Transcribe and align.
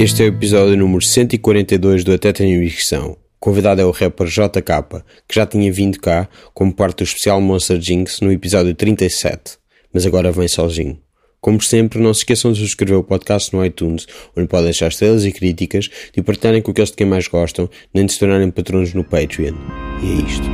Este 0.00 0.22
é 0.22 0.26
o 0.26 0.28
episódio 0.28 0.76
número 0.76 1.04
142 1.04 2.04
do 2.04 2.12
Até 2.12 2.32
Tenho 2.32 2.62
Ficção. 2.70 3.10
O 3.10 3.16
convidado 3.40 3.80
é 3.80 3.84
o 3.84 3.90
rapper 3.90 4.28
JK, 4.28 5.02
que 5.26 5.34
já 5.34 5.44
tinha 5.44 5.72
vindo 5.72 5.98
cá 5.98 6.28
como 6.54 6.72
parte 6.72 6.98
do 6.98 7.02
especial 7.02 7.40
Monster 7.40 7.80
Jinx 7.80 8.20
no 8.20 8.30
episódio 8.30 8.72
37, 8.76 9.58
mas 9.92 10.06
agora 10.06 10.30
vem 10.30 10.46
sozinho. 10.46 11.00
Como 11.40 11.60
sempre, 11.60 11.98
não 11.98 12.14
se 12.14 12.20
esqueçam 12.20 12.52
de 12.52 12.60
subscrever 12.60 12.96
o 12.96 13.02
podcast 13.02 13.52
no 13.52 13.64
iTunes, 13.64 14.06
onde 14.36 14.46
podem 14.46 14.66
deixar 14.66 14.86
estrelas 14.86 15.24
e 15.24 15.32
críticas, 15.32 15.90
de 16.14 16.22
partilharem 16.22 16.62
com 16.62 16.70
aqueles 16.70 16.90
de 16.90 16.96
quem 16.96 17.06
mais 17.06 17.26
gostam, 17.26 17.68
nem 17.92 18.06
de 18.06 18.12
se 18.12 18.20
tornarem 18.20 18.52
patronos 18.52 18.94
no 18.94 19.02
Patreon. 19.02 19.56
E 20.00 20.12
é 20.12 20.14
isto. 20.24 20.46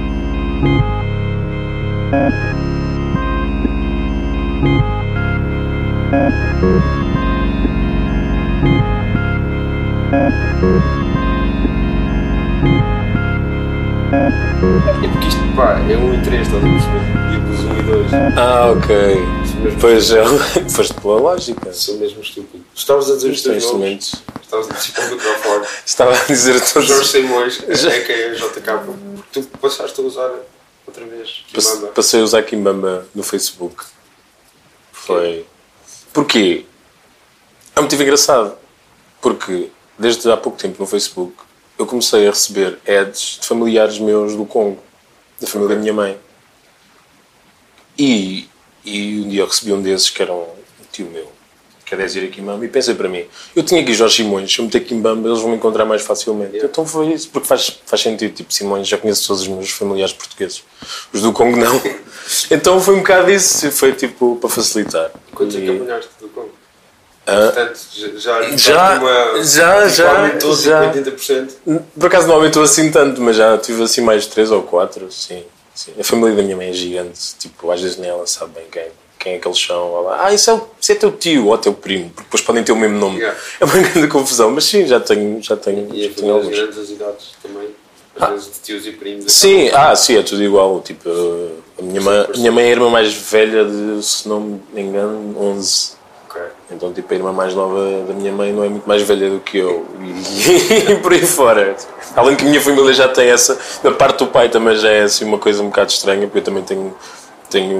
É 15.02 15.08
porque 15.08 15.28
isto, 15.28 15.40
pá, 15.56 15.80
é 15.90 15.96
1 15.96 16.14
e 16.14 16.22
3, 16.22 16.46
estás 16.46 16.64
a 16.64 16.68
perceber? 16.68 17.02
E 17.34 17.40
plus 17.40 17.60
1 17.60 17.78
e 17.78 17.82
2. 17.82 18.12
Ah, 18.38 18.70
ok. 18.70 18.94
Pois 19.80 20.10
é, 20.12 20.24
foste 20.70 20.94
pela 20.94 21.18
lógica. 21.20 21.72
sou 21.72 21.96
mesmo 21.98 22.22
estúpido. 22.22 22.64
Estavas 22.74 23.10
a 23.10 23.14
dizer 23.16 23.30
os 23.30 23.42
teus 23.42 23.64
nomes. 23.64 23.64
instrumentos. 23.64 24.14
Estavas 24.40 24.70
a 24.70 24.74
dizer 24.74 25.00
o 25.00 25.10
microfone. 25.16 25.66
Estava 25.84 26.12
a 26.12 26.24
dizer 26.24 26.60
todos. 26.60 26.88
Jorge 26.88 27.08
Simões, 27.08 27.62
é 27.68 28.00
que 28.00 28.12
é 28.12 28.34
JK. 28.34 28.62
Porque 29.16 29.42
tu 29.42 29.58
passaste 29.58 30.00
a 30.00 30.04
usar 30.04 30.30
outra 30.86 31.04
vez. 31.06 31.44
Kimamba. 31.52 31.88
Passei 31.88 32.20
a 32.20 32.24
usar 32.24 32.42
Kimbamba 32.42 33.06
no 33.14 33.22
Facebook. 33.22 33.84
Foi. 34.92 35.44
Porquê? 36.12 36.66
É 37.74 37.80
um 37.80 37.82
motivo 37.84 38.02
engraçado. 38.02 38.54
Porque 39.20 39.70
desde 39.98 40.30
há 40.30 40.36
pouco 40.36 40.58
tempo 40.58 40.76
no 40.80 40.86
Facebook 40.86 41.34
eu 41.78 41.86
comecei 41.86 42.26
a 42.26 42.30
receber 42.30 42.78
ads 42.86 43.38
de 43.40 43.46
familiares 43.46 43.98
meus 43.98 44.36
do 44.36 44.44
Congo, 44.44 44.78
da 45.40 45.46
família 45.46 45.74
da 45.74 45.80
minha 45.80 45.92
mãe. 45.92 46.16
E, 47.98 48.48
e 48.84 49.20
um 49.24 49.28
dia 49.28 49.42
eu 49.42 49.46
recebi 49.46 49.72
um 49.72 49.82
desses 49.82 50.10
que 50.10 50.22
era 50.22 50.32
um 50.32 50.46
tio 50.92 51.06
meu, 51.06 51.30
que 51.84 51.94
é 51.94 51.98
10 51.98 52.16
ir 52.16 52.24
a 52.24 52.28
Kimbamba, 52.28 52.64
e 52.64 52.68
pensei 52.68 52.94
para 52.94 53.08
mim: 53.08 53.24
eu 53.54 53.62
tinha 53.62 53.80
aqui 53.80 53.92
Jorge 53.94 54.16
Simões, 54.16 54.52
se 54.52 54.58
eu 54.60 54.64
meter 54.64 54.84
Kimbamba 54.84 55.28
eles 55.28 55.40
vão 55.40 55.50
me 55.50 55.56
encontrar 55.56 55.84
mais 55.84 56.02
facilmente. 56.02 56.52
Yeah. 56.52 56.68
Então 56.70 56.86
foi 56.86 57.12
isso, 57.12 57.28
porque 57.30 57.46
faz, 57.46 57.80
faz 57.86 58.02
sentido. 58.02 58.34
Tipo, 58.34 58.52
Simões, 58.52 58.86
já 58.88 58.98
conheço 58.98 59.26
todos 59.26 59.42
os 59.42 59.48
meus 59.48 59.70
familiares 59.70 60.12
portugueses, 60.12 60.62
os 61.12 61.22
do 61.22 61.32
Congo 61.32 61.56
não. 61.56 61.80
Então 62.50 62.80
foi 62.80 62.94
um 62.94 62.98
bocado 63.00 63.30
isso, 63.30 63.70
foi 63.70 63.92
tipo 63.92 64.36
para 64.36 64.48
facilitar. 64.48 65.10
Quantos 65.34 65.56
é 65.56 65.58
E- 65.58 65.62
que 65.62 65.70
apanhaste 65.70 66.08
do 66.18 66.28
Congo? 66.28 66.52
Ah, 67.26 67.50
Portanto, 67.52 67.78
já, 67.94 68.42
já, 68.42 68.56
Já, 68.56 68.98
uma, 68.98 69.42
já, 69.42 69.88
já, 69.88 70.24
já. 70.54 70.92
80%. 70.92 71.50
Por 71.98 72.06
acaso 72.06 72.26
não 72.28 72.34
aumentou 72.34 72.62
assim 72.62 72.90
tanto, 72.90 73.20
mas 73.22 73.36
já 73.36 73.56
tive 73.58 73.82
assim 73.82 74.00
mais 74.02 74.26
três 74.26 74.50
ou 74.50 74.62
quatro, 74.62 75.10
sim. 75.10 75.42
sim. 75.74 75.92
A 75.98 76.04
família 76.04 76.36
da 76.36 76.42
minha 76.42 76.56
mãe 76.56 76.68
é 76.68 76.72
gigante, 76.72 77.34
tipo, 77.38 77.70
às 77.70 77.80
vezes 77.80 77.96
nem 77.96 78.10
ela 78.10 78.26
sabe 78.26 78.52
bem 78.56 78.64
quem, 78.70 78.84
quem 79.18 79.32
é 79.34 79.38
que 79.38 79.48
eles 79.48 79.58
são. 79.58 79.96
Ela, 79.96 80.26
ah, 80.26 80.34
isso 80.34 80.50
é, 80.50 80.60
isso 80.80 80.92
é 80.92 80.94
teu 80.96 81.12
tio 81.12 81.46
ou 81.46 81.56
teu 81.56 81.72
primo, 81.72 82.10
porque 82.10 82.24
depois 82.24 82.42
podem 82.42 82.62
ter 82.62 82.72
o 82.72 82.76
mesmo 82.76 82.98
nome. 82.98 83.18
Yeah. 83.18 83.38
É 83.60 83.64
uma 83.64 83.78
grande 83.80 84.08
confusão, 84.08 84.50
mas 84.50 84.64
sim, 84.64 84.86
já 84.86 85.00
tenho, 85.00 85.42
já 85.42 85.56
tenho, 85.56 85.94
E 85.94 86.08
já 86.08 86.14
tenho 86.14 86.34
alguns. 86.34 86.50
grandes, 86.54 86.78
as 86.78 86.90
idades 86.90 87.26
também. 87.42 87.68
Às 88.16 88.22
Ah. 88.22 88.26
vezes 88.32 88.46
de 88.52 88.60
tios 88.60 88.86
e 88.86 88.92
primos. 88.92 89.32
Sim, 89.32 89.70
ah, 89.72 89.96
sim, 89.96 90.16
é 90.18 90.22
tudo 90.22 90.42
igual. 90.44 90.80
Tipo, 90.82 91.08
a 91.78 91.82
minha 91.82 92.00
mãe, 92.02 92.26
a 92.32 92.36
minha 92.38 92.52
mãe 92.52 92.64
é 92.64 92.68
a 92.68 92.70
irmã 92.70 92.90
mais 92.90 93.12
velha 93.14 93.64
de, 93.64 94.02
se 94.04 94.28
não 94.28 94.60
me 94.72 94.82
engano, 94.82 95.34
11. 95.40 95.92
Então, 96.70 96.92
tipo, 96.92 97.12
a 97.12 97.16
irmã 97.16 97.32
mais 97.32 97.54
nova 97.54 97.78
da 98.08 98.14
minha 98.14 98.32
mãe 98.32 98.52
não 98.52 98.64
é 98.64 98.68
muito 98.68 98.88
mais 98.88 99.02
velha 99.02 99.28
do 99.30 99.40
que 99.40 99.58
eu. 99.58 99.86
E, 100.00 100.94
por 101.02 101.12
aí 101.12 101.26
fora. 101.26 101.76
Além 102.16 102.36
que 102.36 102.44
a 102.44 102.48
minha 102.48 102.60
família 102.60 102.92
já 102.92 103.06
tem 103.08 103.28
essa. 103.28 103.58
Da 103.82 103.92
parte 103.92 104.18
do 104.20 104.28
pai 104.28 104.48
também 104.48 104.74
já 104.76 104.88
é 104.90 105.02
assim 105.02 105.24
uma 105.24 105.38
coisa 105.38 105.62
um 105.62 105.66
bocado 105.68 105.90
estranha, 105.90 106.22
porque 106.26 106.38
eu 106.38 106.42
também 106.42 106.62
tenho, 106.64 106.96
tenho 107.50 107.78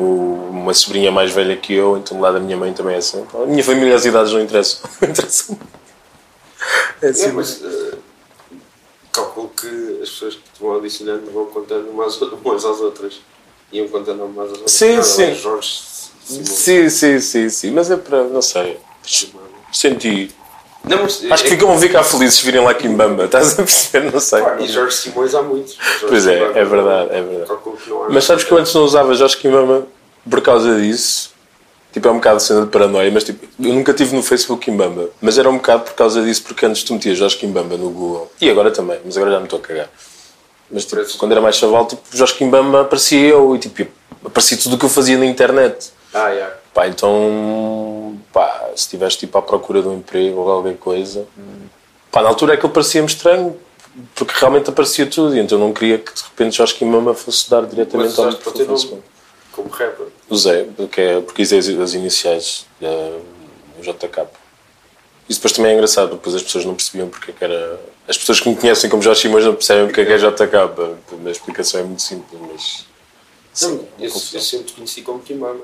uma 0.51 0.75
sobrinha 0.75 1.11
mais 1.11 1.33
velha 1.33 1.57
que 1.57 1.73
eu, 1.73 1.97
então 1.97 2.21
lado 2.21 2.35
da 2.35 2.41
minha 2.41 2.57
mãe 2.59 2.73
também 2.75 2.95
é 2.95 2.99
assim. 2.99 3.25
A 3.35 3.47
minha 3.47 3.65
família, 3.65 3.95
as 3.95 4.05
idades 4.05 4.33
não 4.33 4.41
interessam. 4.41 4.89
Não 5.01 5.09
interessam. 5.09 5.59
É 7.03 7.09
assim, 7.09 7.29
É, 7.29 7.33
mas 7.33 7.63
eh, 7.63 7.95
calculo 9.13 9.51
que 9.57 10.01
as 10.03 10.11
pessoas 10.11 10.35
que 10.35 10.43
te 10.43 10.61
vão 10.61 10.77
adicionando 10.77 11.31
vão 11.31 11.47
contando 11.47 11.89
umas, 11.91 12.21
umas 12.45 12.65
às 12.65 12.81
outras. 12.81 13.21
Iam 13.73 13.89
contando 13.89 14.25
umas 14.25 14.47
às 14.47 14.53
outras. 14.53 14.73
Sim, 14.73 14.97
Ah, 14.97 15.03
sim. 15.03 15.35
Jorge. 15.35 15.83
Sim, 16.25 16.89
sim, 16.89 17.21
sim, 17.21 17.49
sim. 17.49 17.71
Mas 17.71 17.91
é 17.91 17.97
para. 17.97 18.25
Não 18.25 18.43
sei. 18.43 18.79
Senti. 19.73 20.35
Não, 20.85 21.03
mas, 21.03 21.25
Acho 21.31 21.45
que 21.45 21.49
é, 21.49 21.53
ficam 21.53 21.73
a 21.73 21.79
ficar 21.79 22.03
felizes 22.03 22.41
virem 22.41 22.63
lá 22.63 22.75
Kimbamba. 22.75 23.25
Estás 23.25 23.53
a 23.55 23.57
perceber? 23.57 24.13
Não 24.13 24.21
sei. 24.21 24.43
pá, 24.43 24.57
E 24.61 24.69
Jorge 24.69 24.97
Simões 24.97 25.35
há 25.35 25.43
muitos. 25.43 25.75
Jorge 25.75 26.07
Pois 26.09 26.27
é, 26.27 26.39
é 26.39 26.65
verdade, 26.65 27.11
é 27.11 27.23
verdade. 27.23 27.53
Mas 28.11 28.25
sabes 28.25 28.45
que 28.45 28.53
eu 28.53 28.59
antes 28.59 28.75
não 28.75 28.83
usava 28.85 29.15
Jorge 29.15 29.37
Kimbamba 29.39 29.87
por 30.29 30.41
causa 30.43 30.79
disso. 30.79 31.33
Tipo, 31.93 32.09
é 32.09 32.11
um 32.11 32.17
bocado 32.17 32.41
cena 32.41 32.63
de 32.63 32.67
paranoia, 32.67 33.11
mas 33.11 33.23
tipo, 33.23 33.47
eu 33.63 33.73
nunca 33.73 33.95
tive 33.95 34.15
no 34.17 34.23
Facebook 34.23 34.65
Kimbamba. 34.65 35.09
Mas 35.23 35.39
era 35.39 35.49
um 35.49 35.57
bocado 35.57 35.85
por 35.85 35.95
causa 35.95 36.23
disso, 36.23 36.43
porque 36.43 36.67
antes 36.67 36.83
tu 36.83 36.93
metias 36.93 37.17
Jorge 37.17 37.37
Kimbamba 37.37 37.77
no 37.77 37.89
Google. 37.89 38.31
E 38.41 38.51
agora 38.51 38.71
também, 38.71 38.99
mas 39.05 39.17
agora 39.17 39.33
já 39.33 39.39
me 39.39 39.45
estou 39.45 39.61
a 39.61 39.63
cagar. 39.63 39.89
Mas 40.71 40.85
tipo, 40.85 41.01
quando 41.17 41.33
era 41.33 41.41
mais 41.41 41.57
chaval, 41.57 41.87
tipo, 41.87 42.03
Jorge 42.13 42.35
Kimbamba 42.35 42.83
aparecia 42.83 43.21
eu 43.21 43.55
e 43.55 43.59
tipo, 43.61 43.87
aparecia 44.25 44.59
tudo 44.59 44.75
o 44.75 44.79
que 44.79 44.85
eu 44.85 44.89
fazia 44.89 45.17
na 45.17 45.25
internet. 45.25 45.93
Ah, 46.15 46.29
yeah. 46.29 46.57
Pá, 46.73 46.87
então, 46.89 48.17
pá, 48.33 48.69
se 48.77 48.83
estivesse 48.83 49.19
tipo 49.19 49.37
à 49.37 49.43
procura 49.43 49.83
de 49.83 49.89
um 49.89 49.99
emprego 49.99 50.39
ou 50.39 50.45
qualquer 50.45 50.77
coisa, 50.79 51.27
pá, 52.11 52.23
na 52.23 52.29
altura 52.29 52.55
é 52.55 52.57
que 52.57 52.65
ele 52.65 52.73
parecia-me 52.73 53.09
estranho, 53.09 53.57
porque 54.15 54.33
realmente 54.37 54.71
aparecia 54.71 55.07
tudo, 55.07 55.37
e 55.37 55.41
então 55.41 55.59
eu 55.59 55.65
não 55.65 55.73
queria 55.73 55.99
que 55.99 56.13
de 56.15 56.23
repente 56.23 56.57
Jorge 56.57 56.75
Kimbamba 56.75 57.15
fosse 57.15 57.51
dar 57.51 57.67
diretamente 57.67 58.19
ao 58.19 58.27
usaste 58.27 58.41
para 58.43 58.51
o 58.51 58.53
teu 58.53 58.67
nome 58.67 58.79
Facebook. 58.79 59.03
como 59.53 59.69
rapper. 59.69 60.07
Usei, 60.31 60.65
porque, 60.77 61.01
é, 61.01 61.21
porque 61.21 61.43
usei 61.43 61.59
as, 61.59 61.69
as 61.69 61.95
iniciais 61.95 62.67
da 62.81 62.89
JK. 63.83 64.29
Isso 65.29 65.41
depois 65.41 65.53
também 65.53 65.73
é 65.73 65.75
engraçado, 65.75 66.11
porque 66.11 66.21
depois 66.21 66.35
as 66.37 66.43
pessoas 66.43 66.65
não 66.65 66.75
percebiam 66.75 67.09
porque 67.09 67.31
é 67.31 67.35
que 67.35 67.45
era. 67.45 67.81
As 68.07 68.19
pessoas 68.19 68.41
que 68.41 68.49
me 68.49 68.57
conhecem 68.57 68.91
como 68.91 69.03
Jorge 69.03 69.23
Simões 69.23 69.45
não 69.45 69.55
percebem 69.55 69.87
porque 69.87 70.03
é 70.03 70.05
que 70.05 70.13
é 70.13 70.19
JK. 70.19 70.57
A 71.27 71.31
explicação 71.31 71.81
é 71.81 71.83
muito 71.83 72.03
simples, 72.03 72.41
mas. 72.41 72.85
Não, 73.63 73.79
Sim, 73.79 73.89
eu, 73.99 74.11
confusão. 74.11 74.41
eu 74.41 74.45
sempre 74.45 74.67
te 74.67 74.73
conheci 74.75 75.03
como 75.03 75.21
Kimama. 75.21 75.61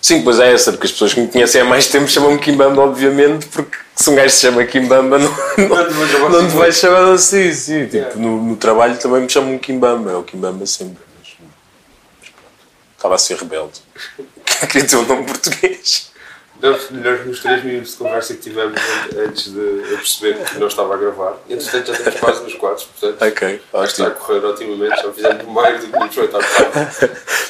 Sim, 0.00 0.22
pois 0.22 0.38
é 0.38 0.52
essa, 0.52 0.70
porque 0.72 0.86
as 0.86 0.92
pessoas 0.92 1.14
que 1.14 1.20
me 1.20 1.28
conhecem 1.28 1.60
há 1.62 1.64
mais 1.64 1.86
tempo 1.86 2.06
chamam-me 2.08 2.38
Kimbamba, 2.38 2.82
obviamente, 2.82 3.46
porque 3.46 3.76
se 3.96 4.10
um 4.10 4.14
gajo 4.14 4.34
se 4.34 4.40
chama 4.42 4.64
Kimbamba 4.64 5.18
não, 5.18 5.30
não, 5.56 5.68
Não 5.68 5.86
te 5.88 5.94
vais 5.94 6.10
chamar 6.10 6.30
não 6.30 6.38
te 6.40 6.46
assim. 6.46 6.56
vais 6.58 6.76
chamar 6.76 7.12
assim, 7.14 7.54
sim. 7.54 7.84
Tipo, 7.84 7.96
Yeah. 7.96 8.16
no, 8.16 8.42
no 8.44 8.56
trabalho 8.56 8.96
também 8.98 9.22
me 9.22 9.30
chamam 9.30 9.58
Kimbamba, 9.58 10.10
é 10.12 10.14
o 10.16 10.22
Kimbamba 10.22 10.66
sempre. 10.66 11.02
Mas, 11.18 11.28
mas 12.20 12.28
pronto. 12.28 12.52
Estava 12.96 13.14
a 13.14 13.18
ser 13.18 13.36
rebelde. 13.38 13.80
Queria 14.70 14.86
ter 14.86 14.96
um 14.96 15.06
nome 15.06 15.24
português. 15.24 16.10
Nós, 16.62 16.90
nós 16.92 17.26
nos 17.26 17.40
3 17.40 17.62
minutos 17.64 17.90
de 17.90 17.96
conversa 17.98 18.32
que 18.34 18.40
tivemos 18.40 18.80
an- 18.80 19.22
antes 19.26 19.52
de 19.52 19.58
eu 19.58 19.98
perceber 19.98 20.42
que 20.44 20.58
não 20.58 20.68
estava 20.68 20.94
a 20.94 20.96
gravar, 20.96 21.36
entretanto 21.50 21.86
já 21.88 21.92
estamos 21.98 22.20
quase 22.20 22.42
nos 22.44 22.54
4, 22.54 22.86
portanto 22.98 23.22
Ok, 23.32 23.60
acho 23.74 23.82
que 23.82 23.90
está 23.90 24.04
a 24.04 24.06
ótimo. 24.08 24.24
correr 24.26 24.44
otimamente, 24.46 25.02
já 25.02 25.12
fizemos 25.12 25.46
mais 25.46 25.80
do 25.84 25.86
que 25.88 25.98
nos 25.98 26.14
foi 26.14 26.28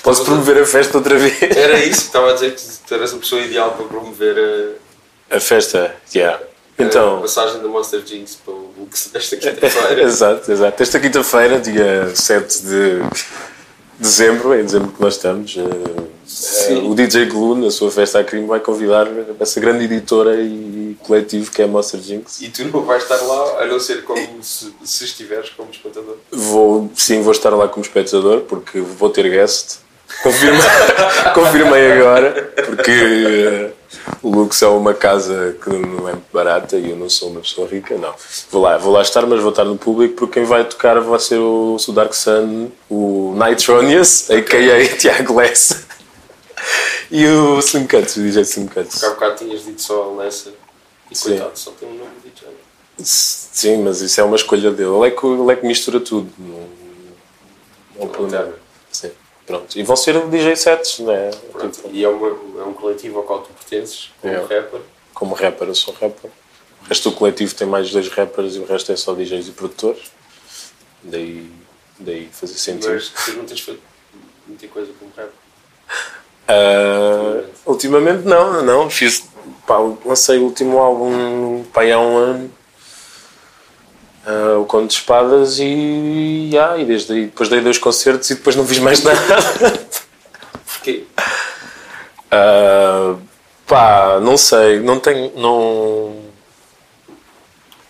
Posso 0.03 0.25
promover 0.25 0.63
a 0.63 0.67
festa 0.67 0.97
outra 0.99 1.17
vez? 1.17 1.41
Era 1.43 1.79
isso, 1.85 2.01
estava 2.07 2.31
a 2.31 2.35
dizer 2.35 2.55
que 2.55 2.63
tu 2.89 2.95
eras 2.95 3.15
a 3.15 3.19
pessoa 3.19 3.41
ideal 3.43 3.73
para 3.73 3.87
promover 3.87 4.37
a, 5.31 5.37
A 5.37 5.41
festa, 5.41 5.95
yeah. 6.15 6.41
a 6.79 6.83
Então. 6.83 7.21
passagem 7.21 7.61
da 7.63 7.69
Monster 7.69 8.03
Jinx 8.05 8.37
para 8.37 8.53
o 8.55 8.75
Lux 8.77 9.11
desta 9.13 9.37
quinta-feira. 9.37 10.03
exato, 10.03 10.51
exato. 10.51 10.83
Esta 10.83 10.99
quinta-feira, 10.99 11.61
dia 11.61 12.11
7 12.17 12.63
de 12.63 13.03
dezembro, 13.99 14.53
é 14.55 14.61
em 14.61 14.65
dezembro 14.65 14.91
que 14.93 15.01
nós 15.01 15.15
estamos, 15.15 15.57
eh, 15.57 16.05
Sim. 16.27 16.79
eh, 16.79 16.89
o 16.89 16.95
DJ 16.95 17.27
Glue, 17.27 17.59
na 17.59 17.71
sua 17.71 17.91
festa 17.91 18.21
a 18.21 18.25
crime, 18.25 18.47
vai 18.47 18.61
convidar 18.61 19.07
essa 19.41 19.61
grande 19.61 19.85
editora 19.85 20.41
e 20.41 20.97
coletivo 21.03 21.51
que 21.51 21.63
é 21.63 21.65
a 21.65 21.69
Monster 21.69 22.01
Jinx. 22.01 22.41
E 22.41 22.49
tu 22.49 22.65
não 22.65 22.83
vais 22.83 23.03
estar 23.03 23.17
lá, 23.17 23.63
a 23.63 23.67
não 23.67 23.79
ser 23.79 24.05
como 24.05 24.43
se, 24.43 24.75
se 24.85 25.05
estiveres 25.05 25.51
como 25.51 25.71
espectador. 25.71 26.17
Vou, 26.31 26.91
sim, 26.95 27.23
vou 27.23 27.33
estar 27.33 27.51
lá 27.51 27.69
como 27.69 27.85
espectador, 27.85 28.41
porque 28.43 28.81
vou 28.81 29.11
ter 29.11 29.29
guest. 29.31 29.79
Confirma, 30.23 30.63
confirmei 31.35 31.93
agora, 31.93 32.53
porque 32.67 32.91
eh, 32.91 33.71
o 34.23 34.31
Lux 34.31 34.63
é 34.63 34.67
uma 34.69 34.95
casa 34.95 35.57
que 35.63 35.71
não 35.71 36.09
é 36.09 36.15
barata 36.33 36.77
e 36.77 36.91
eu 36.91 36.97
não 36.97 37.09
sou 37.09 37.31
uma 37.31 37.41
pessoa 37.41 37.67
rica, 37.69 37.97
não. 37.97 38.15
Vou 38.51 38.63
lá, 38.63 38.77
vou 38.79 38.93
lá 38.93 39.03
estar, 39.03 39.27
mas 39.27 39.41
vou 39.41 39.51
estar 39.51 39.65
no 39.65 39.77
público 39.77 40.15
porque 40.15 40.35
quem 40.35 40.45
vai 40.45 40.65
tocar 40.65 41.01
vai 41.01 41.19
ser 41.19 41.39
o, 41.39 41.77
o 41.77 41.93
Dark 41.93 42.13
Sun, 42.15 42.69
o 42.89 43.35
Nitronius, 43.37 44.31
a.k.a. 44.31 44.97
Tiago 44.97 45.37
Lessa, 45.37 45.85
e 47.11 47.27
o 47.27 47.59
Slim 47.59 47.87
Cuts, 47.87 48.17
o 48.17 48.21
DJ 48.23 48.43
Slim 48.43 48.67
Cuts. 48.67 48.91
Porque 48.93 49.07
há 49.07 49.11
bocado 49.11 49.37
tinhas 49.37 49.65
dito 49.65 49.81
só 49.83 50.05
a 50.05 50.17
Lessa 50.17 50.53
e 51.11 51.15
Sim. 51.17 51.31
coitado, 51.31 51.59
só 51.59 51.71
tem 51.73 51.89
um 51.89 51.95
nome 51.95 52.11
de 52.23 52.31
DJ. 52.31 52.49
Sim, 52.99 53.83
mas 53.83 54.01
isso 54.01 54.21
é 54.21 54.25
uma 54.25 54.37
escolha 54.37 54.71
dele. 54.71 54.91
Ele 54.91 55.07
é 55.09 55.11
que, 55.11 55.27
ele 55.27 55.53
é 55.53 55.57
que 55.57 55.67
mistura 55.67 56.01
tudo. 56.01 56.31
Não, 56.39 56.69
não 58.01 58.09
problema. 58.09 58.55
Sim, 58.93 59.11
pronto. 59.47 59.77
E 59.79 59.83
vão 59.83 59.97
ser 59.97 60.27
DJ 60.29 60.55
sets, 60.57 61.01
não 61.01 61.13
é? 61.13 61.31
Pronto, 61.53 61.77
Tipo, 61.77 61.91
E 61.93 62.05
é, 62.05 62.09
uma, 62.09 62.29
é 62.29 62.65
um 62.65 62.73
coletivo 62.73 63.19
ao 63.19 63.25
qual 63.25 63.43
tu 63.43 63.51
pertences, 63.53 64.11
como 64.21 64.33
É. 64.35 64.41
rapper. 64.41 64.81
como 65.13 65.35
rapper, 65.35 65.69
eu 65.69 65.75
sou 65.75 65.93
rapper. 65.95 66.31
O 66.83 66.89
resto 66.89 67.11
do 67.11 67.17
coletivo 67.17 67.55
tem 67.55 67.67
mais 67.67 67.91
dois 67.91 68.09
rappers 68.09 68.57
e 68.57 68.59
o 68.59 68.67
resto 68.67 68.93
é 68.93 68.97
só 68.97 69.15
DJs 69.15 69.49
e 69.49 69.53
produtores. 69.53 70.03
Daí, 71.03 71.51
daí 71.99 72.29
fazer 72.33 72.55
sentido. 72.55 72.93
Mas 72.93 73.09
tu 73.09 73.33
não 73.33 73.45
tens 73.45 73.61
feito 73.61 73.81
muita 74.47 74.69
coisa 74.69 74.93
como 74.99 75.11
rap. 75.17 75.31
Ah, 76.49 77.43
ultimamente 77.67 78.25
não, 78.27 78.63
não. 78.63 78.91
Fiz, 78.91 79.25
pá, 79.67 79.77
lancei 80.05 80.39
o 80.39 80.45
último 80.45 80.79
álbum 80.79 81.65
pá, 81.73 81.83
há 81.85 81.99
um 81.99 82.17
ano. 82.17 82.51
ah, 84.27 84.59
o 84.59 84.65
Conto 84.67 84.89
de 84.89 84.95
Espadas 84.95 85.59
e, 85.59 86.51
yeah, 86.53 86.79
e 86.79 86.85
desde 86.85 87.13
aí 87.13 87.25
depois 87.27 87.49
dei 87.49 87.61
dois 87.61 87.79
concertos 87.79 88.29
e 88.31 88.35
depois 88.35 88.57
não 88.57 88.67
fiz 88.67 88.79
mais 88.79 89.03
nada. 89.05 89.81
Porquê? 90.67 91.05
Ah, 92.31 93.17
pá, 93.67 94.21
não 94.21 94.37
sei, 94.37 94.81
não 94.81 94.99
tenho. 95.01 95.33
Não... 95.37 96.25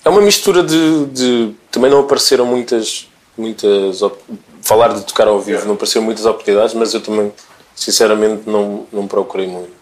É 0.05 0.11
uma 0.11 0.21
mistura 0.21 0.63
de, 0.63 1.07
de- 1.07 1.55
Também 1.71 1.91
não 1.91 2.01
apareceram 2.01 2.45
muitas. 2.45 3.09
muitas 3.39 4.03
op- 4.03 4.21
Falar 4.63 4.89
de 4.95 5.03
tocar 5.05 5.29
ao 5.29 5.41
vivo, 5.41 5.67
não 5.67 5.75
apareceram 5.75 6.05
muitas 6.05 6.25
oportunidades, 6.25 6.75
mas 6.75 6.95
eu 6.95 7.01
também, 7.03 7.31
sinceramente, 7.75 8.49
não, 8.49 8.87
não 8.93 9.07
procurei 9.07 9.47
muito. 9.47 9.73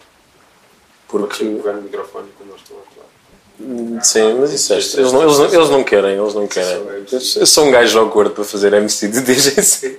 Porque 1.09 1.45
pegar 1.45 1.73
no 1.73 1.83
microfone 1.83 2.29
quando 2.39 2.57
estamos 2.57 2.83
a. 3.99 4.05
Sim, 4.05 4.35
mas 4.41 4.53
isso 4.53 4.73
é. 4.73 4.77
Eles 4.77 5.13
não, 5.13 5.23
eles 5.23 5.39
não, 5.39 5.55
eles 5.55 5.71
não 5.71 5.85
querem, 5.85 6.17
eles 6.17 6.35
não 6.35 6.47
querem. 6.47 6.73
Eu 6.73 7.07
eu 7.13 7.47
sou 7.47 7.67
um 7.67 7.71
gajo 7.71 7.99
awkward 7.99 8.35
para 8.35 8.45
fazer 8.45 8.73
MC 8.73 9.09
de 9.09 9.21
DJC. 9.21 9.99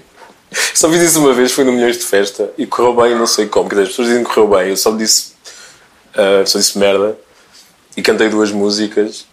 Só 0.74 0.90
fiz 0.90 1.02
isso 1.02 1.20
uma 1.20 1.34
vez, 1.34 1.52
foi 1.52 1.64
no 1.64 1.72
Milhões 1.72 1.98
de 1.98 2.04
Festa 2.04 2.52
e 2.58 2.66
correu 2.66 2.96
bem, 2.96 3.16
não 3.16 3.26
sei 3.26 3.48
como. 3.48 3.70
Quer 3.70 3.76
dizer, 3.76 3.84
as 3.84 3.90
pessoas 3.90 4.08
dizem 4.10 4.24
que 4.24 4.30
correu 4.34 4.48
bem, 4.50 4.70
eu 4.70 4.78
só 4.78 4.92
disse, 4.92 5.34
ah, 6.16 6.44
só 6.46 6.60
disse 6.60 6.78
merda 6.78 7.18
e 7.96 8.02
cantei 8.02 8.30
duas 8.30 8.52
músicas. 8.52 9.26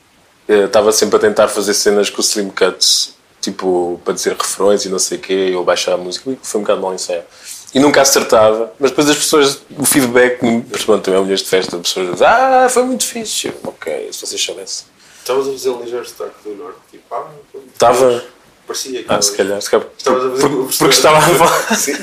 Eh, 0.48 0.64
Estava 0.64 0.92
sempre 0.92 1.16
a 1.16 1.18
tentar 1.18 1.48
fazer 1.48 1.74
cenas 1.74 2.10
com 2.10 2.18
o 2.18 2.24
Slim 2.24 2.50
Cuts, 2.50 3.14
tipo, 3.40 4.00
para 4.04 4.14
dizer 4.14 4.34
refrões 4.34 4.84
e 4.84 4.88
não 4.88 4.98
sei 4.98 5.18
o 5.18 5.20
quê, 5.20 5.50
eu 5.52 5.62
baixar 5.64 5.94
a 5.94 5.96
música, 5.96 6.30
e 6.30 6.38
foi 6.42 6.60
um 6.60 6.64
bocado 6.64 6.80
mal 6.80 6.94
ensaiado. 6.94 7.26
E 7.72 7.78
nunca 7.78 8.02
acertava, 8.02 8.72
mas 8.80 8.90
depois 8.90 9.08
as 9.08 9.16
pessoas, 9.16 9.60
o 9.78 9.84
feedback, 9.84 10.38
pronto, 10.84 11.02
também 11.04 11.20
é 11.20 11.22
Milhões 11.22 11.40
de 11.42 11.48
Festa, 11.48 11.76
as 11.76 11.82
pessoas 11.82 12.10
dizem, 12.12 12.26
ah, 12.26 12.66
foi 12.68 12.82
muito 12.82 13.04
fixe. 13.06 13.46
Eu, 13.48 13.54
Ok, 13.64 14.08
se 14.12 14.26
vocês 14.26 14.42
soubessem. 14.42 14.86
Estavas 15.20 15.46
a 15.48 15.52
fazer 15.52 15.70
um 15.70 15.82
ligeiro 15.82 16.08
sotaque 16.08 16.34
do 16.42 16.54
norte. 16.56 16.78
Tipo, 16.90 17.14
ah, 17.14 17.30
Estava. 17.72 18.24
Parecia 18.66 19.02
que. 19.04 19.12
Ah, 19.12 19.22
se 19.22 19.36
calhar, 19.36 19.60
se 19.62 19.70
calhar. 19.70 19.86
Estavas 19.96 20.24
a 20.24 20.30
fazer 20.30 20.40
Porque, 20.48 20.56
o 20.56 20.78
porque 20.78 20.94
estava 20.94 21.18
a 21.18 21.20
falar. 21.22 21.76
Sim, 21.76 21.96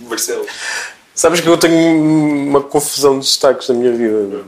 Marcelo. 0.00 0.46
Sabes 1.14 1.40
que 1.40 1.48
eu 1.48 1.56
tenho 1.56 2.02
uma 2.48 2.60
confusão 2.60 3.18
de 3.20 3.26
destaques 3.26 3.68
na 3.68 3.74
minha 3.76 3.92
vida. 3.92 4.44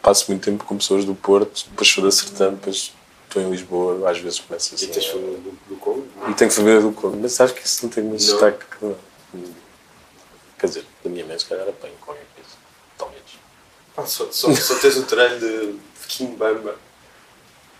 Passo 0.00 0.26
muito 0.30 0.44
tempo 0.44 0.64
com 0.64 0.76
pessoas 0.76 1.04
do 1.04 1.14
Porto, 1.14 1.64
depois 1.70 1.88
sou 1.88 2.04
da 2.04 2.10
Sertã, 2.12 2.50
depois 2.50 2.92
estou 3.26 3.42
em 3.42 3.50
Lisboa, 3.50 4.08
às 4.08 4.18
vezes 4.18 4.38
começo 4.38 4.74
assim. 4.74 4.84
E 4.84 4.88
tens 4.88 5.06
família 5.06 5.38
do, 5.38 5.50
do 5.68 5.76
Congo? 5.80 6.06
E 6.28 6.34
tenho 6.34 6.50
família 6.50 6.80
do 6.80 6.92
Congo, 6.92 7.18
mas 7.20 7.32
sabes 7.32 7.54
que 7.54 7.66
isso 7.66 7.80
não 7.84 7.90
tem 7.90 8.04
muito 8.04 8.20
Não. 8.20 8.30
destaque. 8.30 8.64
não. 8.80 8.94
Quer 10.64 10.68
dizer, 10.68 10.84
da 11.04 11.10
minha 11.10 11.26
mãe, 11.26 11.38
se 11.38 11.44
calhar 11.44 11.68
apanho 11.68 11.92
qualquer 12.00 12.24
coisa. 12.34 12.50
Talvez. 12.96 13.22
Ah, 13.98 14.06
só, 14.06 14.26
só, 14.32 14.54
só 14.54 14.74
tens 14.76 14.96
o 14.96 15.02
treino 15.02 15.38
de 15.38 15.78
Kimbamba. 16.08 16.74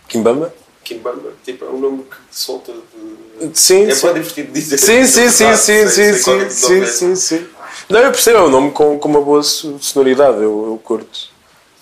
Kimbamba? 0.07 0.53
Kimbamba, 0.83 1.33
tipo, 1.43 1.65
é 1.65 1.69
um 1.69 1.79
nome 1.79 2.03
que 2.03 2.15
solta 2.29 2.71
de. 2.71 3.57
Sim, 3.57 3.85
É 3.87 3.95
sim. 3.95 4.13
divertido 4.13 4.51
dizer. 4.51 4.77
Sim, 4.77 5.03
sim, 5.07 5.29
sim, 5.29 5.45
Ah, 5.45 5.57
sim, 5.57 5.87
sim, 5.87 6.23
qual 6.23 6.39
é 6.39 6.47
sim, 6.49 6.81
que 6.81 6.85
sim, 6.85 6.85
sim, 6.85 7.15
sim. 7.15 7.49
Não, 7.89 7.99
eu 8.01 8.11
percebo, 8.11 8.37
é 8.37 8.43
um 8.43 8.49
nome 8.51 8.71
com, 8.71 8.99
com 8.99 9.09
uma 9.09 9.21
boa 9.21 9.41
so- 9.41 9.79
sonoridade, 9.79 10.37
eu, 10.37 10.67
eu 10.67 10.79
curto. 10.83 11.29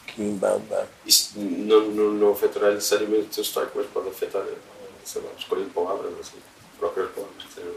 Kimbamba. 0.08 0.88
Isto 1.06 1.38
não, 1.38 1.82
não, 1.88 2.12
não 2.14 2.32
afetará 2.32 2.72
necessariamente 2.72 3.24
o 3.24 3.26
teu 3.36 3.44
sotaque, 3.44 3.72
mas 3.76 3.88
pode 3.88 4.08
afetar, 4.08 4.44
sei 5.04 5.22
lá, 5.22 5.28
escolha 5.38 5.66
de 5.66 5.72
palavras, 5.72 6.14
assim, 6.22 6.38
próprias 6.80 7.10
palavras 7.12 7.44
que 7.44 7.54
sejam 7.56 7.72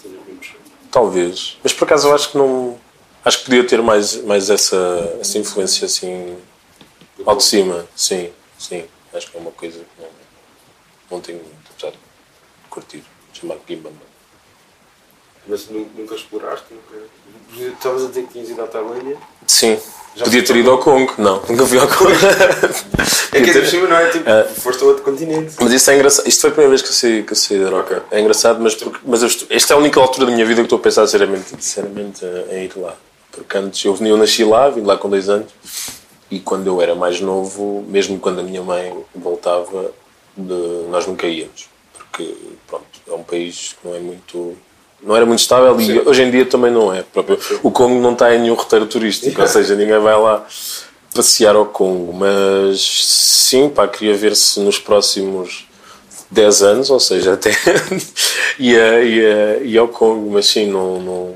sejam 0.00 0.20
muito 0.24 0.40
Talvez. 0.90 1.56
Mas 1.62 1.72
por 1.72 1.84
acaso 1.84 2.08
eu 2.08 2.14
acho 2.14 2.32
que 2.32 2.38
não. 2.38 2.78
Acho 3.24 3.38
que 3.38 3.44
podia 3.44 3.66
ter 3.66 3.82
mais, 3.82 4.16
mais 4.24 4.48
essa, 4.50 5.18
essa 5.20 5.38
influência 5.38 5.84
assim 5.84 6.36
ao 7.24 7.36
de 7.36 7.44
cima. 7.44 7.86
Sim, 7.94 8.30
sim. 8.58 8.84
Acho 9.12 9.30
que 9.30 9.36
é 9.36 9.40
uma 9.40 9.52
coisa 9.52 9.78
que 9.78 10.02
não, 10.02 10.08
não 11.10 11.20
tenho 11.20 11.38
muito, 11.38 11.70
apesar 11.70 11.92
de 11.92 11.98
curtir. 12.68 13.04
Chamar 13.32 13.56
Kimbamba. 13.66 14.10
Mas 15.46 15.68
nu- 15.68 15.88
nunca 15.96 16.14
exploraste, 16.14 16.66
nunca. 16.70 17.04
Estavas 17.74 18.04
a 18.04 18.08
dizer 18.08 18.22
que 18.24 18.32
tinhas 18.32 18.48
ido 18.50 18.62
à 18.62 18.66
Tailândia. 18.66 19.16
Sim. 19.46 19.78
Já 20.16 20.24
Podia 20.24 20.44
ter 20.44 20.56
ido 20.56 20.70
ao 20.70 20.78
Congo. 20.78 21.12
Não, 21.18 21.40
nunca 21.48 21.66
fui 21.66 21.78
ao 21.78 21.86
Congo. 21.88 22.10
É 23.32 23.40
que 23.42 23.50
é 23.50 23.64
cima, 23.64 23.86
não 23.86 23.96
é? 23.96 24.08
Tipo, 24.10 24.28
Ah. 24.28 24.44
foste 24.44 24.82
a 24.82 24.86
outro 24.86 25.02
continente. 25.04 25.54
Mas 25.60 25.72
isso 25.72 25.88
é 25.90 25.94
engraçado. 25.94 26.26
Isto 26.28 26.40
foi 26.40 26.50
a 26.50 26.52
primeira 26.52 26.70
vez 26.70 26.82
que 26.82 26.88
eu 26.88 26.92
saí, 26.92 27.22
que 27.22 27.32
eu 27.32 27.36
saí 27.36 27.60
da 27.62 27.70
Roca. 27.70 28.02
É 28.10 28.20
engraçado, 28.20 28.60
mas, 28.60 28.74
porque, 28.74 28.98
mas 29.04 29.22
eu 29.22 29.28
esta 29.50 29.72
é 29.72 29.76
a 29.76 29.78
única 29.78 30.00
altura 30.00 30.26
da 30.26 30.32
minha 30.32 30.44
vida 30.44 30.60
que 30.60 30.66
estou 30.66 30.78
a 30.78 30.82
pensar 30.82 31.06
seriamente, 31.06 31.48
sinceramente 31.50 32.24
em 32.50 32.64
ir 32.64 32.72
lá. 32.76 32.96
Porque 33.30 33.56
antes 33.56 33.84
eu, 33.84 33.96
eu 34.00 34.16
nasci 34.16 34.44
lá, 34.44 34.68
vim 34.68 34.82
lá 34.82 34.96
com 34.96 35.08
dois 35.08 35.28
anos, 35.28 35.46
e 36.28 36.40
quando 36.40 36.66
eu 36.66 36.82
era 36.82 36.94
mais 36.96 37.20
novo, 37.20 37.84
mesmo 37.88 38.18
quando 38.18 38.40
a 38.40 38.42
minha 38.42 38.62
mãe 38.62 38.92
voltava, 39.14 39.92
de- 40.36 40.86
nós 40.90 41.06
nunca 41.06 41.28
íamos. 41.28 41.68
Porque, 41.96 42.34
pronto, 42.66 42.84
é 43.08 43.12
um 43.12 43.22
país 43.22 43.76
que 43.80 43.86
não 43.88 43.94
é 43.94 44.00
muito. 44.00 44.56
Não 45.02 45.16
era 45.16 45.24
muito 45.24 45.40
estável 45.40 45.80
e 45.80 45.86
Sim. 45.86 46.02
hoje 46.04 46.22
em 46.22 46.30
dia 46.30 46.44
também 46.44 46.70
não 46.70 46.92
é. 46.92 47.02
Próprio. 47.02 47.38
O 47.62 47.70
Congo 47.70 48.00
não 48.00 48.12
está 48.12 48.34
em 48.34 48.40
nenhum 48.40 48.54
roteiro 48.54 48.86
turístico, 48.86 49.40
ou 49.40 49.48
seja, 49.48 49.74
ninguém 49.74 49.98
vai 49.98 50.18
lá 50.18 50.46
passear 51.14 51.56
ao 51.56 51.66
Congo. 51.66 52.12
Mas 52.12 52.80
sim, 52.80 53.68
pá, 53.68 53.88
queria 53.88 54.14
ver 54.14 54.36
se 54.36 54.60
nos 54.60 54.78
próximos 54.78 55.66
10 56.30 56.62
anos, 56.62 56.90
ou 56.90 57.00
seja, 57.00 57.32
até 57.34 57.50
ia, 58.58 59.02
ia, 59.02 59.60
ia 59.62 59.80
ao 59.80 59.88
Congo, 59.88 60.30
mas 60.32 60.46
sim, 60.46 60.66
não, 60.66 61.00
não. 61.00 61.34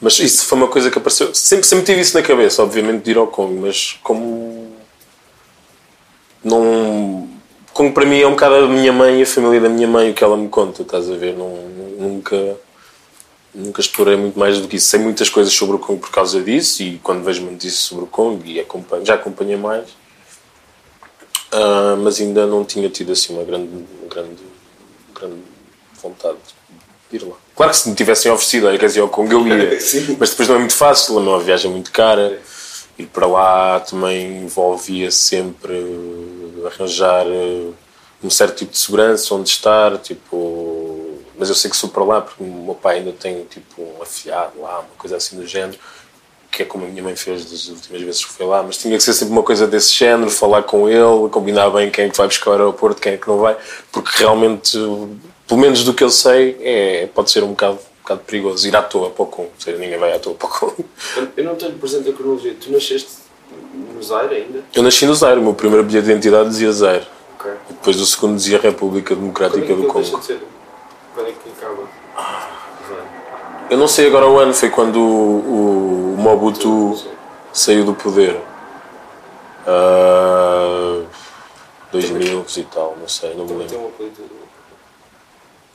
Mas 0.00 0.18
isso 0.18 0.46
foi 0.46 0.58
uma 0.58 0.68
coisa 0.68 0.90
que 0.90 0.98
apareceu. 0.98 1.32
Sempre, 1.34 1.64
sempre 1.64 1.84
tive 1.84 2.00
isso 2.00 2.16
na 2.16 2.24
cabeça, 2.24 2.62
obviamente, 2.62 3.04
de 3.04 3.12
ir 3.12 3.16
ao 3.16 3.28
Congo, 3.28 3.60
mas 3.60 3.98
como. 4.02 4.72
Não. 6.42 7.28
Como 7.72 7.92
para 7.92 8.04
mim 8.04 8.20
é 8.20 8.26
um 8.26 8.32
bocado 8.32 8.54
a 8.56 8.68
minha 8.68 8.92
mãe 8.92 9.20
e 9.20 9.22
a 9.22 9.26
família 9.26 9.60
da 9.60 9.68
minha 9.68 9.88
mãe, 9.88 10.10
o 10.10 10.14
que 10.14 10.22
ela 10.22 10.36
me 10.36 10.48
conta, 10.48 10.82
estás 10.82 11.10
a 11.10 11.14
ver? 11.14 11.34
Não, 11.34 11.56
nunca. 11.98 12.56
Nunca 13.54 13.82
explorei 13.82 14.16
muito 14.16 14.38
mais 14.38 14.58
do 14.58 14.66
que 14.66 14.76
isso. 14.76 14.88
Sei 14.88 14.98
muitas 14.98 15.28
coisas 15.28 15.52
sobre 15.52 15.76
o 15.76 15.78
Congo 15.78 16.00
por 16.00 16.10
causa 16.10 16.40
disso 16.42 16.82
e 16.82 16.98
quando 17.02 17.22
vejo 17.22 17.42
notícias 17.42 17.80
sobre 17.80 18.04
o 18.04 18.06
Congo 18.06 18.42
e 18.46 18.58
acompanho, 18.58 19.04
já 19.04 19.14
acompanhei 19.14 19.56
mais. 19.56 19.88
Ah, 21.52 21.96
mas 21.98 22.18
ainda 22.18 22.46
não 22.46 22.64
tinha 22.64 22.88
tido 22.88 23.12
assim 23.12 23.34
uma 23.34 23.44
grande, 23.44 23.68
uma 23.68 24.08
grande, 24.08 24.42
grande 25.14 25.42
vontade 26.02 26.38
de 27.10 27.16
ir 27.18 27.24
lá. 27.24 27.36
Claro 27.54 27.72
que 27.72 27.78
se 27.78 27.90
me 27.90 27.94
tivessem 27.94 28.32
oferecido, 28.32 28.70
queres 28.78 28.96
ir 28.96 29.00
ao 29.00 29.08
Congo, 29.08 29.32
eu 29.32 29.46
ia. 29.46 29.78
Mas 30.18 30.30
depois 30.30 30.48
não 30.48 30.56
é 30.56 30.58
muito 30.58 30.74
fácil, 30.74 31.18
é 31.18 31.20
uma 31.20 31.38
viagem 31.38 31.70
muito 31.70 31.92
cara. 31.92 32.40
Ir 33.02 33.06
para 33.06 33.26
lá 33.26 33.80
também 33.80 34.44
envolvia 34.44 35.10
sempre 35.10 35.72
eh, 35.74 36.66
arranjar 36.66 37.26
eh, 37.26 37.70
um 38.22 38.30
certo 38.30 38.56
tipo 38.58 38.72
de 38.72 38.78
segurança, 38.78 39.34
onde 39.34 39.48
estar, 39.48 39.98
tipo... 39.98 41.18
Mas 41.38 41.48
eu 41.48 41.54
sei 41.54 41.70
que 41.70 41.76
sou 41.76 41.90
para 41.90 42.04
lá 42.04 42.20
porque 42.20 42.42
o 42.42 42.46
meu 42.46 42.74
pai 42.74 42.98
ainda 42.98 43.12
tem 43.12 43.44
tipo 43.44 43.82
um 43.82 44.02
afilhado 44.02 44.60
lá, 44.60 44.80
uma 44.80 44.96
coisa 44.96 45.16
assim 45.16 45.36
do 45.36 45.46
género 45.46 45.78
que 46.52 46.62
é 46.62 46.66
como 46.66 46.84
a 46.84 46.88
minha 46.88 47.02
mãe 47.02 47.16
fez 47.16 47.46
das 47.50 47.66
últimas 47.68 48.02
vezes 48.02 48.24
que 48.26 48.32
foi 48.32 48.44
lá, 48.44 48.62
mas 48.62 48.76
tinha 48.76 48.94
que 48.94 49.02
ser 49.02 49.14
sempre 49.14 49.32
uma 49.32 49.42
coisa 49.42 49.66
desse 49.66 49.94
género, 49.94 50.30
falar 50.30 50.62
com 50.62 50.86
ele, 50.86 51.28
combinar 51.30 51.70
bem 51.70 51.90
quem 51.90 52.04
é 52.04 52.08
que 52.10 52.16
vai 52.16 52.26
buscar 52.26 52.50
ao 52.50 52.56
aeroporto, 52.58 53.00
quem 53.00 53.14
é 53.14 53.16
que 53.16 53.26
não 53.26 53.38
vai, 53.38 53.56
porque 53.90 54.10
realmente, 54.18 54.78
pelo 55.48 55.58
menos 55.58 55.82
do 55.82 55.94
que 55.94 56.04
eu 56.04 56.10
sei, 56.10 56.58
é, 56.60 57.06
pode 57.06 57.30
ser 57.30 57.42
um 57.42 57.48
bocado, 57.48 57.78
bocado 58.02 58.20
perigoso 58.26 58.66
ir 58.68 58.76
à 58.76 58.82
toa 58.82 59.10
para 59.10 59.22
o 59.22 59.26
Congo, 59.26 59.48
ou 59.54 59.60
seja, 59.60 59.78
ninguém 59.78 59.98
vai 59.98 60.12
à 60.12 60.18
toa 60.18 60.34
para 60.34 60.46
o 60.46 60.50
Congo. 60.50 60.84
Eu- 61.36 61.44
não 61.44 61.54
tenho 61.54 61.72
presente 61.74 62.10
a 62.10 62.12
cronologia. 62.12 62.54
Tu 62.60 62.70
nasceste 62.72 63.08
no 63.94 64.02
Zaire 64.02 64.34
ainda? 64.34 64.64
Eu 64.74 64.82
nasci 64.82 65.06
no 65.06 65.14
Zaire, 65.14 65.38
o 65.40 65.42
meu 65.42 65.54
primeiro 65.54 65.84
bilhete 65.84 66.06
de 66.06 66.12
identidade 66.12 66.48
dizia 66.50 66.72
Zaire, 66.72 67.06
Ok. 67.38 67.50
e 67.70 67.72
depois 67.74 68.00
o 68.00 68.06
segundo 68.06 68.36
dizia 68.36 68.58
República 68.60 69.08
Quando 69.14 69.18
é 69.18 69.20
Democrática 69.22 69.60
que 69.60 69.66
do 69.74 69.82
ele 69.82 69.92
deixa 69.92 70.10
Congo. 70.10 70.20
de 70.20 70.26
ser? 70.26 70.40
Quando 71.14 71.28
é 71.28 71.32
que 71.32 71.48
acaba? 71.56 71.82
Zaire. 72.88 73.02
Eu 73.70 73.78
não 73.78 73.88
sei 73.88 74.06
agora 74.08 74.26
o 74.28 74.38
ano, 74.38 74.52
foi 74.52 74.68
quando 74.70 74.96
o, 75.00 76.14
o 76.14 76.16
Mobutu 76.18 76.96
Sim. 76.96 77.08
saiu 77.52 77.84
do 77.84 77.94
poder. 77.94 78.38
Ah, 79.66 81.02
2000 81.92 82.44
e 82.56 82.62
tal, 82.64 82.96
não 83.00 83.06
sei, 83.08 83.34
não 83.34 83.44
me 83.44 83.50
tem 83.50 83.58
lembro. 83.58 83.78
um 83.80 83.86
apelido 83.88 84.22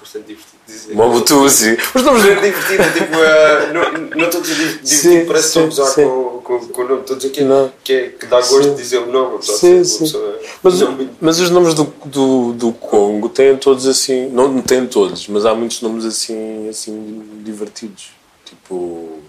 bastante 0.07 0.27
divertido 0.27 0.57
de 0.65 0.73
dizer. 0.73 0.95
Mobutu, 0.95 1.49
sim. 1.49 1.77
Os 1.93 2.03
nomes 2.03 2.23
Bastante 2.23 2.41
divertido, 2.41 2.81
é 2.81 2.91
tipo, 2.91 3.17
uh, 3.17 3.73
não, 3.73 4.15
não 4.15 4.25
estou 4.25 4.39
a 4.39 4.43
dizer 4.43 4.55
divertido, 4.55 5.27
parece 5.27 5.49
sim, 5.49 5.59
a 5.59 5.61
sim. 5.63 5.67
usar 5.67 5.95
com, 5.95 6.41
com, 6.43 6.67
com 6.67 6.81
o 6.81 6.87
nome, 6.87 7.01
estou 7.01 7.15
a 7.15 7.17
dizer 7.17 7.29
que, 7.29 7.41
Não. 7.43 7.65
é, 7.65 7.71
que, 7.83 7.93
é, 7.93 8.09
que 8.09 8.25
dá 8.25 8.37
gosto 8.37 8.63
Sim. 8.63 8.69
de 8.71 8.75
dizer 8.81 8.97
o 8.99 9.07
nome. 9.07 9.43
Sim, 9.43 9.83
sim. 9.83 9.99
pessoa 9.99 10.39
Mas, 10.63 10.79
não 10.79 11.09
mas 11.19 11.39
os 11.39 11.49
nomes 11.49 11.73
do, 11.73 11.93
do, 12.05 12.53
do 12.53 12.71
Congo 12.73 13.29
têm 13.29 13.57
todos 13.57 13.85
assim, 13.85 14.29
não, 14.29 14.47
não 14.47 14.61
têm 14.61 14.87
todos, 14.87 15.27
mas 15.27 15.45
há 15.45 15.53
muitos 15.53 15.81
nomes 15.81 16.05
assim, 16.05 16.69
assim 16.69 17.41
divertidos. 17.43 18.11
Tipo, 18.45 19.19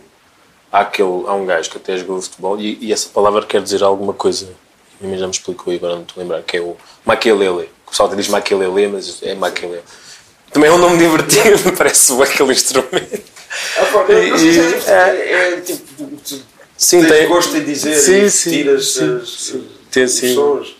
há, 0.70 0.80
aquele, 0.80 1.24
há 1.26 1.34
um 1.34 1.44
gajo 1.44 1.70
que 1.70 1.76
até 1.76 1.96
jogou 1.98 2.22
futebol 2.22 2.58
e, 2.60 2.78
e 2.80 2.92
essa 2.92 3.08
palavra 3.08 3.44
quer 3.44 3.62
dizer 3.62 3.82
alguma 3.82 4.12
coisa. 4.12 4.48
Minha 5.00 5.10
mãe 5.10 5.18
já 5.18 5.26
me 5.26 5.32
explicou 5.32 5.72
e 5.72 5.76
agora 5.76 5.94
não 5.94 6.02
estou 6.02 6.20
a 6.20 6.22
lembrar, 6.22 6.42
que 6.42 6.56
é 6.56 6.60
o 6.60 6.76
Maquielele. 7.04 7.70
O 7.86 7.90
pessoal 7.90 8.08
diz 8.14 8.28
Maquielele, 8.28 8.88
mas 8.88 9.22
é 9.22 9.34
Maquielele. 9.34 9.82
Também 10.52 10.70
é 10.70 10.72
um 10.72 10.78
nome 10.78 10.98
divertido, 10.98 11.72
parece 11.76 12.12
o 12.12 12.22
aquele 12.22 12.52
instrumento. 12.52 13.22
Ah, 13.78 13.84
pá, 13.86 14.04
não 14.08 14.38
sei 14.38 14.52
se 14.52 14.90
é, 14.90 14.92
é, 14.92 15.52
é 15.54 15.60
tipo. 15.60 16.06
tu 16.24 16.42
Sim, 16.76 17.00
tens 17.00 17.08
tem- 17.10 17.28
gosto 17.28 17.56
em 17.56 17.64
dizer 17.64 17.96
Sim, 17.96 18.22
e 18.24 18.30
sim, 18.30 18.50
tiras 18.50 18.86
sim, 18.92 19.16
as- 19.16 19.28
sim. 19.30 19.68
Tem, 19.90 20.04
os 20.04 20.12
sim. 20.12 20.34
sons. 20.34 20.76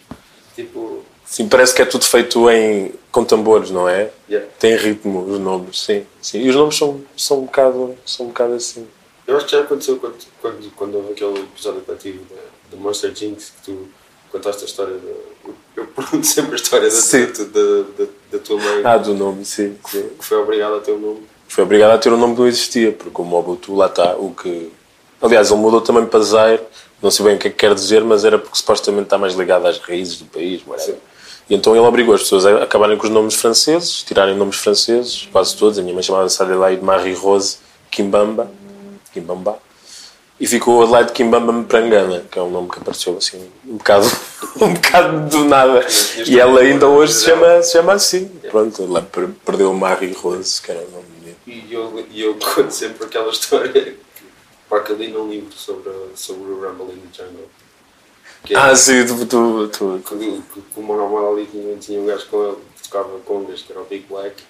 Tipo. 0.54 1.04
Sim, 1.25 1.48
parece 1.48 1.75
que 1.75 1.82
é 1.82 1.84
tudo 1.84 2.04
feito 2.04 2.48
em, 2.50 2.92
com 3.12 3.25
tambores, 3.25 3.70
não 3.70 3.88
é? 3.88 4.10
Yeah. 4.30 4.48
Tem 4.58 4.76
ritmo 4.76 5.25
os 5.25 5.38
nomes, 5.38 5.80
sim. 5.82 6.06
sim. 6.22 6.38
E 6.40 6.48
os 6.48 6.54
nomes 6.56 6.76
são, 6.76 7.02
são, 7.16 7.40
um, 7.40 7.44
bocado, 7.44 7.94
são 8.06 8.26
um 8.26 8.28
bocado 8.30 8.54
assim. 8.54 8.87
Eu 9.26 9.37
acho 9.37 9.44
que 9.46 9.52
já 9.52 9.60
aconteceu 9.60 9.96
quando, 9.98 10.16
quando, 10.40 10.70
quando 10.75 10.94
houve 10.94 11.12
aquele 11.12 11.40
episódio 11.40 11.80
contigo 11.82 12.25
da 12.70 12.76
Monster 12.78 13.14
Jinx 13.14 13.52
que 13.60 13.62
tu 13.72 13.88
contaste 14.32 14.62
a 14.62 14.66
história 14.66 14.94
da. 14.94 15.12
Eu, 15.76 15.86
pergunto 15.86 16.26
sempre 16.26 16.52
a 16.52 16.56
história 16.56 16.88
da, 16.88 16.96
da, 16.96 18.04
da, 18.04 18.10
da, 18.32 18.38
tua 18.38 18.56
mãe 18.56 18.82
Ah, 18.84 18.96
do 18.96 19.14
nome, 19.14 19.44
sim. 19.44 19.76
sim. 19.88 20.08
que 20.18 20.24
foi 20.24 20.38
obrigada 20.38 20.76
a 20.76 20.80
ter 20.80 20.92
o 20.92 20.98
nome. 20.98 21.22
Foi 21.46 21.64
obrigado 21.64 21.92
a 21.92 21.98
ter 21.98 22.12
um 22.12 22.16
nome 22.16 22.34
que 22.34 22.40
não 22.40 22.48
existia, 22.48 22.92
porque 22.92 23.22
o 23.22 23.24
Mobutu 23.24 23.74
lá 23.74 23.86
está, 23.86 24.16
o 24.16 24.34
que... 24.34 24.70
Aliás, 25.20 25.50
ele 25.50 25.60
mudou 25.60 25.80
também 25.80 26.04
para 26.04 26.20
Zaire, 26.20 26.62
não 27.02 27.10
sei 27.10 27.24
bem 27.24 27.36
o 27.36 27.38
que 27.38 27.48
é 27.48 27.50
que 27.50 27.56
quer 27.56 27.74
dizer, 27.74 28.04
mas 28.04 28.24
era 28.24 28.38
porque 28.38 28.58
supostamente 28.58 29.04
está 29.04 29.18
mais 29.18 29.34
ligado 29.34 29.66
às 29.66 29.78
raízes 29.78 30.18
do 30.18 30.26
país. 30.26 30.62
E 31.48 31.54
então 31.54 31.74
ele 31.74 31.84
obrigou 31.86 32.14
as 32.14 32.22
pessoas 32.22 32.44
a 32.44 32.62
acabarem 32.62 32.96
com 32.96 33.04
os 33.04 33.12
nomes 33.12 33.34
franceses, 33.34 34.02
tirarem 34.02 34.36
nomes 34.36 34.56
franceses, 34.56 35.28
quase 35.32 35.56
todos. 35.56 35.78
A 35.78 35.82
minha 35.82 35.94
mãe 35.94 36.02
chamava-se 36.02 36.40
Adelaide 36.42 36.84
Marie 36.84 37.14
Rose 37.14 37.58
Kimbamba, 37.90 38.50
Kimbamba. 39.12 39.58
E 40.40 40.47
ficou 40.47 40.83
Adelaide 40.83 41.12
Kimbamba 41.12 41.52
Mprangana, 41.52 42.25
que 42.30 42.38
é 42.38 42.42
um 42.42 42.50
nome 42.50 42.68
que 42.71 42.78
apareceu 42.78 43.16
assim 43.18 43.50
um 43.66 43.76
bocado, 43.76 44.07
um 44.62 44.73
bocado 44.73 45.28
do 45.30 45.45
nada. 45.45 45.85
E 46.26 46.38
ela 46.38 46.61
ainda 46.61 46.87
hoje 46.87 47.12
se 47.14 47.25
chama, 47.25 47.61
se 47.62 47.73
chama 47.73 47.92
assim. 47.95 48.26
Pronto, 48.50 48.83
ela 48.85 49.02
per- 49.02 49.30
perdeu 49.45 49.75
Marie 49.75 50.12
Rose, 50.12 50.62
que 50.62 50.71
era 50.71 50.80
o 50.80 50.90
nome 50.90 51.07
dele. 51.23 51.37
E 51.47 51.75
eu, 51.75 52.07
e 52.11 52.23
eu 52.23 52.35
conto 52.35 52.71
sempre 52.71 53.04
aquela 53.07 53.30
história 53.33 53.73
que, 53.73 53.97
pá, 54.71 54.78
que 54.80 54.92
eu 54.92 54.97
li 54.97 55.09
num 55.09 55.28
livro 55.28 55.52
sobre, 55.57 55.90
sobre 56.14 56.52
o 56.52 56.61
Rumble 56.61 56.95
in 56.95 57.00
the 57.00 57.25
Jungle. 57.25 57.49
É 58.50 58.54
Ah, 58.54 58.76
sim, 58.76 59.04
tu, 59.04 59.26
tu, 59.26 59.68
tu, 59.68 60.00
que, 60.07 60.16
que, 60.16 60.61
que 60.61 60.78
o 60.80 60.83
Muhammad 60.83 61.33
Ali 61.33 61.47
tinha, 61.50 61.76
tinha 61.78 62.00
um 62.00 62.07
gajo 62.07 62.26
com 62.30 62.45
ele 62.45 62.57
que 62.76 62.88
tocava 62.88 63.18
congas, 63.26 63.62
que 63.62 63.73
era 63.73 63.80
o 63.80 63.85
Big 63.85 64.07
Black, 64.09 64.40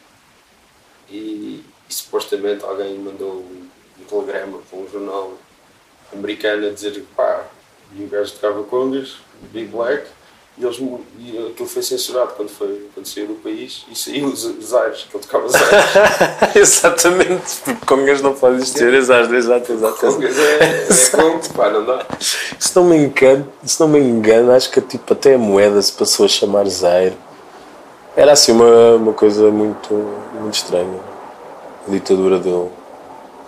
e, 1.11 1.65
e 1.89 1.95
supostamente 1.95 2.63
alguém 2.65 2.99
mandou 2.99 3.37
um 3.39 4.05
telegrama 4.07 4.59
para 4.69 4.79
um 4.79 4.87
jornal 4.93 5.33
americano 6.13 6.67
a 6.67 6.71
dizer 6.71 6.93
que 6.93 7.01
pá, 7.01 7.45
e 7.95 8.05
o 8.05 8.09
gajo 8.09 8.33
tocava 8.33 8.63
congas, 8.65 9.17
Big 9.53 9.69
Black, 9.69 10.07
e, 10.59 10.65
eles, 10.65 10.79
e 11.21 11.49
aquilo 11.51 11.69
foi 11.69 11.83
censurado 11.83 12.33
quando, 12.37 12.49
foi, 12.49 12.89
quando 12.93 13.07
saiu 13.07 13.29
do 13.29 13.35
país 13.35 13.87
e 13.91 13.97
saiu 13.97 14.27
os, 14.27 14.75
aires, 14.75 15.07
que 15.09 15.17
ele 15.17 15.25
tocava 15.25 15.47
os 15.47 15.55
aires. 15.55 15.71
Exatamente, 16.57 17.61
porque 17.65 17.87
congas 17.87 18.21
não 18.21 18.35
pode 18.35 18.57
existir, 18.57 18.93
exato, 18.93 19.33
exato, 19.33 19.73
exato. 19.73 20.01
congas 20.01 20.37
é, 20.37 20.89
é 20.89 21.17
conto, 21.17 21.55
pá, 21.55 21.71
não 21.71 21.85
dá. 21.85 22.05
Se 22.19 22.75
não 22.75 22.85
me 22.85 22.97
engano, 22.97 23.47
se 23.65 23.79
não 23.79 23.87
me 23.87 24.01
engano, 24.01 24.51
acho 24.51 24.71
que 24.71 24.81
tipo, 24.81 25.13
até 25.13 25.35
a 25.35 25.39
moeda 25.39 25.81
se 25.81 25.93
passou 25.93 26.27
a 26.27 26.29
chamar 26.29 26.67
Zaire. 26.67 27.17
Era 28.17 28.33
assim 28.33 28.51
uma, 28.51 28.97
uma 28.97 29.13
coisa 29.13 29.49
muito, 29.53 29.95
muito 30.35 30.55
estranha. 30.55 30.99
A 31.87 31.91
ditadura 31.91 32.41
dele. 32.41 32.69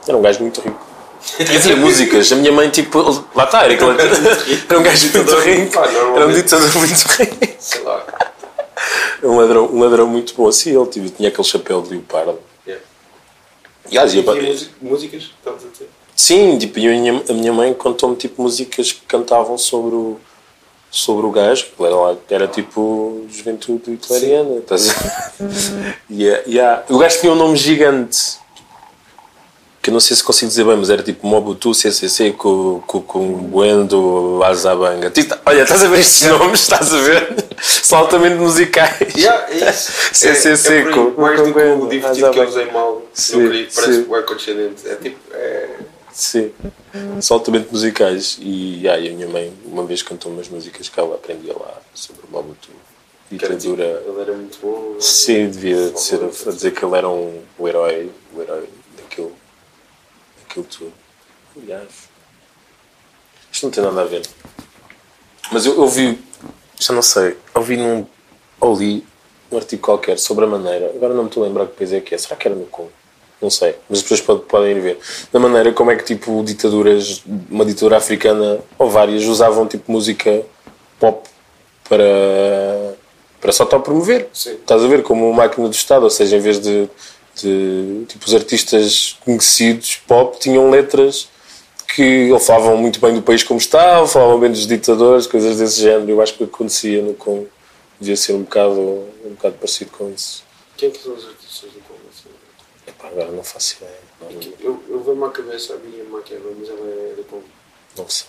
Era 0.07 0.17
um 0.17 0.23
gajo 0.23 0.41
muito 0.43 0.61
rico. 0.61 0.90
E 1.39 1.57
havia 1.57 1.77
músicas. 1.77 2.33
A 2.33 2.37
minha 2.37 2.53
mãe, 2.53 2.69
tipo, 2.71 2.99
lá 3.35 3.45
está, 3.45 3.65
era, 3.65 3.75
aquele- 3.75 3.91
era 4.69 4.79
um 4.79 4.83
gajo 4.83 5.11
muito 5.13 5.35
rico. 5.41 5.79
Era 6.17 6.27
um 6.27 6.33
ditador 6.33 6.77
muito 6.77 6.93
rico. 6.95 7.57
Sei 7.59 7.81
lá. 7.83 8.05
Um 9.23 9.37
ladrão, 9.39 9.67
um 9.67 9.81
ladrão 9.83 10.07
muito 10.07 10.35
bom. 10.35 10.49
Assim, 10.49 10.75
ele 10.75 10.87
tipo, 10.87 11.11
tinha 11.11 11.29
aquele 11.29 11.47
chapéu 11.47 11.83
de 11.83 11.91
leopardo. 11.91 12.39
Yeah. 12.67 12.85
E, 13.91 13.97
E 13.97 14.01
música- 14.23 14.71
músicas, 14.81 15.23
estamos 15.25 15.65
a 15.65 15.69
dizer. 15.69 15.91
Sim, 16.17 16.59
tipo, 16.59 16.79
a 16.79 16.83
minha, 16.83 17.23
a 17.29 17.33
minha 17.33 17.53
mãe 17.53 17.73
contou-me 17.75 18.17
tipo, 18.17 18.43
músicas 18.43 18.93
que 18.93 19.01
cantavam 19.07 19.57
sobre 19.59 19.95
o, 19.95 20.17
sobre 20.91 21.27
o 21.27 21.31
gajo, 21.31 21.67
que 21.77 21.83
era, 21.85 22.19
era 22.31 22.49
tipo 22.49 23.27
juventude 23.31 23.93
hitleriana. 23.93 24.57
Estás 24.59 24.89
a 24.91 24.93
ver? 24.93 25.97
e, 26.11 26.29
é- 26.29 26.43
e 26.47 26.61
há- 26.61 26.83
o 26.89 26.99
gajo 26.99 27.21
tinha 27.21 27.33
um 27.33 27.37
nome 27.37 27.57
gigante, 27.57 28.19
que 29.83 29.89
eu 29.89 29.93
não 29.95 30.01
sei 30.01 30.15
se 30.17 30.23
consigo 30.23 30.49
dizer 30.51 30.65
bem, 30.65 30.77
mas 30.77 30.91
era 30.91 31.03
tipo 31.03 31.27
Mobutu, 31.27 31.73
CCC, 31.73 32.33
com 33.01 33.33
Buendo, 33.33 34.43
Azabanga. 34.45 35.11
Tipo, 35.11 35.35
Olha, 35.47 35.63
estás 35.63 35.83
a 35.83 35.89
ver 35.89 36.01
estes 36.01 36.29
nomes, 36.29 36.61
estás 36.61 36.93
a 36.93 36.99
ver? 37.01 37.45
São 37.61 37.99
altamente 37.99 38.37
musicais. 38.37 39.15
Yeah, 39.15 39.47
é 39.51 39.71
isso. 39.71 39.93
CCC, 40.13 40.73
é, 40.75 40.79
é 40.81 40.91
com- 40.91 41.21
mais 41.21 41.41
com 41.41 41.47
do 41.47 41.53
que 41.55 41.61
o 41.97 42.01
eu 42.07 42.11
Azabanga. 42.11 42.49
usei 42.49 42.71
mal. 42.71 43.03
Sim, 43.15 43.37
não 43.43 43.51
queria, 43.51 43.69
parece 43.75 44.03
que 44.05 44.15
é 44.15 44.23
condescendente. 44.23 44.89
É 44.89 44.95
tipo. 44.97 45.19
É, 45.33 45.69
Sim, 46.13 46.51
são 47.21 47.37
altamente 47.39 47.69
musicais. 47.71 48.37
E 48.43 48.87
ai, 48.89 49.09
a 49.09 49.13
minha 49.13 49.29
mãe 49.29 49.51
uma 49.65 49.85
vez 49.87 50.03
cantou 50.03 50.31
umas 50.31 50.49
músicas 50.49 50.89
que 50.89 51.01
ela 51.01 51.15
aprendia 51.15 51.55
lá 51.55 51.79
sobre 51.95 52.23
o 52.29 52.33
Mobutu. 52.37 52.69
era 53.31 53.39
tipo, 53.39 53.55
Ditadura. 53.77 54.03
ele 54.07 54.21
era 54.21 54.33
muito 54.35 54.59
bom. 54.61 54.97
Sim, 55.01 55.49
devia 55.49 55.91
de 55.91 56.01
ser 56.01 56.21
a 56.23 56.51
dizer 56.51 56.73
que 56.73 56.85
ele 56.85 56.97
era 56.97 57.09
um, 57.09 57.39
o 57.59 57.67
herói, 57.69 58.11
o 58.20 58.20
tudo. 60.65 60.93
Aliás, 61.57 61.89
isto 63.53 63.67
não 63.67 63.71
tem 63.71 63.83
nada 63.83 64.03
a 64.03 64.05
ver. 64.05 64.23
Mas 65.53 65.67
eu 65.67 65.81
ouvi, 65.81 66.19
já 66.79 66.95
não 66.95 67.03
sei, 67.03 67.37
ouvi 67.55 67.77
num, 67.77 68.07
ou 68.61 68.77
li 68.77 69.05
um 69.51 69.57
artigo 69.57 69.83
qualquer 69.83 70.19
sobre 70.19 70.45
a 70.45 70.49
maneira, 70.49 70.93
agora 70.95 71.13
não 71.13 71.25
me 71.25 71.29
estou 71.29 71.43
a 71.43 71.47
lembrar 71.47 71.67
que 71.67 71.77
país 71.77 71.93
é 71.93 72.01
que 72.01 72.15
é, 72.15 72.19
será 72.19 72.37
que 72.37 72.47
era 72.47 72.57
no 72.57 72.67
Congo? 72.67 72.93
Não 73.43 73.49
sei, 73.49 73.75
mas 73.89 73.99
as 73.99 74.03
pessoas 74.03 74.21
podem, 74.21 74.45
podem 74.45 74.71
ir 74.77 74.81
ver. 74.81 74.99
Da 75.33 75.41
maneira 75.41 75.73
como 75.73 75.91
é 75.91 75.97
que 75.97 76.05
tipo 76.05 76.43
ditaduras, 76.45 77.23
uma 77.51 77.65
ditadura 77.65 77.97
africana 77.97 78.61
ou 78.79 78.91
várias 78.91 79.25
usavam 79.25 79.67
tipo 79.67 79.91
música 79.91 80.43
pop 80.99 81.27
para, 81.89 82.95
para 83.41 83.51
se 83.51 83.63
autopromover. 83.63 84.29
Sim. 84.33 84.53
Estás 84.53 84.85
a 84.85 84.87
ver 84.87 85.03
como 85.03 85.33
máquina 85.33 85.67
do 85.67 85.75
Estado, 85.75 86.05
ou 86.05 86.11
seja, 86.11 86.37
em 86.37 86.41
vez 86.41 86.61
de, 86.61 86.87
de 87.43 88.05
tipo 88.09 88.27
os 88.27 88.35
artistas 88.35 89.17
conhecidos 89.25 89.97
pop 90.07 90.39
tinham 90.39 90.71
letras 90.71 91.29
que 91.95 92.31
ou 92.31 92.39
falavam 92.39 92.77
muito 92.77 93.01
bem 93.01 93.15
do 93.15 93.23
país 93.23 93.43
como 93.43 93.59
está, 93.59 94.01
ou 94.01 94.07
falavam 94.07 94.39
bem 94.41 94.51
dos 94.51 94.67
ditadores, 94.67 95.27
coisas 95.27 95.59
desse 95.59 95.81
género. 95.81 96.11
Eu 96.11 96.23
acho 96.23 96.35
que 96.35 96.45
acontecia 96.45 97.03
no 97.03 97.15
Congo 97.15 97.49
devia 98.01 98.17
ser 98.17 98.33
um 98.33 98.43
bocado, 98.43 98.81
um 98.81 99.35
bocado 99.35 99.57
parecido 99.57 99.91
com 99.91 100.11
isso. 100.11 100.43
Quem 100.77 100.89
é 100.89 100.93
que 100.93 100.99
são 101.03 101.15
os 101.15 101.27
artistas 101.27 101.71
do 101.71 101.81
Congo? 101.81 102.01
assim? 102.11 102.31
Epá, 102.87 103.09
agora 103.09 103.31
não 103.31 103.45
faço 103.45 103.77
ideia. 103.77 104.01
Não, 104.21 104.31
Eu, 104.59 104.83
eu 104.89 105.01
vejo-me 105.01 105.25
à 105.25 105.29
cabeça 105.29 105.75
a 105.75 105.77
minha 105.77 106.05
Maquiava, 106.05 106.51
mas 106.59 106.69
ela 106.69 106.81
é 106.81 107.15
do 107.17 107.25
Congo. 107.25 107.45
não 107.97 108.09
sei. 108.09 108.27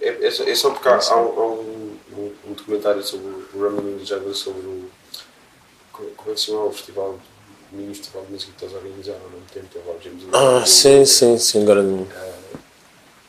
É, 0.00 0.26
é, 0.26 0.30
só, 0.30 0.44
é 0.44 0.54
só 0.54 0.70
porque 0.70 0.88
há, 0.88 0.96
há 0.96 1.16
um, 1.16 1.38
um, 1.38 1.98
um, 2.16 2.32
um 2.48 2.52
documentário 2.54 3.02
sobre 3.02 3.28
o 3.54 3.62
Ramon 3.62 3.98
de 3.98 4.04
Jungle 4.04 4.34
sobre 4.34 4.66
o. 4.66 4.90
Como 5.92 6.10
é 6.26 6.34
que 6.34 6.40
se 6.40 6.46
chama 6.46 6.64
o 6.64 6.72
festival? 6.72 7.18
O 7.74 7.76
mini 7.76 7.92
festival 7.92 8.24
de 8.26 8.32
música 8.32 8.52
que 8.56 8.64
eles 8.64 8.74
organizaram 8.76 9.20
há 9.26 9.30
muito 9.30 9.52
tempo. 9.52 9.66
teve 9.72 9.88
lá 9.88 9.94
o 9.94 10.00
James 10.00 10.24
Ah, 10.32 10.64
sim, 10.64 11.04
sim, 11.04 11.36
sim, 11.38 11.62
agora 11.62 11.82
não. 11.82 12.06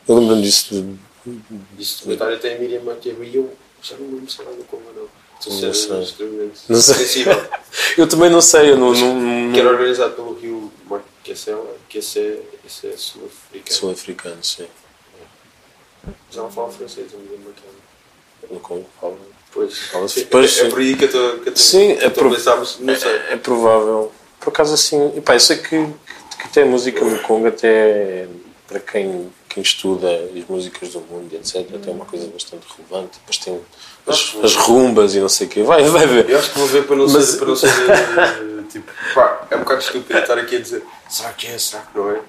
Eu 0.07 0.19
lembro-me 0.19 0.43
disso. 0.43 0.75
De, 0.75 1.41
Esse 1.79 1.97
documentário 1.97 2.39
tem 2.39 2.55
a 2.55 2.59
Miriam 2.59 2.81
Makeba 2.83 3.25
e 3.25 3.35
eu 3.35 3.51
já 3.81 3.97
não 3.97 4.05
me 4.05 4.15
lembro 4.15 4.31
se 4.31 4.39
é 4.41 4.45
Congo 4.45 4.83
ou 4.87 4.93
não. 4.93 5.03
A 5.03 5.49
Não 5.49 5.73
sei. 5.73 6.25
Não 6.69 6.81
sei. 6.81 7.25
eu 7.97 8.07
também 8.07 8.29
não 8.29 8.41
sei, 8.41 8.71
eu 8.71 8.77
não. 8.77 8.93
não, 8.93 9.51
Que 9.51 9.59
era 9.59 9.69
não... 9.69 9.77
organizado 9.79 10.13
pelo 10.13 10.33
Rio 10.35 10.71
que 11.23 11.31
esse 11.31 11.49
é, 12.19 12.39
esse 12.63 12.87
é 12.87 12.97
sul-africano. 12.97 13.75
Sou 13.75 13.91
africano, 13.91 14.43
sim. 14.43 14.67
Já 16.29 16.41
não 16.43 16.51
falo 16.51 16.71
francês, 16.71 17.07
a 17.13 17.17
Miriam 17.17 17.39
Makeba. 17.39 18.51
No 18.51 18.59
Congo 18.59 18.85
falo. 19.01 19.17
Pois, 19.51 19.89
depois, 20.17 20.57
é, 20.59 20.67
é 20.67 20.69
por 20.69 20.79
aí 20.79 20.95
que 20.95 21.05
eu 21.05 21.07
estou 21.07 21.39
que 21.39 21.51
que 21.51 22.03
é 22.03 22.05
a 22.07 22.11
pensar, 22.11 22.57
não 22.57 22.65
sei. 22.65 23.11
É, 23.11 23.33
é 23.33 23.37
provável. 23.37 24.11
Por 24.45 24.51
acaso 24.51 24.75
assim, 24.75 25.11
epá, 25.17 25.33
eu 25.33 25.39
sei 25.39 25.57
que, 25.57 25.69
que 25.69 26.43
até 26.45 26.61
a 26.61 26.65
música 26.67 27.03
no 27.03 27.17
Congo 27.19 27.47
até 27.47 28.27
para 28.67 28.79
quem, 28.79 29.27
quem 29.49 29.63
estuda 29.63 30.07
as 30.07 30.47
músicas 30.47 30.89
do 30.89 31.01
mundo, 31.01 31.33
etc, 31.33 31.65
até 31.75 31.89
é 31.89 31.93
uma 31.93 32.05
coisa 32.05 32.27
bastante 32.27 32.63
relevante. 32.77 33.17
Depois 33.19 33.37
tem 33.39 33.59
as, 34.07 34.35
as 34.43 34.55
rumbas 34.55 35.15
e 35.15 35.19
não 35.19 35.27
sei 35.29 35.47
o 35.47 35.49
quê. 35.49 35.63
Vai, 35.63 35.83
vai 35.85 36.05
ver. 36.05 36.29
Eu 36.29 36.37
acho 36.37 36.51
que 36.51 36.59
vou 36.59 36.67
ver 36.67 36.83
para 36.85 36.95
não 36.95 37.07
Mas- 37.09 37.25
ser, 37.25 37.37
para 37.37 37.47
não 37.47 37.55
ser 37.55 37.67
eh, 37.69 38.63
tipo, 38.71 38.91
pá, 39.15 39.47
é 39.49 39.55
um 39.55 39.59
bocado 39.61 39.81
estúpido 39.81 40.19
estar 40.19 40.37
aqui 40.37 40.57
a 40.57 40.59
dizer 40.61 40.83
será 41.09 41.33
que 41.33 41.47
é, 41.47 41.57
será 41.57 41.81
que 41.81 41.97
não 41.97 42.11
é? 42.11 42.19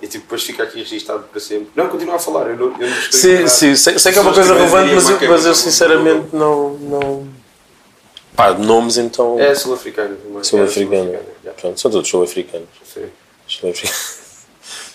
E 0.00 0.06
tipo, 0.06 0.22
depois 0.24 0.44
fica 0.44 0.62
aqui 0.62 0.78
registado 0.78 1.24
para 1.24 1.40
sempre. 1.40 1.68
Não, 1.74 1.88
continua 1.88 2.14
a 2.14 2.18
falar, 2.20 2.46
eu 2.50 2.56
não, 2.56 2.66
eu 2.80 2.88
não 2.88 2.98
estou 2.98 3.20
Sim, 3.20 3.48
sim, 3.48 3.74
sei, 3.74 3.98
sei 3.98 4.12
que 4.12 4.18
é 4.18 4.22
uma 4.22 4.32
coisa 4.32 4.54
relevante, 4.54 4.94
mas, 4.94 5.10
eu- 5.10 5.28
mas 5.28 5.44
eu 5.44 5.54
sinceramente 5.56 6.28
não. 6.32 6.70
não... 6.74 7.33
Pá, 8.36 8.52
de 8.52 8.66
nomes 8.66 8.96
então. 8.98 9.38
É 9.38 9.54
sul-africano. 9.54 10.16
uma- 10.28 10.40
é 10.40 10.44
Sul-africano. 10.44 11.04
sul-africano, 11.10 11.54
Pronto, 11.60 11.80
são 11.80 11.90
todos 11.90 12.08
sul-africanos. 12.08 12.68
Sim. 12.84 13.06
Sul-africanos. 13.46 14.14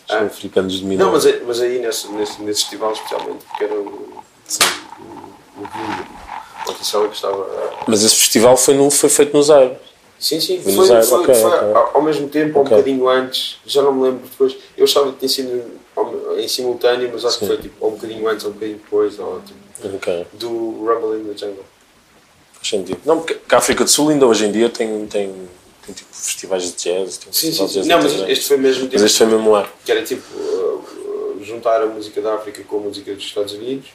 Ah. 0.09 0.17
Sul-africanos. 0.19 0.81
Não, 0.81 1.11
mas, 1.11 1.25
é- 1.25 1.39
mas 1.45 1.61
aí 1.61 1.79
nesse, 1.79 2.07
nesse, 2.11 2.41
nesse 2.41 2.61
festival 2.61 2.91
especialmente, 2.93 3.45
porque 3.45 3.63
era 3.63 3.73
o, 3.75 3.77
o 3.85 4.23
o 5.57 6.67
o 6.67 6.71
oficial 6.71 7.07
que 7.07 7.15
estava. 7.15 7.47
Mas 7.87 8.03
esse 8.03 8.15
festival 8.15 8.57
foi, 8.57 8.73
no, 8.73 8.89
foi 8.91 9.09
feito 9.09 9.35
no 9.35 9.41
Zaire. 9.43 9.75
Sim, 10.19 10.39
sim, 10.41 10.61
Foi 10.61 10.73
foi, 10.73 10.87
foi, 10.87 11.19
ok, 11.21 11.33
foi 11.35 11.43
ok. 11.51 11.73
ao- 11.73 11.91
ao 11.97 12.01
mesmo 12.01 12.27
tempo, 12.27 12.59
ou 12.59 12.65
Ok. 12.65 12.75
um 12.75 12.79
bocadinho 12.79 13.07
antes, 13.07 13.57
já 13.65 13.81
não 13.81 13.93
me 13.93 14.03
lembro 14.03 14.27
depois. 14.27 14.55
Eu 14.77 14.83
achava 14.83 15.11
que 15.13 15.19
tinha 15.19 15.29
sido 15.29 15.63
em 16.37 16.47
simultâneo, 16.47 17.09
mas 17.13 17.23
acho 17.23 17.39
que 17.39 17.45
Sim. 17.45 17.51
foi 17.53 17.57
tipo 17.61 17.87
um 17.87 17.91
bocadinho 17.91 18.27
antes 18.27 18.43
ou 18.43 18.51
um 18.51 18.53
bocadinho 18.53 18.77
depois, 18.79 19.17
ou, 19.17 19.41
tipo, 19.41 20.25
do 20.33 20.49
Rumble 20.85 21.21
in 21.21 21.33
the 21.33 21.37
Jungle. 21.37 21.63
Faz 22.59 22.69
sentido. 22.69 22.99
Não, 23.05 23.21
porque 23.21 23.55
a 23.55 23.57
África 23.57 23.83
do 23.83 23.89
Sul 23.89 24.09
ainda 24.09 24.27
hoje 24.27 24.45
em 24.45 24.51
dia 24.51 24.69
tem, 24.69 25.07
tem, 25.07 25.49
tem 25.85 25.95
tipo 25.95 26.13
festivais 26.13 26.63
de 26.63 26.71
jazz. 26.83 27.17
Tem 27.17 27.33
Sim, 27.33 27.51
sim, 27.51 27.65
de 27.65 27.73
jazz 27.73 27.87
Não, 27.87 28.01
mas 28.01 28.13
este 28.29 28.45
foi 28.47 28.57
mesmo 28.57 28.83
tipo, 28.83 28.93
Mas 28.93 29.03
este 29.03 29.17
foi 29.17 29.27
mesmo 29.27 29.51
lá. 29.51 29.67
que 29.85 29.91
era 29.91 30.03
tipo 30.03 30.37
uh, 30.37 31.39
juntar 31.43 31.81
a 31.81 31.85
música 31.87 32.21
da 32.21 32.35
África 32.35 32.63
com 32.63 32.77
a 32.77 32.81
música 32.81 33.13
dos 33.13 33.23
Estados 33.23 33.53
Unidos 33.53 33.89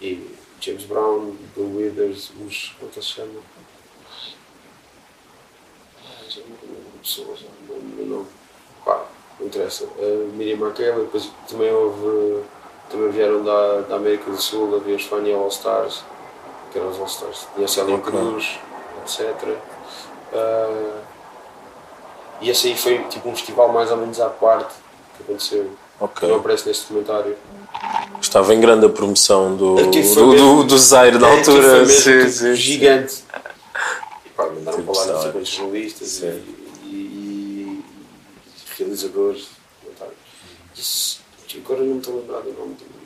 e 0.00 0.24
James 0.60 0.84
Brown, 0.84 1.34
Bill 1.56 1.76
Withers, 1.76 2.30
os. 2.46 2.72
como 2.78 2.88
é 2.88 2.92
que 2.92 2.98
eles 2.98 3.08
se 3.08 3.14
chamam? 3.14 3.42
Ah, 6.04 6.24
já 6.28 6.40
não 6.40 6.56
lembro 6.62 6.98
pessoas, 7.02 7.40
não 7.98 8.06
nome. 8.06 8.26
Pá, 8.84 9.04
não 9.38 9.46
interessa. 9.46 9.84
Uh, 9.84 10.30
Miriam 10.34 10.56
Makeba, 10.56 11.00
depois 11.00 11.28
também 11.48 11.70
houve. 11.72 12.42
Também 12.90 13.10
vieram 13.10 13.44
da, 13.44 13.82
da 13.82 13.96
América 13.96 14.30
do 14.30 14.40
Sul, 14.40 14.74
havia 14.74 14.96
os 14.96 15.02
Fania 15.02 15.36
All 15.36 15.48
Stars, 15.48 16.02
que 16.70 16.78
eram 16.78 16.88
os 16.90 16.98
All 16.98 17.06
Stars. 17.06 17.46
Tinha 17.54 17.66
Ok. 17.94 18.10
Cruz, 18.12 18.58
etc. 19.02 19.56
Uh, 20.32 20.98
e 22.40 22.50
esse 22.50 22.68
aí 22.68 22.76
foi 22.76 22.98
tipo 23.04 23.28
um 23.28 23.34
festival 23.34 23.72
mais 23.72 23.90
ou 23.90 23.96
menos 23.96 24.20
à 24.20 24.28
parte 24.28 24.74
que 25.16 25.22
aconteceu. 25.24 25.70
Ok. 26.00 26.20
Que 26.20 26.32
não 26.32 26.40
aparece 26.40 26.68
neste 26.68 26.82
documentário. 26.84 27.36
Estava 28.20 28.54
em 28.54 28.60
grande 28.60 28.86
a 28.86 28.88
promoção 28.88 29.56
do, 29.56 29.74
do, 29.90 30.34
do, 30.36 30.64
do 30.64 30.78
Zaire 30.78 31.18
É, 31.26 31.32
aquilo 31.40 31.56
altura. 31.56 31.86
Sim, 31.86 31.96
tipo, 31.96 32.30
sim, 32.30 32.30
sim. 32.30 32.54
gigante. 32.54 33.24
E 34.24 34.28
pá, 34.30 34.46
mandaram 34.46 34.78
Tipo, 34.78 34.92
para 34.92 35.00
lá 35.00 35.12
não 35.12 35.22
sei 35.22 35.44
jornalistas 35.44 36.08
e, 36.08 36.20
Sim. 36.20 36.44
e, 36.84 37.84
realizadores. 38.76 39.48
documentários. 39.82 40.18
Isso, 40.76 41.20
agora 41.56 41.80
não 41.80 41.94
me 41.94 41.98
estou 41.98 42.14
a 42.14 42.20
lembrar 42.20 42.40
do 42.40 42.52
nome 42.52 42.74
do, 42.74 42.97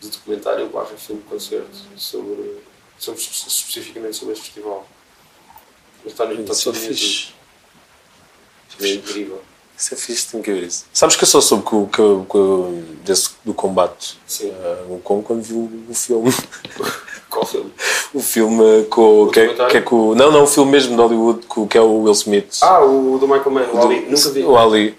do 0.00 0.08
documentário 0.08 0.68
barra 0.68 0.86
filme 0.96 1.22
concerto 1.28 1.68
sobre, 1.96 2.56
sobre 2.98 3.20
especificamente 3.20 4.16
sobre 4.16 4.34
este 4.34 4.46
festival. 4.46 4.86
Mas 6.02 6.12
está 6.12 6.24
no 6.24 6.32
Isso 6.32 6.40
é 6.40 6.72
no 6.72 6.78
YouTube. 6.78 6.94
fixe. 6.94 7.28
É 8.80 8.88
incrível. 8.94 9.42
Isso 9.76 9.94
é 9.94 9.96
fixe, 9.96 10.28
tenho 10.30 10.42
que 10.42 10.52
ver 10.52 10.62
isso. 10.64 10.84
Sabes 10.92 11.16
que 11.16 11.24
eu 11.24 11.28
só 11.28 11.40
soube 11.40 11.64
que, 11.66 11.74
o- 11.74 11.86
que, 11.86 12.00
o- 12.02 12.26
que, 12.30 12.36
o- 12.36 12.82
desse, 13.04 13.30
do 13.44 13.52
combate 13.54 14.18
Sim. 14.26 14.52
ah, 14.62 14.84
no 14.88 14.98
Congo 15.00 15.22
quando 15.22 15.42
vi 15.42 15.54
o, 15.54 15.70
o 15.90 15.94
filme. 15.94 16.30
Qual 17.30 17.46
filme? 17.46 17.72
o 18.12 18.20
filme 18.20 18.84
com 18.90 19.22
O 19.22 19.30
que, 19.30 19.38
é, 19.40 19.54
que 19.68 19.76
é 19.76 19.80
com. 19.80 20.14
Não, 20.16 20.32
não, 20.32 20.42
o 20.42 20.46
filme 20.46 20.72
mesmo 20.72 20.96
de 20.96 21.00
Hollywood 21.00 21.46
com, 21.46 21.66
que 21.68 21.78
é 21.78 21.80
o 21.80 22.02
Will 22.02 22.12
Smith. 22.12 22.58
Ah, 22.60 22.80
o 22.84 23.18
do 23.18 23.28
Michael 23.28 23.50
Mann, 23.52 23.68
o 23.72 23.80
Ali. 23.82 24.00
Nunca 24.10 24.30
vi. 24.30 24.42
O 24.42 24.56
Ali. 24.58 24.98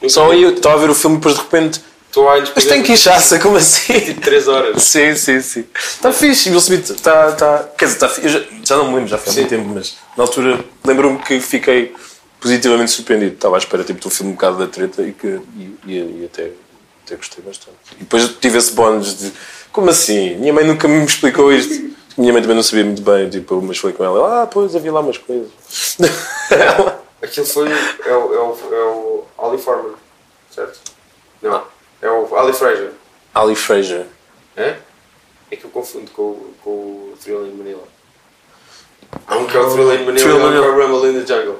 Nunca 0.00 0.08
Só 0.10 0.28
vi. 0.28 0.34
aí 0.36 0.42
eu 0.42 0.54
estava 0.54 0.74
a 0.76 0.78
ver 0.78 0.90
o 0.90 0.94
filme 0.94 1.16
e 1.16 1.18
depois 1.18 1.34
de 1.36 1.40
repente. 1.40 1.80
Estou 2.10 2.28
a 2.28 2.40
Mas 2.40 2.64
tem 2.64 2.82
que 2.82 2.92
inchaça, 2.92 3.38
como 3.38 3.56
assim? 3.56 3.92
Tipo 4.00 4.20
3 4.20 4.48
horas. 4.48 4.82
Sim, 4.82 5.14
sim, 5.14 5.40
sim. 5.40 5.64
Está 5.76 6.12
fixe, 6.12 6.50
Will 6.50 6.58
Smith 6.58 6.90
está. 6.90 7.30
Tá, 7.32 7.68
quer 7.78 7.84
dizer, 7.84 7.96
está 7.96 8.08
fixe. 8.08 8.26
Eu 8.26 8.32
já, 8.32 8.46
já 8.64 8.76
não 8.76 8.88
me 8.88 8.94
lembro, 8.96 9.08
já 9.08 9.16
foi 9.16 9.32
há 9.32 9.36
muito 9.36 9.48
tempo, 9.48 9.68
mas 9.72 9.96
na 10.16 10.24
altura 10.24 10.64
lembro-me 10.84 11.18
que 11.20 11.40
fiquei 11.40 11.94
positivamente 12.40 12.90
surpreendido. 12.90 13.34
Estava 13.34 13.56
à 13.56 13.58
espera 13.58 13.84
tipo, 13.84 14.00
do 14.00 14.10
filme 14.10 14.32
um 14.32 14.34
bocado 14.34 14.58
da 14.58 14.66
treta 14.66 15.02
e, 15.02 15.12
que, 15.12 15.40
e, 15.56 15.76
e, 15.86 15.92
e 15.92 16.24
até, 16.24 16.50
até 17.06 17.14
gostei 17.14 17.44
bastante. 17.44 17.76
E 17.92 18.00
depois 18.00 18.28
tive 18.40 18.58
esse 18.58 18.72
bónus 18.72 19.16
de 19.16 19.32
como 19.70 19.88
assim? 19.88 20.34
Minha 20.34 20.52
mãe 20.52 20.64
nunca 20.64 20.88
me 20.88 21.04
explicou 21.04 21.52
isto. 21.52 21.90
Minha 22.18 22.32
mãe 22.32 22.42
também 22.42 22.56
não 22.56 22.62
sabia 22.64 22.84
muito 22.84 23.02
bem, 23.02 23.30
tipo, 23.30 23.62
mas 23.62 23.78
falei 23.78 23.96
com 23.96 24.04
ela, 24.04 24.42
ah, 24.42 24.46
pois 24.48 24.74
havia 24.74 24.92
lá 24.92 24.98
umas 24.98 25.16
coisas. 25.16 25.48
Aquilo 27.22 27.46
foi. 27.46 27.70
É 27.70 28.14
o, 28.16 28.34
é 28.34 28.40
o, 28.40 28.56
é 28.72 28.84
o 28.84 29.24
Ali 29.38 29.62
certo? 30.50 30.80
Não. 31.40 31.62
É 32.02 32.08
o 32.10 32.36
Ali 32.36 32.52
Fraser. 32.52 32.90
Ali 33.34 33.54
Fraser. 33.54 34.06
É? 34.56 34.76
É 35.50 35.56
que 35.56 35.64
eu 35.64 35.70
confundo 35.70 36.10
com, 36.12 36.22
o- 36.22 36.54
com 36.62 36.70
o 36.70 37.14
Thrill 37.22 37.46
in 37.46 37.52
Manila. 37.52 37.82
Há 39.26 39.36
um 39.36 39.46
que 39.46 39.56
é 39.56 39.60
o 39.60 39.70
Thrill 39.70 39.92
in 39.94 40.04
Manila 40.04 40.14
Thrill 40.18 40.38
e 40.40 40.42
um 40.44 40.50
que 40.50 40.56
é 40.56 40.60
o 40.60 40.80
Rumble 40.88 41.10
in 41.10 41.24
the 41.24 41.26
Jungle. 41.34 41.58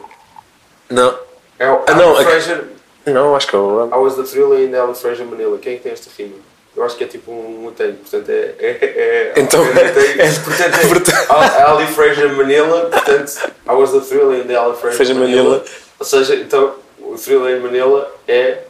Não. 0.90 1.18
É 1.59 1.70
o 1.70 1.83
Ah, 1.87 1.94
não, 1.94 2.16
Ali 2.16 2.20
é 2.20 2.24
que- 2.24 2.31
Fraser. 2.40 2.64
Não, 3.07 3.35
acho 3.35 3.48
que 3.48 3.57
é 3.57 3.59
o 3.59 3.87
I 3.87 3.98
was 3.98 4.14
the 4.16 4.22
Thrill 4.22 4.59
in 4.62 4.70
the 4.70 4.79
Ali 4.81 4.94
Fraser 4.94 5.26
Manila. 5.26 5.59
Quem 5.59 5.74
é 5.74 5.76
que 5.76 5.83
tem 5.83 5.92
esta 5.92 6.11
rima? 6.16 6.37
Eu 6.76 6.85
acho 6.85 6.96
que 6.96 7.03
é 7.05 7.07
tipo 7.07 7.33
um 7.33 7.62
mutange, 7.62 7.94
portanto 7.98 8.29
é. 8.31 8.55
é, 8.59 8.79
é 8.81 9.33
Então 9.37 9.61
é, 9.64 9.68
é- 9.68 10.26
é- 10.26 10.33
portanto 10.44 10.74
é, 10.79 10.88
portanto- 10.88 11.31
Al- 11.33 11.76
Ali 11.79 11.87
Fraser 11.88 12.33
Manila, 12.33 12.87
portanto 12.87 13.53
I 13.66 13.72
was 13.72 13.90
the 13.90 14.00
Thrill 14.00 14.33
in 14.35 14.44
the 14.46 14.55
Ali 14.57 14.76
Fraser 14.76 14.96
Fraser 14.96 15.16
Manila. 15.16 15.42
Manila. 15.42 15.64
Ou 15.98 16.07
seja, 16.07 16.37
então 16.37 16.74
o 17.00 17.16
Thrill 17.16 17.48
in 17.50 17.61
Manila 17.61 18.11
é 18.29 18.62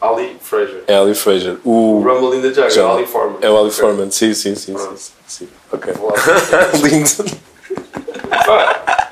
Ali 0.00 0.36
Fraser. 0.40 0.84
É 0.86 0.94
Ali 0.96 1.14
Fraser. 1.14 1.58
O 1.64 1.98
O. 1.98 2.02
Rumble 2.02 2.38
in 2.38 2.42
the 2.42 2.48
Jungle, 2.52 2.70
Já. 2.70 2.92
Ali 2.92 3.06
Foreman. 3.06 3.38
É 3.40 3.50
o 3.50 3.56
Ali. 3.58 3.70
Foreman, 3.70 4.10
sim, 4.10 4.34
sim, 4.34 4.54
sim. 4.54 4.66
sim, 4.66 4.72
Pronto. 4.74 4.96
sim, 4.98 5.12
sim. 5.26 5.48
Ok. 5.72 5.92
Lá. 5.94 6.12
Lindo. 6.82 7.40
Ah, 8.48 9.10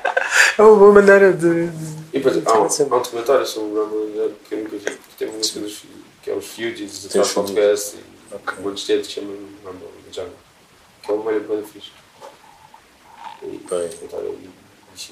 É 0.57 0.61
uma 0.61 0.75
boa 0.75 0.93
maneira 0.93 1.33
de. 1.33 1.69
E 2.13 2.19
depois 2.19 2.37
há 2.47 2.53
um, 2.59 2.63
há 2.63 2.97
um 2.97 3.01
documentário 3.01 3.45
sobre 3.45 3.77
o 3.77 3.83
Rumble 3.83 4.07
in 4.07 4.11
the 4.13 4.17
Jungle 4.21 4.35
que 4.47 4.53
eu 4.55 4.59
nunca 4.59 4.77
vi, 4.77 4.85
que 4.85 5.15
tem 5.17 5.27
uma 5.27 5.37
música 5.37 5.59
dos 5.59 5.83
que 6.21 6.29
é 6.31 6.33
os 6.33 6.45
Fugees, 6.47 7.03
do 7.07 7.21
os 7.21 7.33
Podcast 7.33 7.97
e 7.97 8.35
Ok. 8.35 8.57
um 8.59 8.61
monte 8.63 8.81
de 8.85 8.93
gente 8.93 9.07
que 9.07 9.13
chama 9.13 9.33
Rumble 9.65 9.87
in 9.99 10.09
the 10.11 10.13
Jungle. 10.21 10.33
Que 11.03 11.11
é 11.11 11.13
uma 11.13 11.23
malha 11.23 11.39
bem 11.39 11.63
fixe. 11.63 11.91
E 13.43 13.47
Bem. 13.47 13.59
documentário 13.89 14.37
dos 14.93 15.09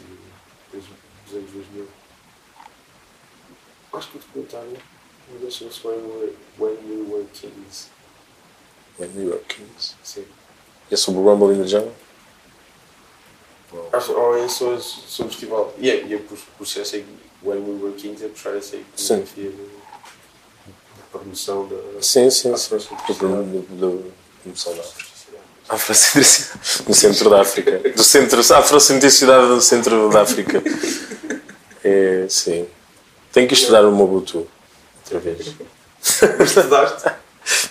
dos 0.72 1.34
anos 1.38 1.52
2000. 1.52 1.88
Acho 3.94 4.08
que 4.10 4.18
o 4.18 4.20
documentário 4.22 4.78
deixa-se 5.42 5.86
When, 5.88 5.96
We- 5.98 6.34
When 6.60 6.78
We 6.88 7.12
Were 7.14 7.26
Kings. 7.34 7.88
When 9.00 9.10
We 9.16 9.26
Were 9.32 9.42
Kings. 9.48 9.96
Sim. 10.04 10.26
É 10.92 10.96
sobre 10.96 11.22
o 11.22 11.24
Rumble 11.24 11.56
in 11.56 11.62
the 11.62 11.68
Jungle? 11.68 11.94
Acho, 13.92 14.14
ou 14.14 14.38
é 14.38 14.48
só 14.48 14.78
sobre 14.80 15.30
o 15.32 15.36
festival. 15.36 15.74
E 15.80 15.90
é, 15.90 16.04
e 16.06 16.14
é 16.14 16.18
por, 16.18 16.38
por 16.58 16.68
ser 16.68 16.82
essa 16.82 16.98
When 17.42 17.60
We 17.60 17.84
Were 17.84 17.94
Kings, 17.96 18.24
é 18.24 18.28
puxar 18.28 18.56
essa 18.56 18.76
iconografia 18.76 19.50
de 19.50 19.70
promoção 21.12 21.68
da. 21.68 22.02
Sim, 22.02 22.30
sim, 22.30 22.56
sim. 22.56 22.70
Do, 22.78 24.14
promoção 24.44 24.76
da 24.76 24.84
Afrocentricidade. 25.70 26.60
No 26.88 26.94
centro 26.94 27.30
da 27.30 27.42
África. 27.42 27.80
Do 27.80 28.04
centro, 28.04 28.40
Afrocentricidade 28.42 29.48
do 29.48 29.62
centro 29.62 30.10
da 30.10 30.22
África. 30.22 30.62
É, 31.84 32.28
sim. 32.30 32.68
Tenho 33.32 33.48
que 33.48 33.54
estudar 33.56 33.84
o 33.86 33.92
Mobutu. 33.92 34.48
Outra 35.14 35.20
vez. 35.20 35.56
Estudaste? 36.42 37.12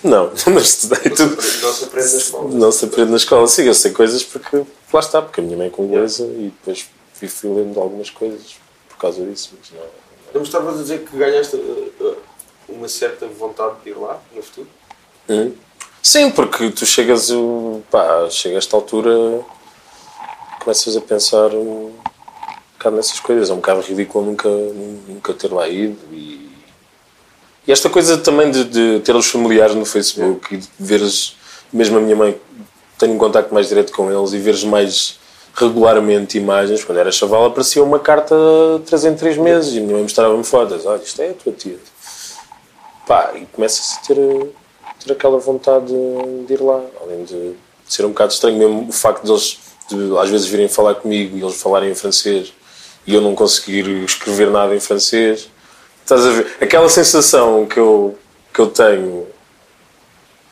Não, 0.04 0.30
mas 0.52 0.68
estudei 0.68 1.10
tudo. 1.10 1.36
Não 1.36 1.72
se 1.72 1.84
aprende 1.84 2.12
na 2.12 2.18
escola. 2.18 2.50
Não 2.50 2.72
se 2.72 2.84
aprende 2.84 3.10
na 3.10 3.16
escola. 3.16 3.46
Sim, 3.46 3.62
eu 3.64 3.74
sei 3.74 3.90
coisas 3.92 4.22
porque 4.22 4.64
lá 4.92 5.00
está, 5.00 5.22
porque 5.22 5.40
a 5.40 5.44
minha 5.44 5.56
mãe 5.56 5.68
é 5.68 5.70
congolesa 5.70 6.24
e 6.24 6.52
depois 6.58 6.86
fui, 7.14 7.28
fui 7.28 7.50
lendo 7.50 7.80
algumas 7.80 8.10
coisas 8.10 8.56
por 8.88 8.98
causa 8.98 9.24
disso. 9.24 9.54
Mas 9.58 9.70
não, 9.70 9.86
Não 10.34 10.40
me 10.40 10.46
estavas 10.46 10.74
a 10.78 10.82
dizer 10.82 11.04
que 11.04 11.16
ganhaste 11.16 11.56
uh, 11.56 11.92
uh, 12.00 12.16
uma 12.68 12.88
certa 12.88 13.26
vontade 13.26 13.76
de 13.82 13.90
ir 13.90 13.94
lá 13.94 14.20
no 14.34 14.42
futuro? 14.42 14.68
Hum? 15.28 15.52
Sim, 16.02 16.30
porque 16.30 16.70
tu 16.70 16.84
chegas, 16.84 17.30
pá, 17.90 18.28
chega 18.28 18.56
a 18.56 18.58
esta 18.58 18.76
altura, 18.76 19.10
começas 20.60 20.96
a 20.96 21.00
pensar 21.00 21.54
um 21.54 21.92
bocado 22.76 22.96
nessas 22.96 23.20
coisas. 23.20 23.48
É 23.48 23.52
um 23.52 23.56
bocado 23.56 23.80
ridículo 23.80 24.26
nunca, 24.26 24.48
nunca 24.48 25.32
ter 25.32 25.52
lá 25.52 25.68
ido. 25.68 25.98
E, 26.12 26.51
e 27.66 27.72
esta 27.72 27.88
coisa 27.88 28.18
também 28.18 28.50
de, 28.50 28.64
de 28.64 29.00
ter 29.00 29.14
os 29.14 29.30
familiares 29.30 29.74
no 29.74 29.84
Facebook 29.84 30.54
e 30.54 30.58
de 30.58 30.68
veres, 30.78 31.36
mesmo 31.72 31.98
a 31.98 32.00
minha 32.00 32.16
mãe, 32.16 32.36
tenho 32.98 33.14
um 33.14 33.18
contacto 33.18 33.52
mais 33.54 33.68
direto 33.68 33.92
com 33.92 34.10
eles 34.10 34.32
e 34.32 34.38
veres 34.38 34.64
mais 34.64 35.18
regularmente 35.54 36.38
imagens. 36.38 36.84
Quando 36.84 36.98
era 36.98 37.12
chaval, 37.12 37.46
aparecia 37.46 37.82
uma 37.82 37.98
carta 37.98 38.34
três 38.86 39.04
em 39.04 39.14
três 39.14 39.36
meses 39.36 39.74
e 39.74 39.78
a 39.78 39.80
minha 39.80 39.94
mãe 39.94 40.02
mostrava-me 40.02 40.44
fotos. 40.44 40.84
Olha, 40.86 41.02
isto 41.02 41.20
é 41.22 41.30
a 41.30 41.34
tua 41.34 41.52
tia. 41.52 41.78
Pá, 43.06 43.32
e 43.34 43.46
começas 43.46 43.98
a 43.98 44.06
ter, 44.06 44.16
ter 45.04 45.12
aquela 45.12 45.38
vontade 45.38 45.86
de, 45.86 46.46
de 46.46 46.54
ir 46.54 46.62
lá. 46.62 46.80
Além 47.00 47.24
de 47.24 47.54
ser 47.86 48.04
um 48.04 48.08
bocado 48.08 48.32
estranho 48.32 48.58
mesmo 48.58 48.88
o 48.88 48.92
facto 48.92 49.24
de 49.24 49.30
eles 49.30 49.58
de, 49.88 50.18
às 50.18 50.30
vezes 50.30 50.46
virem 50.46 50.68
falar 50.68 50.94
comigo 50.94 51.36
e 51.36 51.42
eles 51.42 51.60
falarem 51.60 51.90
em 51.90 51.94
francês 51.94 52.52
e 53.06 53.14
eu 53.14 53.20
não 53.20 53.34
conseguir 53.34 53.86
escrever 54.04 54.50
nada 54.50 54.74
em 54.74 54.80
francês. 54.80 55.48
Estás 56.02 56.26
a 56.26 56.30
ver? 56.30 56.56
Aquela 56.60 56.88
sensação 56.88 57.66
que 57.66 57.78
eu, 57.78 58.18
que 58.52 58.60
eu 58.60 58.68
tenho, 58.68 59.26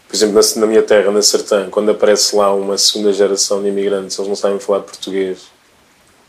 por 0.08 0.16
exemplo, 0.16 0.34
na, 0.34 0.60
na 0.60 0.66
minha 0.66 0.82
terra, 0.82 1.10
na 1.10 1.22
Sertã, 1.22 1.68
quando 1.70 1.90
aparece 1.90 2.34
lá 2.34 2.52
uma 2.54 2.78
segunda 2.78 3.12
geração 3.12 3.62
de 3.62 3.68
imigrantes, 3.68 4.18
eles 4.18 4.28
não 4.28 4.36
sabem 4.36 4.58
falar 4.58 4.80
português. 4.80 5.48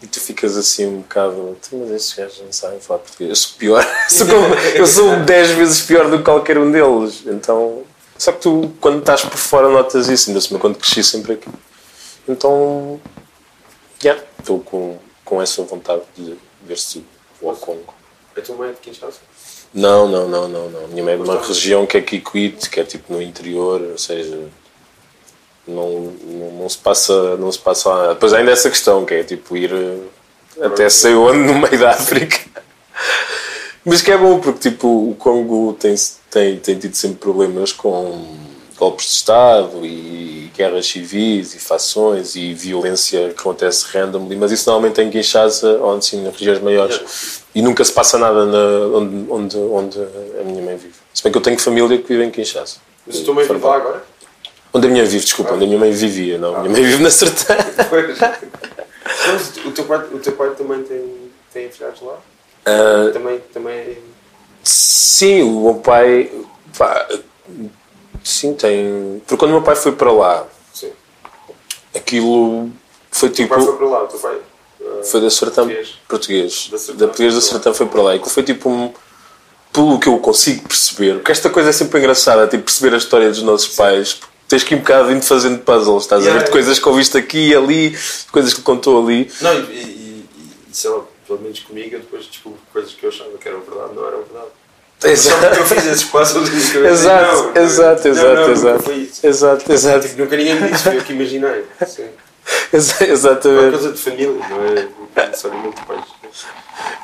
E 0.02 0.08
tu 0.08 0.20
ficas 0.20 0.58
assim 0.58 0.88
um 0.88 1.02
bocado, 1.02 1.58
"Então, 1.60 1.80
mas 1.80 1.92
estes 1.92 2.16
gajos 2.16 2.42
não 2.44 2.52
sabem 2.52 2.80
falar 2.80 3.00
português. 3.00 3.30
Eu 3.30 3.36
sou 3.36 3.58
pior, 3.58 3.86
eu 4.76 4.88
sou 4.88 5.16
10 5.18 5.52
vezes 5.52 5.82
pior 5.82 6.10
do 6.10 6.18
que 6.18 6.24
qualquer 6.24 6.58
um 6.58 6.72
deles. 6.72 7.22
Então 7.28 7.84
Só 8.18 8.32
que 8.32 8.42
tu, 8.42 8.72
quando 8.80 9.00
estás 9.00 9.22
por 9.22 9.38
fora, 9.38 9.70
notas 9.70 10.08
isso, 10.08 10.30
ainda 10.30 10.40
assim, 10.40 10.58
quando 10.58 10.78
cresci 10.78 11.04
sempre 11.04 11.34
aqui. 11.34 11.50
Então, 12.28 13.00
yeah, 14.04 14.22
estou 14.40 14.60
com, 14.60 14.98
com 15.26 15.42
essa 15.42 15.62
vontade 15.64 16.02
de 16.16 16.38
ver 16.64 16.78
se 16.78 17.04
vou 17.42 17.50
ao 17.50 17.56
Congo. 17.56 18.01
A 18.36 18.42
tua 18.42 18.56
mãe 18.56 18.70
é 18.70 18.74
de 18.74 18.80
Kinshasa? 18.80 19.20
Não, 19.74 20.08
não, 20.08 20.28
não, 20.28 20.48
não, 20.48 20.70
não. 20.70 20.88
Minha 20.90 21.04
mãe 21.04 21.14
é 21.14 21.18
de 21.18 21.24
uma 21.24 21.42
região 21.42 21.86
que 21.86 21.98
é 21.98 22.02
Kikwit, 22.02 22.70
que 22.70 22.80
é 22.80 22.84
tipo 22.84 23.14
no 23.14 23.22
interior, 23.22 23.82
ou 23.82 23.98
seja, 23.98 24.38
não, 25.68 26.14
não, 26.24 26.52
não 26.52 26.70
se 26.70 26.78
passa, 26.78 27.38
não 27.38 27.52
se 27.52 27.60
passa 27.60 27.90
lá. 27.90 28.14
Depois 28.14 28.34
ainda 28.34 28.52
essa 28.52 28.70
questão, 28.70 29.06
que 29.06 29.14
é 29.14 29.24
tipo 29.24 29.56
ir 29.56 29.72
eh, 29.74 30.66
até 30.66 30.90
sei 30.90 31.14
onde 31.14 31.40
no 31.40 31.60
meio 31.60 31.80
da 31.80 31.92
África. 31.92 32.38
Mas 33.84 34.02
que 34.02 34.12
é 34.12 34.18
bom 34.18 34.40
porque 34.40 34.70
tipo 34.70 34.88
o 34.88 35.16
Congo 35.16 35.74
tem, 35.74 35.96
tem, 36.30 36.58
tem 36.58 36.78
tido 36.78 36.96
sempre 36.96 37.18
problemas 37.18 37.72
com 37.72 38.51
golpes 38.82 39.06
de 39.06 39.12
Estado 39.12 39.86
e 39.86 40.50
guerras 40.56 40.88
civis 40.88 41.54
e 41.54 41.60
fações 41.60 42.36
e 42.36 42.52
violência 42.56 43.30
que 43.30 43.40
acontece 43.40 43.86
randomly, 43.96 44.36
mas 44.36 44.52
isso 44.52 44.68
normalmente 44.68 45.00
é 45.00 45.04
em 45.04 45.12
Kinshasa 45.12 45.78
ou 45.78 45.96
assim, 45.98 46.24
nas 46.24 46.34
regiões 46.34 46.60
maiores 46.60 47.44
e 47.54 47.62
nunca 47.62 47.86
se 47.86 47.92
passa 47.92 48.18
nada 48.18 48.44
na, 48.44 48.98
onde, 48.98 49.32
onde, 49.32 49.58
onde 49.58 50.00
a 50.40 50.44
minha 50.44 50.64
mãe 50.64 50.78
vive. 50.78 50.96
Se 51.14 51.22
bem 51.22 51.32
que 51.32 51.38
eu 51.38 51.42
tenho 51.44 51.60
família 51.60 51.96
que 51.96 52.08
vive 52.08 52.24
em 52.24 52.32
Kinshasa. 52.32 52.78
Mas 53.06 53.22
a 53.22 53.24
tua 53.24 53.36
mãe 53.36 53.48
vive 53.48 53.60
lá 53.64 53.76
agora? 53.76 54.04
Onde 54.74 54.88
a 54.88 54.90
minha 54.90 55.06
vive, 55.06 55.26
desculpa, 55.26 55.54
onde 55.54 55.64
a 55.66 55.68
minha 55.68 55.80
mãe 55.80 55.92
vivia, 55.92 56.40
não. 56.40 56.56
A 56.56 56.60
minha 56.62 56.72
mãe 56.72 56.82
vive 56.82 57.04
na 57.04 57.12
Sertã. 57.12 57.56
O 59.66 59.72
teu 59.72 59.86
pai, 59.86 60.00
o 60.14 60.20
teu 60.20 60.34
pai 60.34 60.50
também 60.52 60.82
tem, 60.84 61.30
tem 61.54 61.68
afilhados 61.68 62.02
lá? 62.02 62.18
Ah, 62.66 63.12
Também, 63.14 63.40
também 63.54 63.98
sim, 64.64 65.44
o 65.44 65.62
meu 65.66 65.76
pai. 65.76 66.32
pá, 66.78 67.08
sim, 68.24 68.54
tem. 68.54 69.22
Porque 69.26 69.38
quando 69.38 69.52
o 69.52 69.54
meu 69.56 69.64
pai 69.64 69.76
foi 69.76 69.92
para 69.94 70.12
lá, 70.12 70.46
sim. 70.74 70.92
aquilo 71.96 72.70
foi 73.12 73.30
O 73.30 73.32
teu 73.32 73.46
tipo. 73.46 73.56
pai 73.56 73.64
foi 73.66 73.76
para 73.78 73.88
lá, 73.88 74.04
o 74.04 74.08
teu 74.08 74.20
pai? 74.20 74.38
ah, 74.82 75.04
Foi 75.04 75.22
da 75.22 75.30
Sertã 75.30 75.64
português. 75.68 75.90
português. 76.08 76.70
Da 76.96 77.08
português 77.08 77.36
da 77.36 77.42
Sertã 77.42 77.74
foi 77.74 77.86
para 77.88 78.02
lá. 78.02 78.16
E 78.16 78.20
que 78.20 78.30
foi 78.30 78.44
tipo 78.44 78.70
um. 78.70 78.94
Pelo 79.74 79.98
que 80.00 80.10
eu 80.10 80.18
consigo 80.20 80.68
perceber, 80.68 81.16
porque 81.16 81.32
esta 81.32 81.50
coisa 81.50 81.70
é 81.70 81.72
sempre 81.72 81.98
engraçada, 82.00 82.46
tipo 82.46 82.64
perceber 82.64 82.94
a 82.94 82.98
história 82.98 83.30
dos 83.30 83.42
nossos 83.42 83.74
pais. 83.76 84.14
porque 84.16 84.32
Tens 84.50 84.66
que 84.66 84.74
ir 84.74 84.78
um 84.78 84.82
bocado 84.82 85.12
indo 85.14 85.24
fazendo 85.24 85.60
puzzles, 85.60 86.04
estás 86.04 86.24
a 86.24 86.26
Yeah, 86.26 86.40
ver? 86.42 86.46
De 86.48 86.52
coisas 86.52 86.78
que 86.78 86.90
ouviste 86.90 87.18
aqui 87.18 87.48
e 87.52 87.56
ali, 87.56 87.98
coisas 88.34 88.52
que 88.54 88.60
ele 88.60 88.66
contou 88.66 89.02
ali. 89.02 89.32
Não, 89.40 89.54
e, 89.70 89.76
e, 89.76 90.26
e 90.70 90.76
sei 90.76 90.90
lá, 90.90 91.02
pelo 91.26 91.40
menos 91.40 91.60
comigo, 91.62 91.96
eu 91.96 92.00
depois 92.02 92.26
descobri 92.26 92.60
coisas 92.74 92.92
que 92.92 93.06
eu 93.06 93.10
achava 93.12 93.30
que 93.38 93.48
eram 93.48 93.62
verdade, 93.62 93.94
não 93.96 94.06
eram 94.06 94.18
verdade. 94.24 94.50
Só 95.18 95.36
porque 95.38 95.60
eu 95.60 95.66
fiz 95.66 95.86
esses 95.88 96.04
passos 96.04 96.50
cabeça. 96.50 96.78
Exato, 96.88 97.60
exato, 97.60 98.08
exato, 98.08 98.52
exato. 98.52 98.92
Exato, 99.24 99.72
exato. 99.74 100.08
Tipo, 100.08 100.22
nunca 100.22 100.38
ninguém 100.38 100.56
me 100.62 100.70
disse, 100.72 100.84
foi 100.84 100.98
eu 100.98 101.02
que 101.04 101.14
imaginei. 101.14 101.66
Sim. 101.88 102.06
Exa- 102.74 102.96
É 103.04 103.06
uma 103.08 103.14
Exatamente. 103.14 103.72
coisa 103.72 103.92
de 103.92 103.98
família, 104.00 104.32
não 104.50 104.64
é 105.24 105.28
necessariamente 105.28 105.82
pais. 105.86 106.02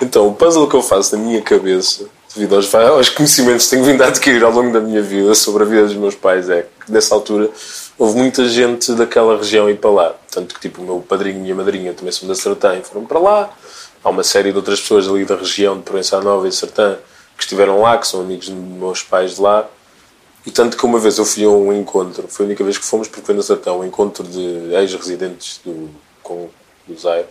Então, 0.01 0.27
o 0.27 0.33
puzzle 0.33 0.67
que 0.67 0.75
eu 0.75 0.81
faço 0.81 1.15
na 1.17 1.23
minha 1.23 1.41
cabeça, 1.41 2.05
devido 2.35 2.55
aos, 2.55 2.73
aos 2.73 3.09
conhecimentos 3.09 3.65
que 3.65 3.71
tenho 3.71 3.83
vindo 3.83 4.01
a 4.03 4.07
adquirir 4.07 4.43
ao 4.43 4.51
longo 4.51 4.71
da 4.71 4.79
minha 4.79 5.01
vida 5.01 5.33
sobre 5.35 5.63
a 5.63 5.65
vida 5.65 5.83
dos 5.85 5.95
meus 5.95 6.15
pais, 6.15 6.49
é 6.49 6.65
que 6.85 6.91
nessa 6.91 7.13
altura 7.15 7.49
houve 7.97 8.15
muita 8.17 8.47
gente 8.47 8.91
daquela 8.93 9.37
região 9.37 9.69
ir 9.69 9.77
para 9.77 9.89
lá. 9.89 10.15
Tanto 10.31 10.53
que, 10.55 10.61
tipo, 10.61 10.81
o 10.81 10.85
meu 10.85 10.99
padrinho 11.07 11.37
e 11.37 11.39
a 11.39 11.43
minha 11.43 11.55
madrinha 11.55 11.93
também 11.93 12.11
são 12.11 12.27
da 12.27 12.35
Sertã 12.35 12.75
e 12.75 12.83
foram 12.83 13.05
para 13.05 13.17
lá. 13.19 13.49
Há 14.03 14.09
uma 14.09 14.23
série 14.23 14.51
de 14.51 14.57
outras 14.57 14.79
pessoas 14.79 15.07
ali 15.07 15.25
da 15.25 15.35
região 15.35 15.75
de 15.77 15.81
Provença 15.83 16.19
Nova 16.21 16.47
e 16.47 16.51
Sertã 16.51 16.97
que 17.37 17.43
estiveram 17.43 17.81
lá, 17.81 17.97
que 17.97 18.07
são 18.07 18.21
amigos 18.21 18.49
dos 18.49 18.57
meus 18.57 19.03
pais 19.03 19.35
de 19.35 19.41
lá. 19.41 19.67
E 20.45 20.51
tanto 20.51 20.77
que 20.77 20.85
uma 20.85 20.97
vez 20.97 21.17
eu 21.17 21.25
fui 21.25 21.43
a 21.43 21.49
um 21.49 21.73
encontro, 21.73 22.25
foi 22.29 22.45
a 22.45 22.47
única 22.47 22.63
vez 22.63 22.77
que 22.77 22.85
fomos, 22.85 23.07
porque 23.07 23.25
foi 23.25 23.35
na 23.35 23.41
Sertão, 23.43 23.79
um 23.79 23.85
encontro 23.85 24.23
de 24.23 24.73
ex-residentes 24.73 25.59
do, 25.63 25.89
com, 26.23 26.49
do 26.87 26.97
Zaire. 26.97 27.27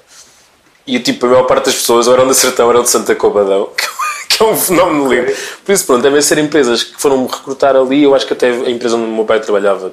E 0.87 1.01
tipo, 1.01 1.27
a 1.27 1.31
maior 1.31 1.45
parte 1.45 1.65
das 1.67 1.75
pessoas 1.77 2.07
ou 2.07 2.15
eram 2.15 2.29
da 2.29 2.35
Sertão 2.35 2.69
eram 2.71 2.83
de 2.83 2.91
Santa 2.91 3.15
Cobadão, 3.17 3.71
que 4.29 4.43
é 4.43 4.47
um 4.47 4.55
fenómeno 4.57 5.13
lindo. 5.13 5.33
Por 5.65 5.73
isso, 5.73 5.87
pronto, 5.87 6.03
devem 6.03 6.21
ser 6.21 6.37
empresas 6.39 6.85
que 6.85 7.01
foram 7.01 7.23
me 7.23 7.27
recrutar 7.27 7.75
ali. 7.75 8.03
Eu 8.05 8.15
acho 8.15 8.27
que 8.27 8.35
até 8.35 8.51
a 8.51 8.71
empresa 8.71 8.97
onde 8.97 9.07
o 9.11 9.15
meu 9.15 9.25
pai 9.25 9.41
trabalhava, 9.41 9.93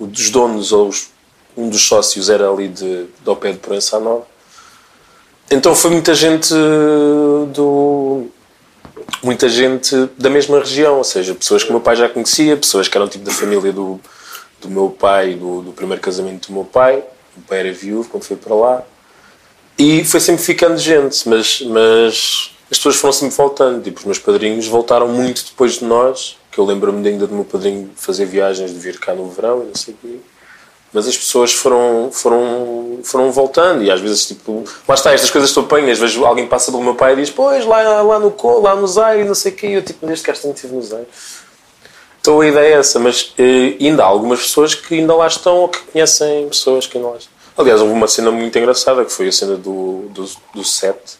dos 0.00 0.28
donos 0.30 0.72
ou 0.72 0.88
os- 0.88 1.10
um 1.56 1.68
dos 1.68 1.82
sócios 1.86 2.28
era 2.28 2.48
ali 2.50 2.68
de, 2.68 3.04
de 3.04 3.08
ao 3.28 3.36
pé 3.36 3.52
de 3.52 3.58
Proença 3.58 3.98
Nova. 3.98 4.26
Então 5.50 5.74
foi 5.74 5.90
muita 5.92 6.14
gente 6.14 6.52
do, 7.52 8.26
muita 9.22 9.48
gente 9.48 9.94
da 10.16 10.30
mesma 10.30 10.58
região, 10.60 10.98
ou 10.98 11.04
seja, 11.04 11.34
pessoas 11.34 11.62
que 11.62 11.70
o 11.70 11.72
meu 11.72 11.80
pai 11.80 11.96
já 11.96 12.08
conhecia, 12.08 12.56
pessoas 12.56 12.88
que 12.88 12.96
eram 12.96 13.08
tipo 13.08 13.24
da 13.24 13.32
família 13.32 13.72
do, 13.72 14.00
do 14.60 14.68
meu 14.68 14.90
pai, 14.90 15.34
do, 15.34 15.62
do 15.62 15.72
primeiro 15.72 16.02
casamento 16.02 16.48
do 16.48 16.54
meu 16.54 16.64
pai. 16.64 16.96
O 16.96 17.38
meu 17.40 17.46
pai 17.48 17.60
era 17.60 17.72
viúvo 17.72 18.08
quando 18.08 18.24
foi 18.24 18.36
para 18.36 18.54
lá. 18.54 18.82
E 19.78 20.04
foi 20.04 20.20
sempre 20.20 20.42
ficando 20.42 20.76
gente, 20.76 21.28
mas, 21.28 21.60
mas 21.62 22.50
as 22.70 22.78
pessoas 22.78 22.96
foram 22.96 23.12
sempre 23.12 23.36
voltando. 23.36 23.82
Tipo, 23.82 24.00
os 24.00 24.04
meus 24.04 24.18
padrinhos 24.18 24.66
voltaram 24.66 25.08
muito 25.08 25.44
depois 25.44 25.74
de 25.74 25.84
nós, 25.84 26.36
que 26.50 26.58
eu 26.58 26.64
lembro-me 26.64 27.08
ainda 27.08 27.26
do 27.26 27.34
meu 27.34 27.44
padrinho 27.44 27.90
fazer 27.94 28.26
viagens, 28.26 28.72
de 28.72 28.78
vir 28.78 28.98
cá 28.98 29.14
no 29.14 29.30
verão 29.30 29.62
e 29.62 29.66
não 29.66 29.74
sei 29.74 29.94
o 29.94 29.96
quê. 29.96 30.16
Mas 30.92 31.06
as 31.06 31.16
pessoas 31.16 31.52
foram, 31.52 32.08
foram, 32.10 33.00
foram 33.04 33.30
voltando 33.30 33.82
e 33.82 33.90
às 33.90 34.00
vezes, 34.00 34.26
tipo, 34.26 34.64
lá 34.86 34.94
está, 34.94 35.12
estas 35.12 35.30
coisas 35.30 35.52
tu 35.52 35.60
apanhas, 35.60 35.98
vejo 35.98 36.24
alguém 36.24 36.46
passa 36.46 36.70
pelo 36.70 36.82
meu 36.82 36.94
pai 36.94 37.12
e 37.12 37.16
diz, 37.16 37.30
pois, 37.30 37.66
lá, 37.66 38.02
lá 38.02 38.18
no 38.18 38.30
Co, 38.30 38.60
lá 38.60 38.74
no 38.74 38.86
Zaire, 38.86 39.24
não 39.24 39.34
sei 39.34 39.52
o 39.52 39.54
quê, 39.54 39.66
e 39.66 39.72
eu 39.74 39.82
tipo, 39.82 40.06
neste 40.06 40.24
caso 40.24 40.42
tenho 40.42 40.54
estive 40.54 40.74
no 40.74 40.82
Zaire. 40.82 41.06
Então 42.20 42.40
a 42.40 42.46
ideia 42.46 42.74
é 42.74 42.78
essa, 42.78 42.98
mas 42.98 43.34
eh, 43.38 43.76
ainda 43.80 44.02
há 44.02 44.06
algumas 44.06 44.40
pessoas 44.40 44.74
que 44.74 44.94
ainda 44.94 45.14
lá 45.14 45.26
estão 45.26 45.58
ou 45.58 45.68
que 45.68 45.78
conhecem 45.80 46.48
pessoas 46.48 46.86
que 46.86 46.96
ainda 46.96 47.10
lá 47.10 47.16
estão. 47.16 47.32
Aliás, 47.56 47.80
houve 47.80 47.92
uma 47.92 48.08
cena 48.08 48.30
muito 48.30 48.56
engraçada 48.58 49.04
que 49.04 49.12
foi 49.12 49.28
a 49.28 49.32
cena 49.32 49.56
do, 49.56 50.08
do, 50.10 50.24
do 50.54 50.64
Sete, 50.64 51.18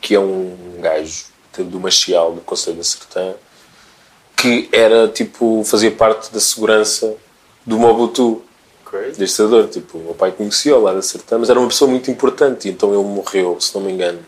que 0.00 0.14
é 0.14 0.20
um 0.20 0.56
gajo 0.80 1.24
do 1.58 1.80
Machial, 1.80 2.32
do 2.32 2.40
Conselho 2.40 2.76
da 2.76 2.84
Sertã, 2.84 3.34
que 4.36 4.68
era 4.72 5.08
tipo, 5.08 5.62
fazia 5.64 5.90
parte 5.90 6.32
da 6.32 6.40
segurança 6.40 7.14
do 7.64 7.78
Mobutu, 7.78 8.42
Ok. 8.86 9.12
deste 9.16 9.42
ditador. 9.42 9.68
Tipo, 9.68 9.98
o 9.98 10.04
meu 10.04 10.14
pai 10.14 10.32
conhecia 10.32 10.76
lá 10.76 10.92
da 10.92 11.02
Sertã, 11.02 11.38
mas 11.38 11.48
era 11.48 11.58
uma 11.58 11.68
pessoa 11.68 11.90
muito 11.90 12.10
importante, 12.10 12.68
e 12.68 12.70
então 12.70 12.92
ele 12.92 13.02
morreu, 13.02 13.56
se 13.60 13.74
não 13.74 13.82
me 13.82 13.92
engano, 13.92 14.18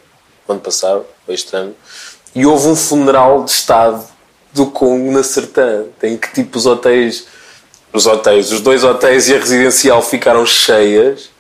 no 0.48 0.54
ano 0.54 0.60
passado, 0.60 1.04
este 1.28 1.54
ano, 1.56 1.74
e 2.34 2.44
houve 2.46 2.68
um 2.68 2.76
funeral 2.76 3.44
de 3.44 3.50
Estado 3.50 4.04
do 4.52 4.66
Congo 4.66 5.10
na 5.10 5.22
Sertã, 5.22 5.84
em 6.02 6.16
que 6.16 6.32
tipo 6.32 6.56
os 6.56 6.66
hotéis, 6.66 7.26
os 7.92 8.06
hotéis, 8.06 8.52
os 8.52 8.60
dois 8.60 8.84
hotéis 8.84 9.28
e 9.28 9.34
a 9.34 9.38
residencial 9.38 10.00
ficaram 10.02 10.44
cheias, 10.46 11.30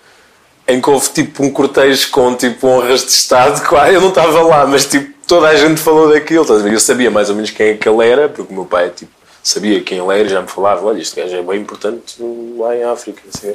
em 0.66 0.80
que 0.80 0.88
houve 0.88 1.10
tipo 1.10 1.44
um 1.44 1.50
cortejo 1.50 2.10
com 2.10 2.34
tipo 2.34 2.66
honras 2.66 3.02
de 3.02 3.10
Estado, 3.10 3.62
eu 3.92 4.00
não 4.00 4.08
estava 4.08 4.42
lá, 4.42 4.66
mas 4.66 4.86
tipo 4.86 5.12
toda 5.26 5.48
a 5.48 5.56
gente 5.56 5.80
falou 5.80 6.10
daquilo, 6.10 6.44
eu 6.66 6.80
sabia 6.80 7.10
mais 7.10 7.30
ou 7.30 7.36
menos 7.36 7.50
quem 7.50 7.68
é 7.68 7.74
que 7.74 7.88
ele 7.88 8.06
era, 8.06 8.28
porque 8.28 8.52
o 8.52 8.56
meu 8.56 8.66
pai 8.66 8.90
tipo, 8.90 9.12
sabia 9.44 9.82
quem 9.82 9.98
ele 9.98 10.18
era 10.18 10.26
e 10.26 10.30
já 10.30 10.42
me 10.42 10.48
falava, 10.48 10.86
olha, 10.86 11.00
este 11.00 11.20
gajo 11.20 11.36
é 11.36 11.42
bem 11.42 11.60
importante 11.60 12.16
lá 12.56 12.74
em 12.74 12.82
África, 12.82 13.22
assim. 13.32 13.54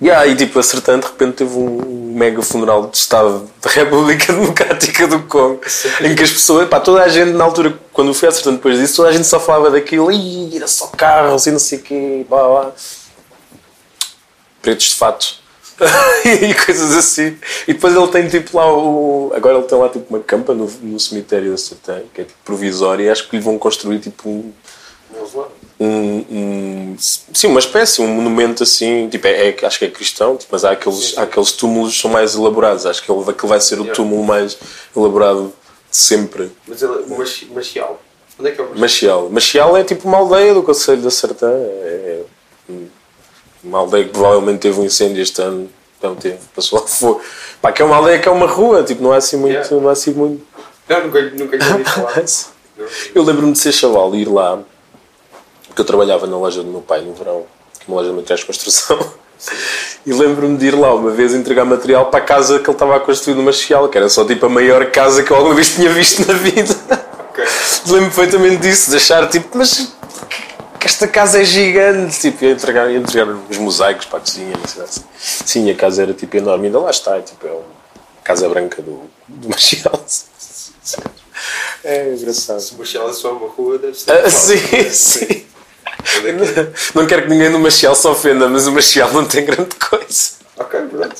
E 0.00 0.10
aí, 0.10 0.34
tipo, 0.34 0.58
acertando, 0.58 1.04
de 1.04 1.12
repente 1.12 1.34
teve 1.34 1.54
um 1.54 2.14
mega 2.14 2.40
funeral 2.40 2.86
de 2.86 2.96
Estado 2.96 3.50
da 3.60 3.68
República 3.68 4.32
Democrática 4.32 5.06
do 5.06 5.22
Congo, 5.24 5.60
em 6.00 6.14
que 6.14 6.22
as 6.22 6.30
pessoas, 6.30 6.66
pá, 6.68 6.80
toda 6.80 7.02
a 7.02 7.08
gente, 7.08 7.32
na 7.32 7.44
altura, 7.44 7.78
quando 7.92 8.14
fui 8.14 8.26
acertando 8.26 8.56
depois 8.56 8.78
disso, 8.78 8.96
toda 8.96 9.10
a 9.10 9.12
gente 9.12 9.26
só 9.26 9.38
falava 9.38 9.70
daquilo, 9.70 10.10
e 10.10 10.56
era 10.56 10.66
só 10.66 10.86
carros 10.86 11.46
e 11.46 11.50
não 11.50 11.58
sei 11.58 11.78
o 11.78 11.82
quê, 11.82 12.26
blá 12.26 12.48
blá. 12.48 12.72
Pretos 14.62 14.86
de 14.86 14.94
fato. 14.94 15.40
e 16.24 16.54
coisas 16.54 16.94
assim. 16.94 17.36
E 17.66 17.72
depois 17.72 17.94
ele 17.94 18.08
tem 18.08 18.28
tipo 18.28 18.56
lá 18.56 18.72
o. 18.72 19.32
Agora 19.34 19.58
ele 19.58 19.66
tem 19.66 19.78
lá 19.78 19.88
tipo 19.88 20.06
uma 20.10 20.22
campa 20.22 20.54
no, 20.54 20.66
no 20.66 21.00
cemitério 21.00 21.50
da 21.50 21.56
Sertã, 21.56 22.02
que 22.12 22.20
é 22.20 22.24
tipo 22.24 22.38
provisória, 22.44 23.04
e 23.04 23.10
acho 23.10 23.28
que 23.28 23.36
lhe 23.36 23.42
vão 23.42 23.58
construir 23.58 23.98
tipo 23.98 24.28
um. 24.28 24.52
Um, 25.78 26.24
um- 26.30 26.96
sim, 26.98 27.46
uma 27.46 27.58
espécie, 27.60 28.00
um 28.02 28.06
monumento 28.08 28.62
assim, 28.62 29.08
tipo, 29.08 29.26
é, 29.26 29.48
é- 29.50 29.66
acho 29.66 29.78
que 29.78 29.84
é 29.86 29.88
cristão, 29.90 30.36
tipo, 30.36 30.50
mas 30.52 30.64
há 30.64 30.72
aqueles, 30.72 31.16
há 31.16 31.22
aqueles 31.22 31.52
túmulos 31.52 31.94
que 31.94 32.02
são 32.02 32.10
mais 32.10 32.34
elaborados. 32.34 32.84
Acho 32.86 33.02
que 33.02 33.10
ele, 33.10 33.22
aquele 33.28 33.48
vai 33.48 33.60
ser 33.60 33.80
o 33.80 33.86
túmulo 33.86 34.22
mais 34.24 34.58
elaborado 34.96 35.52
de 35.90 35.96
sempre. 35.96 36.50
Mas 36.66 36.82
ele, 36.82 36.92
o 37.06 37.18
Machi- 37.18 37.46
Machial. 37.54 38.00
Onde 38.38 38.48
é 38.50 38.52
que 38.52 38.60
é 38.60 38.64
o 38.64 38.68
Machial? 38.68 38.80
Machial. 38.80 39.30
Machial 39.30 39.76
é 39.76 39.84
tipo 39.84 40.08
uma 40.08 40.18
aldeia 40.18 40.54
do 40.54 40.62
Conselho 40.62 41.02
da 41.02 41.10
Sertã. 41.10 41.50
É 41.52 42.22
uma 43.62 43.78
aldeia 43.78 44.04
que 44.04 44.10
provavelmente 44.10 44.60
teve 44.60 44.80
um 44.80 44.84
incêndio 44.84 45.22
este 45.22 45.40
ano. 45.42 45.68
Então 45.98 46.14
teve, 46.14 46.38
passou 46.54 46.80
lá 46.80 46.86
fogo. 46.88 47.20
Pá, 47.60 47.70
que 47.72 47.82
é 47.82 47.84
uma 47.84 47.96
aldeia 47.96 48.18
que 48.18 48.28
é 48.28 48.30
uma 48.30 48.46
rua, 48.46 48.82
tipo, 48.82 49.02
não 49.02 49.12
há 49.12 49.16
assim 49.16 49.36
muito. 49.36 49.52
Yeah. 49.54 49.76
Não 49.76 49.88
há 49.88 49.92
assim 49.92 50.12
muito. 50.12 50.42
Não, 50.88 51.04
nunca, 51.04 51.22
nunca 51.22 51.56
lhe 51.56 51.72
ouvi 51.72 51.84
falar. 51.88 52.24
Eu 53.14 53.22
lembro-me 53.22 53.52
de 53.52 53.58
ser 53.58 53.72
chaval 53.72 54.14
e 54.14 54.22
ir 54.22 54.28
lá, 54.28 54.58
porque 55.80 55.82
eu 55.82 55.84
trabalhava 55.84 56.26
na 56.26 56.36
loja 56.36 56.62
do 56.62 56.70
meu 56.70 56.82
pai 56.82 57.00
no 57.00 57.14
verão, 57.14 57.44
que 57.78 57.84
é 57.86 57.88
uma 57.88 57.96
loja 57.96 58.10
de 58.10 58.16
materiais 58.16 58.40
de 58.40 58.46
construção. 58.46 58.98
E 60.04 60.12
lembro-me 60.12 60.56
de 60.58 60.66
ir 60.66 60.74
lá 60.74 60.94
uma 60.94 61.10
vez 61.10 61.32
entregar 61.32 61.64
material 61.64 62.06
para 62.10 62.20
a 62.20 62.22
casa 62.22 62.58
que 62.58 62.66
ele 62.66 62.72
estava 62.72 62.96
a 62.96 63.00
construir 63.00 63.34
no 63.34 63.42
Machial, 63.42 63.88
que 63.88 63.96
era 63.96 64.06
só 64.08 64.22
tipo 64.22 64.44
a 64.44 64.48
maior 64.50 64.90
casa 64.90 65.22
que 65.22 65.30
eu 65.30 65.36
alguma 65.36 65.54
vez 65.54 65.72
tinha 65.76 65.90
visto 65.90 66.26
na 66.26 66.34
vida. 66.34 66.74
Ok. 67.30 67.44
Lembro-me 67.86 68.10
perfeitamente 68.10 68.56
disso, 68.58 68.90
de 68.90 68.96
achar 68.96 69.26
tipo, 69.30 69.56
mas 69.56 69.94
que, 70.78 70.86
esta 70.86 71.08
casa 71.08 71.40
é 71.40 71.44
gigante. 71.44 72.20
Tipo, 72.20 72.44
ia 72.44 72.52
entregar, 72.52 72.90
ia 72.90 72.98
entregar 72.98 73.28
os 73.28 73.56
mosaicos 73.56 74.04
para 74.04 74.18
a 74.18 74.20
cozinha. 74.20 74.52
Não 74.58 74.68
sei 74.68 74.82
assim. 74.82 75.04
Sim, 75.18 75.70
a 75.70 75.74
casa 75.74 76.02
era 76.02 76.12
tipo 76.12 76.36
enorme. 76.36 76.66
Ainda 76.66 76.78
lá 76.78 76.90
está. 76.90 77.18
Tipo, 77.20 77.46
é 77.46 77.50
uma 77.50 77.62
casa 78.22 78.46
branca 78.46 78.82
do, 78.82 79.02
do 79.26 79.48
Machiel. 79.48 80.00
É 81.82 82.14
engraçado. 82.14 82.60
Se 82.60 82.74
o 82.74 82.78
Marcelo 82.78 83.08
é 83.08 83.12
só 83.14 83.32
uma 83.32 83.48
rua, 83.48 83.78
deve 83.78 83.94
ser. 83.94 84.12
Ah, 84.12 84.28
sim, 84.28 84.90
sim. 84.90 85.49
Não 86.94 87.06
quero 87.06 87.22
que 87.22 87.28
ninguém 87.28 87.50
no 87.50 87.58
Machiel 87.58 87.94
se 87.94 88.06
ofenda, 88.06 88.48
mas 88.48 88.66
o 88.66 88.72
Machiel 88.72 89.12
não 89.12 89.24
tem 89.26 89.44
grande 89.44 89.74
coisa. 89.76 90.30
Ok, 90.58 90.80
pronto. 90.90 91.16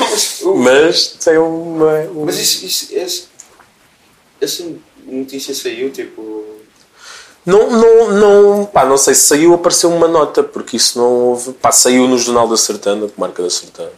Mas, 0.00 0.40
o- 0.42 0.54
Mas 0.56 1.06
tem 1.24 1.38
uma. 1.38 1.92
uma- 2.10 2.26
mas 2.26 2.38
isso, 2.38 2.64
isso, 2.66 2.88
esse- 2.92 3.24
essa 4.40 4.64
notícia 5.06 5.54
saiu, 5.54 5.90
tipo. 5.90 6.44
Não, 7.46 7.70
não, 7.70 8.10
não, 8.10 8.66
pá, 8.66 8.84
não 8.84 8.98
sei 8.98 9.14
se 9.14 9.22
saiu 9.22 9.54
apareceu 9.54 9.88
uma 9.90 10.06
nota, 10.08 10.42
porque 10.42 10.76
isso 10.76 10.98
não 10.98 11.06
houve. 11.10 11.52
Pá, 11.52 11.72
saiu 11.72 12.06
no 12.08 12.18
Jornal 12.18 12.46
da 12.48 12.56
Sertana, 12.56 13.06
com 13.08 13.20
marca 13.20 13.42
da 13.42 13.48
Sertana. 13.48 13.90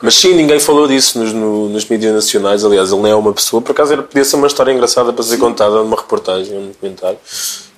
Mas 0.00 0.14
sim, 0.16 0.34
ninguém 0.34 0.58
falou 0.60 0.86
disso 0.86 1.18
nos, 1.18 1.32
no, 1.32 1.68
nas 1.68 1.84
mídias 1.84 2.12
nacionais. 2.12 2.64
Aliás, 2.64 2.92
ele 2.92 3.02
nem 3.02 3.12
é 3.12 3.14
uma 3.14 3.32
pessoa, 3.32 3.62
por 3.62 3.72
acaso 3.72 3.92
era, 3.92 4.02
podia 4.02 4.24
ser 4.24 4.36
uma 4.36 4.46
história 4.48 4.72
engraçada 4.72 5.12
para 5.12 5.22
ser 5.24 5.36
contada 5.38 5.76
numa 5.76 5.96
reportagem, 5.96 6.52
num 6.54 6.68
documentário, 6.68 7.18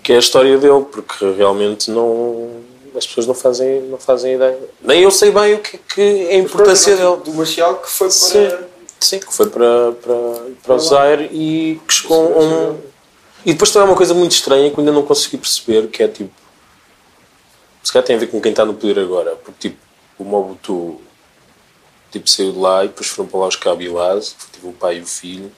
que 0.04 0.12
é 0.12 0.16
a 0.16 0.20
história 0.20 0.58
dele, 0.58 0.84
porque 0.92 1.32
realmente 1.32 1.90
não. 1.90 2.62
As 2.94 3.06
pessoas 3.06 3.26
não 3.26 3.34
fazem, 3.34 3.80
não 3.84 3.98
fazem 3.98 4.34
ideia. 4.34 4.56
Nem 4.80 5.00
eu 5.00 5.10
sei 5.10 5.32
bem 5.32 5.54
o 5.54 5.58
que, 5.58 5.78
que 5.78 6.00
é 6.00 6.34
a 6.34 6.36
importância 6.36 6.94
dele. 6.94 7.16
Do 7.24 7.32
Marcial 7.32 7.78
que 7.78 7.90
foi 7.90 8.06
para. 8.06 8.14
Sim, 8.14 8.64
sim, 9.00 9.18
que 9.18 9.34
foi 9.34 9.50
para, 9.50 9.92
para, 9.92 10.14
para 10.62 10.74
o 10.74 10.78
Zaire 10.78 11.24
e 11.32 11.80
que 11.88 11.94
chegou 11.94 12.34
a 12.34 12.38
um. 12.38 12.78
E 13.44 13.52
depois 13.52 13.72
também 13.72 13.88
uma 13.88 13.96
coisa 13.96 14.14
muito 14.14 14.32
estranha 14.32 14.70
que 14.70 14.76
eu 14.76 14.80
ainda 14.80 14.92
não 14.92 15.02
consegui 15.02 15.38
perceber, 15.38 15.88
que 15.88 16.02
é 16.02 16.08
tipo. 16.08 16.30
Se 17.82 17.92
calhar 17.92 18.06
tem 18.06 18.16
a 18.16 18.18
ver 18.18 18.28
com 18.28 18.40
quem 18.40 18.52
está 18.52 18.64
no 18.64 18.74
poder 18.74 19.00
agora, 19.00 19.36
porque 19.36 19.70
tipo, 19.70 19.78
o 20.18 20.24
Mobutu 20.24 21.00
tipo, 22.12 22.30
saiu 22.30 22.52
de 22.52 22.58
lá 22.58 22.84
e 22.84 22.88
depois 22.88 23.08
foram 23.08 23.28
para 23.28 23.40
lá 23.40 23.48
os 23.48 23.56
Kabilás, 23.56 24.36
tive 24.52 24.68
o 24.68 24.72
pai 24.72 24.98
e 24.98 25.00
o 25.00 25.06
filho. 25.06 25.50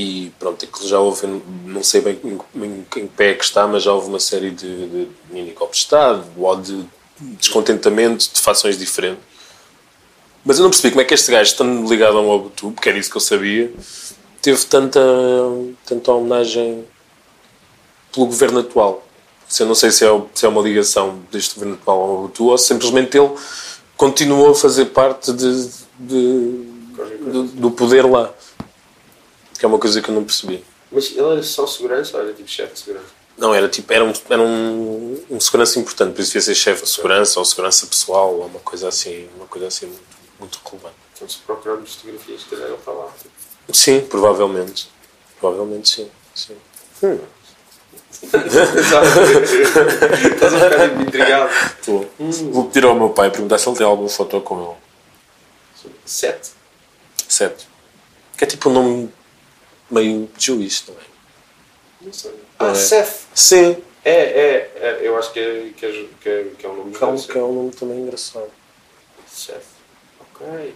E 0.00 0.30
pronto, 0.38 0.64
aquilo 0.64 0.86
já 0.88 1.00
houve, 1.00 1.26
não 1.66 1.82
sei 1.82 2.00
bem 2.00 2.20
em, 2.22 2.38
em, 2.64 2.86
em 2.98 3.06
pé 3.08 3.30
é 3.30 3.34
que 3.34 3.42
está, 3.42 3.66
mas 3.66 3.82
já 3.82 3.92
houve 3.92 4.06
uma 4.08 4.20
série 4.20 4.52
de, 4.52 4.86
de 4.86 5.08
mini 5.28 5.50
golpes 5.50 5.78
de 5.80 5.84
Estado 5.86 6.24
ou 6.36 6.54
de 6.54 6.84
descontentamento 7.20 8.30
de 8.32 8.40
fações 8.40 8.78
diferentes. 8.78 9.18
Mas 10.44 10.58
eu 10.58 10.62
não 10.62 10.70
percebi 10.70 10.90
como 10.92 11.00
é 11.00 11.04
que 11.04 11.14
este 11.14 11.32
gajo, 11.32 11.50
estando 11.50 11.88
ligado 11.90 12.16
ao 12.16 12.22
Mobutu, 12.22 12.70
porque 12.70 12.88
era 12.88 12.96
isso 12.96 13.10
que 13.10 13.16
eu 13.16 13.20
sabia, 13.20 13.72
teve 14.40 14.64
tanta, 14.66 15.00
tanta 15.84 16.12
homenagem 16.12 16.84
pelo 18.12 18.26
governo 18.26 18.60
atual. 18.60 19.04
Se 19.48 19.64
eu 19.64 19.66
não 19.66 19.74
sei 19.74 19.90
se 19.90 20.04
é, 20.06 20.22
se 20.32 20.46
é 20.46 20.48
uma 20.48 20.62
ligação 20.62 21.18
deste 21.32 21.56
governo 21.56 21.74
atual 21.74 22.00
ao 22.00 22.08
Mobutu 22.18 22.44
ou 22.46 22.56
simplesmente 22.56 23.18
ele 23.18 23.30
continuou 23.96 24.50
a 24.50 24.54
fazer 24.54 24.84
parte 24.86 25.32
de, 25.32 25.68
de- 25.98 26.68
do 27.54 27.70
poder 27.72 28.06
lá. 28.06 28.32
Que 29.58 29.64
é 29.64 29.68
uma 29.68 29.78
coisa 29.78 30.00
que 30.00 30.08
eu 30.08 30.14
não 30.14 30.24
percebi. 30.24 30.64
Mas 30.90 31.10
ele 31.10 31.20
era 31.20 31.42
só 31.42 31.66
segurança 31.66 32.16
ou 32.16 32.22
era 32.22 32.32
tipo 32.32 32.48
chefe 32.48 32.74
de 32.74 32.78
segurança? 32.78 33.18
Não, 33.36 33.54
era 33.54 33.68
tipo, 33.68 33.92
era 33.92 34.04
um, 34.04 34.12
era 34.28 34.42
um, 34.42 35.24
um 35.30 35.40
segurança 35.40 35.78
importante, 35.78 36.14
por 36.14 36.22
isso 36.22 36.32
devia 36.32 36.42
ser 36.42 36.54
chefe 36.54 36.82
de 36.82 36.88
segurança 36.88 37.38
ou 37.38 37.44
segurança 37.44 37.86
pessoal 37.86 38.34
ou 38.34 38.46
uma 38.46 38.58
coisa 38.60 38.88
assim, 38.88 39.28
uma 39.36 39.46
coisa 39.46 39.68
assim 39.68 39.86
muito, 39.86 40.02
muito 40.40 40.60
relevante. 40.64 40.96
Então 41.14 41.28
se 41.28 41.38
procurarmos 41.38 41.94
fotografias, 41.94 42.40
se 42.42 42.46
calhar 42.48 42.66
ele 42.66 42.76
está 42.76 42.90
lá. 42.90 43.12
Sim, 43.72 44.00
provavelmente. 44.00 44.90
Provavelmente 45.38 45.88
sim. 45.88 46.10
sim. 46.34 46.56
Estás 48.10 48.34
a 50.54 50.70
ficar 50.70 50.88
tipo 50.88 51.02
intrigado. 51.02 51.50
Tô. 51.84 52.04
Vou 52.50 52.64
pedir 52.64 52.84
ao 52.86 52.94
meu 52.94 53.10
pai 53.10 53.30
perguntar 53.30 53.58
se 53.58 53.68
ele 53.68 53.76
tem 53.76 53.86
alguma 53.86 54.08
foto 54.08 54.40
com 54.40 54.60
ele. 54.62 55.92
Sete. 56.04 56.50
Certo. 57.28 57.66
Que 58.36 58.44
é 58.44 58.46
tipo 58.46 58.70
um 58.70 58.72
nome 58.72 59.12
meio 59.90 60.28
Jewish 60.38 60.82
também. 60.82 61.02
Não 62.00 62.12
sei. 62.12 62.32
Ah, 62.58 62.68
É. 62.70 62.74
Seth. 62.74 63.26
Sim. 63.34 63.76
É, 64.04 64.10
é, 64.12 64.70
é, 64.80 64.98
eu 65.02 65.16
acho 65.18 65.32
que 65.32 65.40
é, 65.40 65.70
que 65.76 65.84
é, 65.86 66.04
que 66.20 66.28
é, 66.28 66.44
que 66.58 66.66
é 66.66 66.68
um 66.68 66.76
nome 66.76 66.92
Que 66.94 67.02
é, 67.04 67.06
um, 67.06 67.16
que 67.18 67.38
é 67.38 67.42
um 67.42 67.52
nome 67.52 67.70
também 67.72 67.98
engraçado. 67.98 68.48
Seth. 69.30 69.62
Ok. 70.20 70.74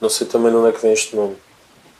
Não 0.00 0.08
sei 0.08 0.26
também 0.26 0.50
de 0.50 0.56
onde 0.56 0.68
é 0.68 0.72
que 0.72 0.80
vem 0.80 0.92
este 0.92 1.16
nome. 1.16 1.36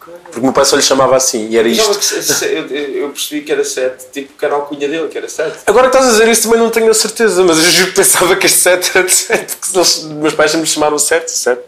ok. 0.00 0.14
Porque 0.24 0.38
o 0.38 0.42
meu 0.42 0.52
pai 0.52 0.64
só 0.64 0.76
lhe 0.76 0.82
chamava 0.82 1.16
assim 1.16 1.48
e 1.48 1.56
era 1.58 1.66
isto. 1.66 1.98
que 1.98 2.44
eu, 2.44 2.66
eu 3.02 3.08
percebi 3.10 3.42
que 3.42 3.50
era 3.50 3.64
sete, 3.64 4.06
tipo 4.12 4.34
que 4.38 4.44
era 4.44 4.54
a 4.54 4.58
alcunha 4.58 4.86
dele, 4.88 5.08
que 5.08 5.18
era 5.18 5.28
sete. 5.28 5.58
Agora 5.66 5.88
que 5.90 5.96
estás 5.96 6.08
a 6.08 6.12
dizer 6.18 6.28
isso 6.30 6.42
também 6.44 6.60
não 6.60 6.70
tenho 6.70 6.90
a 6.90 6.94
certeza, 6.94 7.42
mas 7.42 7.56
eu 7.58 7.64
juro 7.64 7.88
que 7.90 7.96
pensava 7.96 8.36
que 8.36 8.46
este 8.46 8.58
7 8.58 8.90
era 8.98 9.06
de 9.06 9.12
7, 9.12 9.56
porque 9.56 9.76
eles, 9.76 10.02
meus 10.04 10.34
pais 10.34 10.50
sempre 10.52 10.66
me 10.68 10.72
chamaram 10.72 10.98
7, 10.98 11.28
7. 11.30 11.62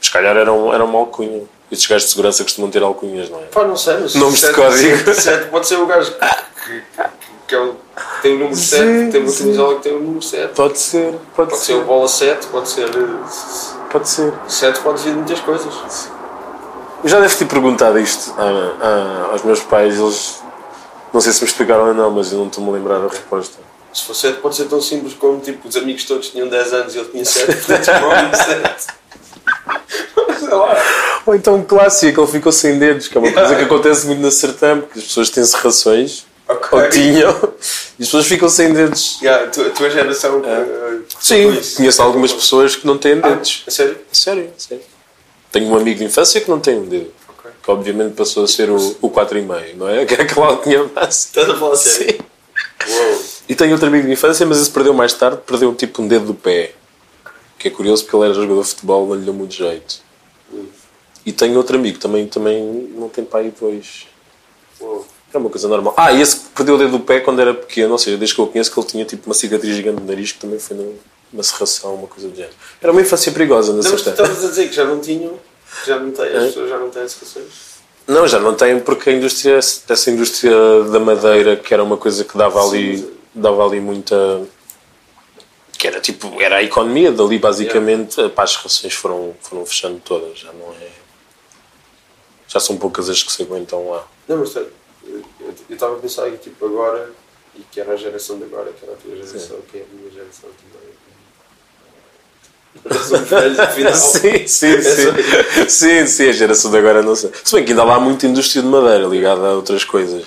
Se 0.00 0.10
calhar 0.10 0.36
era, 0.36 0.52
um, 0.52 0.72
era 0.72 0.84
uma 0.84 0.98
alcunha. 0.98 1.42
Estes 1.70 1.86
gajos 1.88 2.04
de 2.06 2.10
segurança 2.10 2.42
costumam 2.42 2.70
ter 2.70 2.82
alcunhas, 2.82 3.30
não 3.30 3.38
é? 3.38 3.42
Pá, 3.44 3.64
não 3.64 3.76
sei, 3.76 3.96
mas. 3.98 4.14
Nomes 4.14 4.40
de 4.40 4.52
código. 4.52 5.14
Sete 5.14 5.46
pode 5.50 5.66
ser 5.68 5.76
o 5.76 5.86
gajo 5.86 6.12
que, 6.12 6.80
que, 6.80 6.82
que 7.46 7.54
é 7.54 7.58
o, 7.60 7.76
tem 8.22 8.34
o 8.34 8.38
número 8.38 8.56
Sim, 8.56 8.66
7, 8.66 9.12
tem 9.12 9.22
uma 9.22 9.32
camisola 9.32 9.74
que 9.76 9.82
tem 9.82 9.94
o 9.96 10.00
número 10.00 10.22
7. 10.22 10.54
Pode 10.54 10.78
ser, 10.78 11.14
pode, 11.36 11.50
Pode 11.50 11.62
ser 11.62 11.74
o 11.74 11.84
bola 11.84 12.08
7, 12.08 12.46
pode 12.48 12.68
ser. 12.68 12.86
eh, 12.88 13.88
Pode 13.90 14.08
ser. 14.08 14.32
7 14.48 14.80
pode 14.80 15.02
vir 15.02 15.10
de 15.10 15.16
muitas 15.16 15.40
coisas. 15.40 16.10
Eu 17.02 17.08
já 17.08 17.20
devo 17.20 17.36
ter 17.38 17.44
perguntado 17.46 17.98
isto 17.98 18.34
a- 18.38 18.42
a- 19.28 19.32
aos 19.32 19.42
meus 19.42 19.60
pais, 19.60 19.98
eles 19.98 20.40
não 21.12 21.20
sei 21.20 21.32
se 21.32 21.40
me 21.42 21.48
explicaram 21.48 21.88
ou 21.88 21.94
não, 21.94 22.10
mas 22.10 22.32
eu 22.32 22.38
não 22.38 22.46
estou-me 22.48 22.70
a 22.70 22.72
lembrar 22.74 22.98
da 22.98 23.08
resposta. 23.08 23.58
Se 23.92 24.02
for 24.04 24.14
7, 24.14 24.38
pode 24.40 24.54
ser 24.56 24.64
tão 24.66 24.80
simples 24.80 25.14
como 25.14 25.40
tipo, 25.40 25.66
os 25.66 25.76
amigos 25.76 26.04
todos 26.04 26.28
tinham 26.30 26.46
10 26.48 26.72
anos 26.72 26.94
e 26.94 26.98
ele 26.98 27.08
tinha 27.08 27.24
7, 27.24 27.46
portanto 27.46 27.80
de 28.30 28.36
7. 28.36 28.86
Lá. 30.54 30.76
Ou 31.26 31.34
então 31.34 31.56
um 31.56 31.62
clássico, 31.64 32.20
ele 32.20 32.30
ficou 32.30 32.50
sem 32.52 32.78
dedos, 32.78 33.08
que 33.08 33.16
é 33.16 33.20
uma 33.20 33.30
coisa 33.32 33.54
que 33.56 33.62
acontece 33.62 34.06
muito 34.06 34.20
na 34.22 34.30
Sertã, 34.30 34.80
porque 34.80 34.98
as 34.98 35.04
pessoas 35.06 35.30
têm 35.30 35.44
serrações, 35.44 36.24
Ok. 36.48 36.78
ou 36.78 36.88
tinham, 36.88 37.30
e 37.98 38.02
as 38.02 38.08
pessoas 38.08 38.26
ficam 38.26 38.48
sem 38.48 38.72
dedos. 38.72 39.18
Yeah, 39.22 39.44
a, 39.44 39.48
tua, 39.48 39.66
a 39.66 39.70
tua 39.70 39.90
geração. 39.90 40.42
eh, 40.44 40.98
Sim, 41.20 41.60
conheço 41.76 42.02
algumas 42.02 42.32
pessoas 42.32 42.74
que 42.76 42.86
não 42.86 42.96
têm 42.98 43.20
dedos. 43.20 43.64
A 43.66 43.70
sério? 43.70 43.98
Sério, 44.12 44.50
sério. 44.56 44.84
Tenho 45.52 45.66
um 45.68 45.76
amigo 45.76 45.98
de 45.98 46.04
infância 46.04 46.40
que 46.40 46.48
não 46.50 46.58
tem 46.60 46.78
um 46.78 46.86
dedo. 46.86 47.10
Que 47.62 47.70
obviamente 47.70 48.14
passou 48.14 48.44
a 48.44 48.48
ser 48.48 48.70
o, 48.70 48.76
o 49.02 49.10
4,5, 49.10 49.74
não 49.76 49.88
é? 49.88 50.04
Que 50.06 50.14
é 50.14 50.22
aquela 50.22 50.46
alcunha 50.46 50.84
máxima. 50.84 51.42
Estás 51.42 51.50
a 51.50 51.56
falar 51.56 51.76
sério? 51.76 52.20
E 53.48 53.54
tenho 53.54 53.72
outro 53.72 53.88
amigo 53.88 54.06
de 54.06 54.12
infância, 54.12 54.46
mas 54.46 54.58
esse 54.60 54.70
perdeu 54.70 54.94
mais 54.94 55.12
tarde, 55.12 55.38
perdeu 55.46 55.74
tipo 55.74 56.00
um 56.02 56.08
dedo 56.08 56.26
do 56.26 56.34
pé. 56.34 56.72
Que 57.58 57.68
é 57.68 57.70
curioso 57.70 58.04
porque 58.04 58.16
ele 58.16 58.24
era 58.26 58.34
jogador 58.34 58.62
de 58.62 58.68
futebol, 58.70 59.06
não 59.06 59.14
lhe 59.16 59.22
deu 59.22 59.34
muito 59.34 59.52
jeito. 59.54 59.96
E 61.24 61.32
tenho 61.32 61.56
outro 61.56 61.76
amigo, 61.76 61.98
também, 61.98 62.26
também 62.26 62.62
não 62.96 63.08
tem 63.08 63.24
pai 63.24 63.52
dois. 63.60 64.06
Uou. 64.80 65.06
É 65.32 65.38
uma 65.38 65.48
coisa 65.50 65.68
normal. 65.68 65.94
Ah, 65.96 66.12
e 66.12 66.20
esse 66.20 66.36
que 66.36 66.48
perdeu 66.56 66.74
o 66.74 66.78
dedo 66.78 66.92
do 66.92 67.00
pé 67.00 67.20
quando 67.20 67.40
era 67.40 67.54
pequeno, 67.54 67.92
ou 67.92 67.98
seja, 67.98 68.16
desde 68.16 68.34
que 68.34 68.40
eu 68.40 68.46
conheço, 68.48 68.72
que 68.72 68.80
ele 68.80 68.86
tinha 68.86 69.04
tipo 69.04 69.26
uma 69.28 69.34
cicatriz 69.34 69.76
gigante 69.76 70.00
no 70.00 70.06
nariz, 70.06 70.32
que 70.32 70.38
também 70.40 70.58
foi 70.58 70.76
num- 70.76 70.96
uma 71.32 71.42
serração, 71.44 71.94
uma 71.94 72.08
coisa 72.08 72.28
do 72.28 72.34
género. 72.34 72.54
Era 72.82 72.90
uma 72.90 73.00
infância 73.00 73.30
perigosa 73.30 73.72
Não, 73.72 73.82
certeza. 73.82 74.10
estavas 74.10 74.44
a 74.44 74.48
dizer 74.48 74.68
que 74.68 74.74
já 74.74 74.84
não 74.84 74.98
tinham, 74.98 75.34
já 75.86 75.98
não 76.00 76.10
têm, 76.10 76.26
as 76.26 76.34
É. 76.34 76.46
pessoas 76.46 76.68
já 76.70 76.78
não 76.78 76.90
têm 76.90 77.08
situações. 77.08 77.46
Não, 78.08 78.26
já 78.26 78.40
não 78.40 78.54
tem, 78.56 78.80
porque 78.80 79.10
a 79.10 79.12
indústria, 79.12 79.56
essa 79.58 80.10
indústria 80.10 80.52
da 80.90 80.98
madeira, 80.98 81.54
que 81.56 81.72
era 81.72 81.84
uma 81.84 81.96
coisa 81.96 82.24
que 82.24 82.36
dava 82.36 82.60
ali, 82.66 83.08
dava 83.32 83.64
ali 83.64 83.78
muita. 83.80 84.16
que 85.78 85.86
era 85.86 85.98
tipo, 86.00 86.38
era 86.42 86.56
a 86.56 86.62
economia 86.62 87.10
dali, 87.12 87.38
basicamente. 87.38 88.28
Pá, 88.30 88.42
as 88.42 88.56
rações 88.56 88.92
foram, 88.92 89.34
foram 89.40 89.64
fechando 89.64 89.98
todas, 90.04 90.38
já 90.40 90.52
não 90.52 90.72
é. 90.72 90.89
Já 92.52 92.58
são 92.60 92.76
poucas 92.76 93.08
as 93.08 93.22
que 93.22 93.32
se 93.32 93.42
aguentam 93.42 93.88
lá. 93.90 94.04
Não, 94.28 94.38
mas 94.38 94.54
eu 94.56 94.68
estava 95.70 95.96
a 95.96 95.98
pensar 95.98 96.28
que 96.30 96.36
tipo 96.38 96.66
agora, 96.66 97.10
e 97.56 97.60
que 97.70 97.80
era 97.80 97.92
a 97.92 97.96
geração 97.96 98.36
de 98.38 98.44
agora, 98.44 98.72
que 98.72 98.84
era 98.84 98.92
a 98.92 98.96
tua 98.96 99.14
geração, 99.16 99.56
que 99.70 99.78
é 99.78 99.82
a 99.82 99.94
minha 99.96 100.10
geração 100.10 100.50
também. 100.50 100.90
Sim, 103.94 104.46
sim, 104.46 104.66
É 104.66 104.82
sim. 104.82 105.68
sim, 105.68 106.06
sim, 106.06 106.28
a 106.28 106.32
geração 106.32 106.70
de 106.70 106.78
agora 106.78 107.02
não 107.02 107.16
sei. 107.16 107.30
Se 107.44 107.54
bem 107.54 107.64
que 107.64 107.70
ainda 107.72 107.82
lá 107.84 107.96
há 107.96 108.00
muita 108.00 108.26
indústria 108.26 108.62
de 108.62 108.68
madeira 108.68 109.06
ligada 109.06 109.40
a 109.48 109.52
outras 109.54 109.82
coisas. 109.84 110.26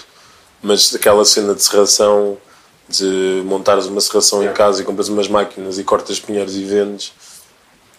Mas 0.62 0.94
aquela 0.94 1.24
cena 1.26 1.54
de 1.56 1.64
serração, 1.64 2.38
de 2.88 3.42
montares 3.46 3.86
uma 3.86 4.02
serração 4.02 4.44
em 4.44 4.48
É. 4.48 4.52
casa 4.52 4.82
e 4.82 4.86
compras 4.86 5.08
umas 5.10 5.28
máquinas 5.28 5.78
e 5.80 5.84
cortas 5.84 6.20
pinheiros 6.20 6.56
e 6.56 6.64
vendes 6.64 7.14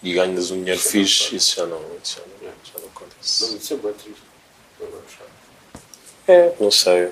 e 0.03 0.13
ganhas 0.13 0.51
um 0.51 0.59
dinheiro 0.59 0.79
fixe, 0.79 1.35
isso 1.35 1.55
já 1.55 1.65
não, 1.65 1.79
isso 2.03 2.17
já 2.17 2.21
não, 2.21 2.34
não 3.41 3.47
Não, 3.47 3.47
acontece. 3.47 3.57
isso 3.57 3.73
é 3.73 3.77
bem 3.77 3.93
triste. 3.93 4.21
É, 6.27 6.53
não 6.59 6.71
sei. 6.71 7.11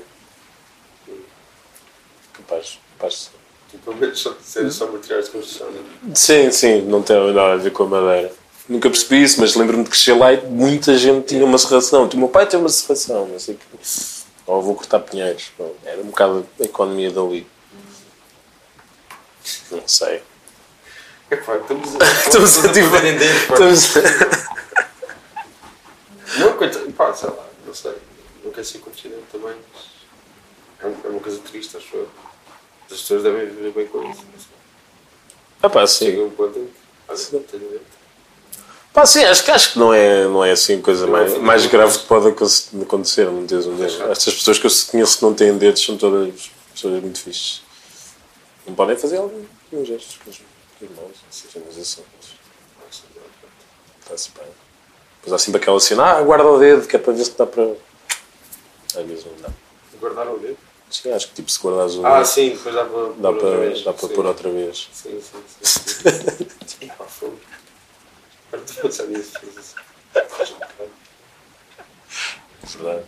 Capaz, 2.34 2.80
capaz 2.98 3.14
de 3.14 3.20
ser. 3.20 3.30
Tipo, 3.72 3.84
pelo 3.86 3.98
menos 3.98 4.20
só, 4.20 4.36
ser 4.44 4.72
só 4.72 4.88
materiais 4.88 5.26
de 5.26 5.32
construção. 5.32 5.72
Né? 5.72 5.82
Sim, 6.16 6.52
sim, 6.52 6.82
não 6.82 7.02
tem 7.02 7.16
nada 7.34 7.54
a 7.54 7.58
ver 7.58 7.72
com 7.72 7.84
a 7.84 7.88
madeira. 7.88 8.32
Nunca 8.70 8.90
percebi 8.90 9.22
isso, 9.24 9.42
mas 9.42 9.56
lembro-me 9.56 9.84
de 9.84 9.90
crescer 9.90 10.14
lá 10.14 10.32
e 10.34 10.46
muita 10.46 10.98
gente 10.98 11.28
tinha 11.28 11.44
uma 11.46 11.58
serração. 11.58 12.08
O 12.08 12.18
meu 12.18 12.30
pai 12.30 12.46
tem 12.48 12.60
uma 12.60 12.70
serração, 12.70 13.28
não 13.28 13.40
sei 13.40 13.56
o 13.56 13.58
quê. 13.58 13.66
Ou 14.46 14.62
vou 14.62 14.76
cortar 14.76 15.00
pinheiros. 15.00 15.52
Bom, 15.58 15.74
Era 15.86 16.02
um 16.02 16.06
bocado 16.06 16.48
a 16.60 16.64
economia 16.64 17.12
dali. 17.12 17.48
Não 19.72 19.88
sei. 19.88 20.22
É 21.30 21.36
pá, 21.38 21.58
estamos 21.58 21.96
a. 21.96 22.06
Estamos 22.06 22.66
a 22.66 22.74
tipo-. 22.74 22.96
Estamos 22.96 23.96
Não, 23.96 24.02
coitado, 24.02 24.53
pá, 26.94 27.14
sei 27.14 27.30
lá, 27.30 27.46
não 27.66 27.74
sei. 27.74 27.94
Quero 28.54 28.66
ser 28.66 28.80
continente 28.80 29.24
também, 29.32 29.56
mas. 29.74 29.84
É 30.82 31.08
é 31.08 31.10
uma 31.10 31.20
coisa 31.22 31.40
triste, 31.40 31.78
acho 31.78 31.96
eu. 31.96 32.10
As 32.92 33.00
pessoas 33.02 33.24
devem 33.24 33.46
viver 33.48 33.72
bem 33.72 33.88
com 33.88 34.00
isso. 34.10 34.22
não 34.32 34.40
sei. 34.40 34.54
Ah 35.62 35.70
pá, 35.70 35.88
sim. 35.88 36.06
Chega 36.08 36.22
um 36.24 36.30
ponto 36.32 36.60
em 36.60 36.66
que. 36.68 37.34
Não 37.34 37.44
tenho 37.44 37.70
medo. 37.72 37.86
Pá, 38.94 39.06
sim, 39.06 39.24
acho, 39.24 39.44
que- 39.44 39.52
acho 39.52 39.74
que 39.74 39.80
não 39.80 39.94
é, 39.94 40.26
não 40.26 40.44
é 40.44 40.52
assim 40.52 40.78
a 40.78 40.82
coisa 40.82 41.06
Não, 41.06 41.14
mais, 41.14 41.32
sim, 41.32 41.40
mais 41.40 41.64
não. 41.64 41.72
grave 41.72 41.98
que 42.00 42.06
pode 42.06 42.28
aconte- 42.28 42.82
acontecer. 42.82 43.26
Não 43.26 43.48
tens 43.48 43.66
um 43.66 43.76
dedo. 43.76 44.04
Estas 44.12 44.36
pessoas 44.36 44.60
que 44.60 44.68
eu 44.68 44.72
conheço 44.92 45.18
que 45.18 45.24
não 45.24 45.34
têm 45.34 45.58
dedos 45.58 45.84
são 45.84 45.98
todas 45.98 46.52
pessoas 46.74 47.02
muito 47.02 47.20
fixes. 47.20 47.62
Não 48.68 48.76
podem 48.76 48.96
fazer 48.98 49.18
alguns 49.18 49.48
gestos 49.88 50.18
com 50.24 50.30
os 50.30 50.38
com 50.38 50.86
as 50.86 50.92
mãos, 50.92 51.12
assim, 51.30 51.48
cenas 51.50 51.78
assim. 51.78 52.04
Está-se 54.02 54.30
bem. 54.32 54.48
Depois 55.24 55.34
há 55.34 55.38
sempre 55.46 55.62
aquela 55.62 55.80
cena, 55.80 56.04
ah, 56.04 56.22
guarda 56.22 56.46
o 56.50 56.60
dedo, 56.60 56.86
que 56.86 56.98
é 56.98 57.00
para 57.00 57.14
ver 57.14 57.24
se 57.24 57.32
dá 57.38 57.46
para. 57.46 57.64
Às 57.64 59.06
vezes 59.08 59.26
não 59.26 59.32
dá. 59.42 59.50
Guardar 59.98 60.28
o 60.28 60.38
dedo? 60.38 60.58
Sim, 60.92 61.14
acho 61.14 61.30
que 61.30 61.36
tipo, 61.36 61.50
se 61.50 61.60
guardares 61.62 61.96
o 61.96 62.06
Ah, 62.06 62.18
dedo, 62.18 62.26
sim, 62.26 62.50
depois 62.50 62.76
dá 62.76 62.84
para. 62.84 63.14
dá 63.14 63.32
pôr 63.32 63.40
para, 63.40 63.48
outra 63.48 63.58
vez. 63.60 63.84
dá 63.84 63.94
para 63.94 64.08
Sim. 64.10 64.14
pôr 64.16 64.26
outra 64.26 64.50
vez. 64.52 64.90
Sim, 64.92 65.22
sim, 65.22 65.44
sim. 65.62 65.84
sim. 66.68 66.92
Ah, 67.00 67.04
fogo. 67.06 67.40
Agora 68.52 68.66
estou 68.66 68.80
a 68.80 68.84
pensar 68.84 69.06
nisso. 69.06 69.32
Verdade. 72.78 73.06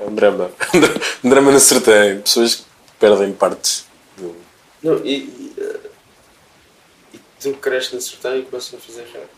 É 0.00 0.04
um 0.04 0.14
drama. 0.14 0.50
um 1.22 1.30
drama 1.30 1.52
na 1.52 1.60
sertém. 1.60 2.20
Pessoas 2.20 2.56
que 2.56 2.64
perdem 2.98 3.32
partes 3.32 3.86
do. 4.16 4.34
Não, 4.82 4.96
e, 5.06 5.14
e, 5.14 5.54
eh, 5.58 5.80
e 7.14 7.20
tu 7.40 7.54
cresces 7.54 7.92
na 7.92 8.00
sertão 8.00 8.36
e 8.36 8.42
começas 8.42 8.74
a 8.74 8.78
fazer 8.78 9.04
rap. 9.12 9.28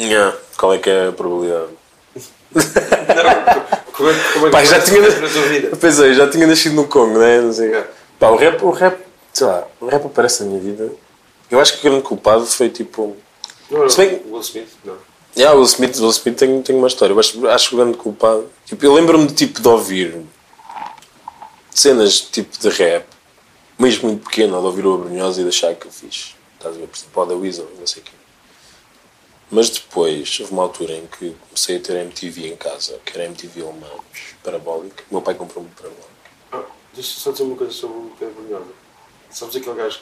Yeah. 0.00 0.36
Qual 0.56 0.72
é 0.74 0.78
que 0.78 0.88
é 0.90 1.08
a 1.08 1.12
probabilidade? 1.12 1.68
Não, 2.14 3.82
como 3.92 4.08
é, 4.08 4.14
que- 4.14 4.32
como 4.32 4.46
é 4.46 4.50
que 4.50 4.50
Pá, 4.50 4.64
já 4.64 4.80
começas 4.80 4.84
tinha- 4.88 5.20
na 5.20 5.28
tua 5.28 5.42
vida? 5.42 5.76
Pensei, 5.78 6.14
já 6.14 6.28
tinha 6.28 6.46
nascido 6.46 6.74
no 6.74 6.86
Congo, 6.88 7.14
não 7.14 7.22
é? 7.22 7.40
Não 7.40 7.52
sei. 7.52 7.74
É. 7.74 7.86
Pá, 8.18 8.30
o 8.30 8.36
rap, 8.36 8.62
o 8.64 8.70
rap, 8.70 8.98
sei 9.32 9.46
lá, 9.46 9.66
o 9.80 9.86
rap 9.86 10.06
aparece 10.06 10.42
na 10.42 10.48
minha 10.48 10.60
vida. 10.60 10.90
Eu 11.50 11.60
acho 11.60 11.74
que 11.78 11.86
o 11.86 11.90
grande 11.90 12.02
culpado 12.04 12.46
foi 12.46 12.68
tipo. 12.70 13.16
Não, 13.70 13.88
Se 13.88 13.96
bem- 13.98 14.22
não, 14.24 14.32
Will 14.32 14.40
Smith, 14.42 14.68
não. 14.84 14.96
Yeah, 15.36 15.54
Will 15.56 15.66
Smith, 15.66 15.96
Will 15.98 16.10
Smith 16.10 16.36
tem, 16.36 16.62
tem 16.62 16.74
uma 16.76 16.88
história. 16.88 17.12
Eu 17.12 17.20
acho, 17.20 17.46
acho 17.48 17.68
que 17.68 17.74
o 17.74 17.78
grande 17.78 17.96
culpado. 17.96 18.46
Tipo, 18.66 18.84
eu 18.84 18.92
lembro-me 18.94 19.26
de, 19.28 19.34
tipo, 19.34 19.60
de 19.60 19.68
ouvir 19.68 20.22
cenas 21.70 22.20
tipo 22.20 22.58
de 22.58 22.68
rap, 22.68 23.06
mesmo 23.78 24.08
muito 24.08 24.24
pequeno, 24.24 24.58
de 24.60 24.66
ouvir 24.66 24.84
o 24.86 24.94
Abrunhosa 24.94 25.40
e 25.40 25.44
de 25.44 25.48
achar 25.50 25.74
que 25.74 25.86
eu 25.86 25.90
fiz. 25.92 26.34
Estás 26.58 26.74
a 26.74 26.78
ver? 26.78 26.86
Por 26.88 26.96
exemplo, 26.96 27.22
o 27.22 27.26
da 27.26 27.34
Weasel, 27.34 27.68
não 27.78 27.86
sei 27.86 28.02
o 28.02 28.04
quê. 28.04 28.12
Mas 29.50 29.68
depois, 29.70 30.38
houve 30.40 30.52
uma 30.52 30.62
altura 30.62 30.92
em 30.92 31.06
que 31.06 31.34
comecei 31.48 31.76
a 31.76 31.80
ter 31.80 31.96
MTV 31.96 32.46
em 32.52 32.56
casa, 32.56 33.00
que 33.04 33.12
era 33.18 33.24
MTV 33.26 33.62
alemã, 33.62 33.88
parabólica. 34.44 35.02
O 35.10 35.14
meu 35.14 35.22
pai 35.22 35.34
comprou-me 35.34 35.68
um 35.68 35.72
parabólico. 35.74 36.08
Ah, 36.52 36.62
deixa 36.94 37.18
só 37.18 37.32
dizer 37.32 37.42
uma 37.44 37.56
coisa 37.56 37.72
sobre 37.72 37.96
o 37.96 38.12
Pedro 38.18 38.34
Brunhosa. 38.42 38.70
Sabes 39.30 39.56
aquele 39.56 39.76
gajo 39.76 40.00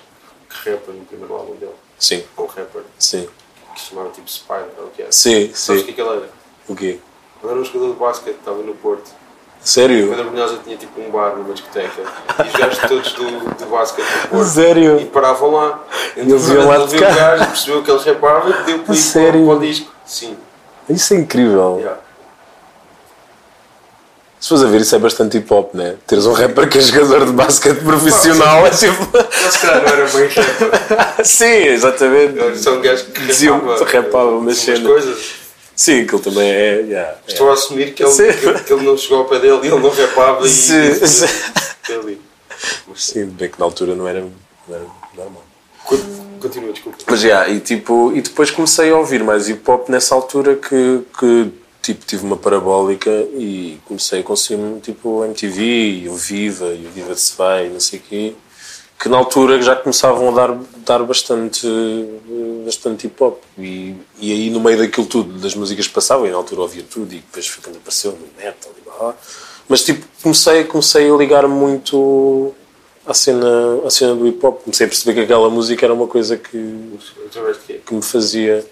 que 0.51 0.71
rapa 0.71 0.93
no 0.93 1.05
primeiro 1.07 1.35
álbum 1.35 1.55
dele? 1.57 1.73
Sim, 1.99 2.25
Ou 2.37 2.47
rapper, 2.47 2.83
sim. 2.99 3.29
que 3.75 3.81
se 3.81 3.87
chamava 3.89 4.11
tipo 4.11 4.31
Spider, 4.31 4.71
ou 4.79 4.87
o 4.87 4.91
que 4.91 5.03
é? 5.03 5.11
Sim, 5.11 5.53
Sabes 5.55 5.83
o 5.83 5.85
que 5.87 5.93
sim. 5.93 5.93
é 5.93 5.95
que 5.95 6.01
ele 6.01 6.11
era? 6.17 6.31
O 6.69 6.77
quê? 6.77 6.99
Ele 7.43 7.51
era 7.53 7.61
um 7.61 7.65
jogador 7.65 7.93
de 7.95 7.99
basquete, 8.01 8.37
estava 8.39 8.63
no 8.63 8.75
Porto. 8.77 9.11
Sério? 9.63 10.09
Pedro 10.09 10.31
Brunhosa 10.31 10.59
tinha 10.65 10.77
tipo 10.77 11.01
um 11.01 11.11
bar 11.11 11.37
numa 11.37 11.53
discoteca 11.53 12.01
e 12.45 12.49
os 12.49 12.53
gajos 12.55 12.79
todos 12.89 13.13
do, 13.13 13.25
do 13.55 13.67
basquete 13.67 14.07
Sério? 14.47 15.01
e 15.01 15.05
paravam 15.07 15.51
lá. 15.51 15.85
Eles 16.17 16.49
iam 16.49 16.67
lá 16.67 16.77
ele 16.77 16.87
viu 16.87 16.99
o 17.01 17.15
gajo, 17.15 17.47
percebeu 17.47 17.83
que 17.83 17.91
ele 17.91 18.01
rapava 18.05 18.51
e 18.51 18.53
pediu 18.55 18.79
para 18.81 18.95
ir 18.95 18.97
sério? 18.97 19.45
para 19.47 19.55
o 19.57 19.61
disco. 19.61 19.93
Sim, 20.07 20.37
Isso 20.89 21.13
é 21.13 21.17
incrível. 21.19 21.77
yeah. 21.79 22.01
Se 24.41 24.51
fores 24.51 24.63
a 24.65 24.69
ver, 24.69 24.81
isso 24.81 24.95
é 24.95 24.99
bastante 25.01 25.37
hip 25.37 25.53
hop, 25.53 25.75
né? 25.75 25.97
Teres 26.07 26.25
um 26.25 26.33
rapper 26.33 26.69
que 26.69 26.79
é 26.79 26.81
jogador 26.81 27.27
de 27.27 27.33
basquete 27.33 27.81
profissional 27.81 28.65
é 28.67 28.71
tipo. 28.71 29.09
Mas 29.13 29.55
se 29.55 29.59
calhar 29.59 29.83
não 29.83 29.89
era 29.89 30.07
bem 30.09 30.29
rapper. 30.29 31.27
Sim, 31.27 31.45
exatamente. 31.45 32.39
Era 32.39 32.57
só 32.57 32.75
um 32.75 32.81
gajo 32.81 33.05
que 33.07 33.27
Diziam 33.27 33.61
que 33.61 33.97
rapava 33.97 34.31
umas 34.31 34.41
umas 34.41 34.59
cenas. 34.59 35.48
Sim, 35.79 36.01
aquilo 36.01 36.19
também 36.21 36.51
é. 36.51 36.81
yeah, 36.81 37.19
Estou 37.27 37.49
a 37.51 37.53
assumir 37.53 37.95
que 37.95 38.03
ele, 38.03 38.13
que, 38.13 38.65
que 38.65 38.73
ele 38.73 38.83
não 38.83 38.97
chegou 38.99 39.19
ao 39.19 39.25
pé 39.27 39.39
dele 39.39 39.61
e 39.63 39.67
ele 39.69 39.79
não 39.79 39.91
rapava 39.91 40.45
e. 40.45 40.51
Sim, 40.51 40.75
e- 40.91 41.07
sim. 41.07 41.27
ali. 41.95 42.21
Mas 42.89 43.05
Sim, 43.05 43.27
bem 43.27 43.49
que 43.49 43.61
na 43.61 43.65
altura 43.65 43.95
não 43.95 44.09
era, 44.09 44.21
não 44.67 44.75
era 44.75 44.85
normal. 45.17 45.45
Con- 45.85 46.27
Continua, 46.41 46.73
desculpa. 46.73 46.99
Mas 47.09 47.21
já, 47.21 47.49
e 47.49 47.61
tipo, 47.61 48.13
e 48.13 48.21
depois 48.21 48.51
comecei 48.51 48.91
a 48.91 48.97
ouvir 48.97 49.23
mais 49.23 49.49
hip 49.49 49.63
hop 49.71 49.89
nessa 49.89 50.17
altura 50.17 50.57
que, 50.57 51.01
que 51.17 51.53
tipo, 51.81 52.05
tive 52.05 52.25
uma 52.27 52.37
parabólica 52.37 53.11
e 53.35 53.79
comecei 53.87 54.19
a 54.21 54.23
consumir 54.25 54.81
tipo 54.81 55.25
MTV 55.25 55.63
e 55.63 56.09
o 56.09 56.15
Viva 56.17 56.67
e 56.75 56.87
o 56.87 56.91
Viva 56.91 57.15
se 57.15 57.37
vai 57.37 57.67
e 57.67 57.71
não 57.71 57.79
sei 57.81 58.01
o 58.01 58.03
quê, 58.03 58.35
que 58.99 59.09
na 59.09 59.17
altura 59.17 59.63
já 59.63 59.77
começavam 59.77 60.29
a 60.31 60.33
dar, 60.33 60.59
dar 60.85 61.03
bastante, 61.05 61.67
bastante 62.65 63.07
hip 63.07 63.23
hop. 63.23 63.43
E, 63.57 63.95
e 64.19 64.33
aí 64.33 64.51
no 64.51 64.61
meio 64.61 64.79
daquilo 64.79 65.07
tudo, 65.07 65.39
das 65.39 65.55
músicas 65.55 65.87
que 65.87 65.93
passavam, 65.93 66.27
e 66.27 66.31
na 66.31 66.37
altura 66.37 66.63
ouvia 66.63 66.83
tudo 66.83 67.13
e 67.13 67.19
depois 67.19 67.47
foi 67.47 67.63
quando 67.63 67.77
apareceu 67.77 68.13
no 68.13 68.27
metal 68.37 68.73
e 68.77 68.85
blá, 68.85 68.95
blá. 68.99 69.15
Mas 69.69 69.85
tipo, 69.85 70.05
comecei, 70.23 70.65
comecei 70.65 71.11
a 71.11 71.15
ligar 71.15 71.47
muito 71.47 72.55
à 73.07 73.15
cena, 73.15 73.81
à 73.87 73.91
cena 73.91 74.15
do 74.15 74.27
hip 74.27 74.45
hop. 74.45 74.63
Comecei 74.65 74.87
a 74.87 74.89
perceber 74.89 75.15
que 75.15 75.21
aquela 75.21 75.49
música 75.49 75.87
era 75.87 75.95
uma 75.95 76.07
coisa 76.07 76.37
que, 76.37 76.99
que 77.87 77.95
me 77.95 78.03
fazia. 78.03 78.67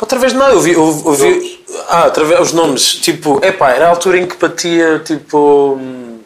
Através 0.00 0.32
de 0.32 0.38
nada, 0.38 0.52
eu 0.52 0.60
vi. 0.60 0.72
Eu, 0.72 1.02
eu 1.06 1.14
vi 1.14 1.64
ah, 1.88 2.04
através 2.04 2.40
os 2.40 2.52
nomes. 2.52 2.96
Tipo, 2.96 3.44
epá, 3.44 3.70
era 3.70 3.86
a 3.86 3.90
altura 3.90 4.18
em 4.18 4.26
que 4.26 4.36
batia, 4.36 5.00
tipo. 5.04 5.78
hum, 5.80 6.18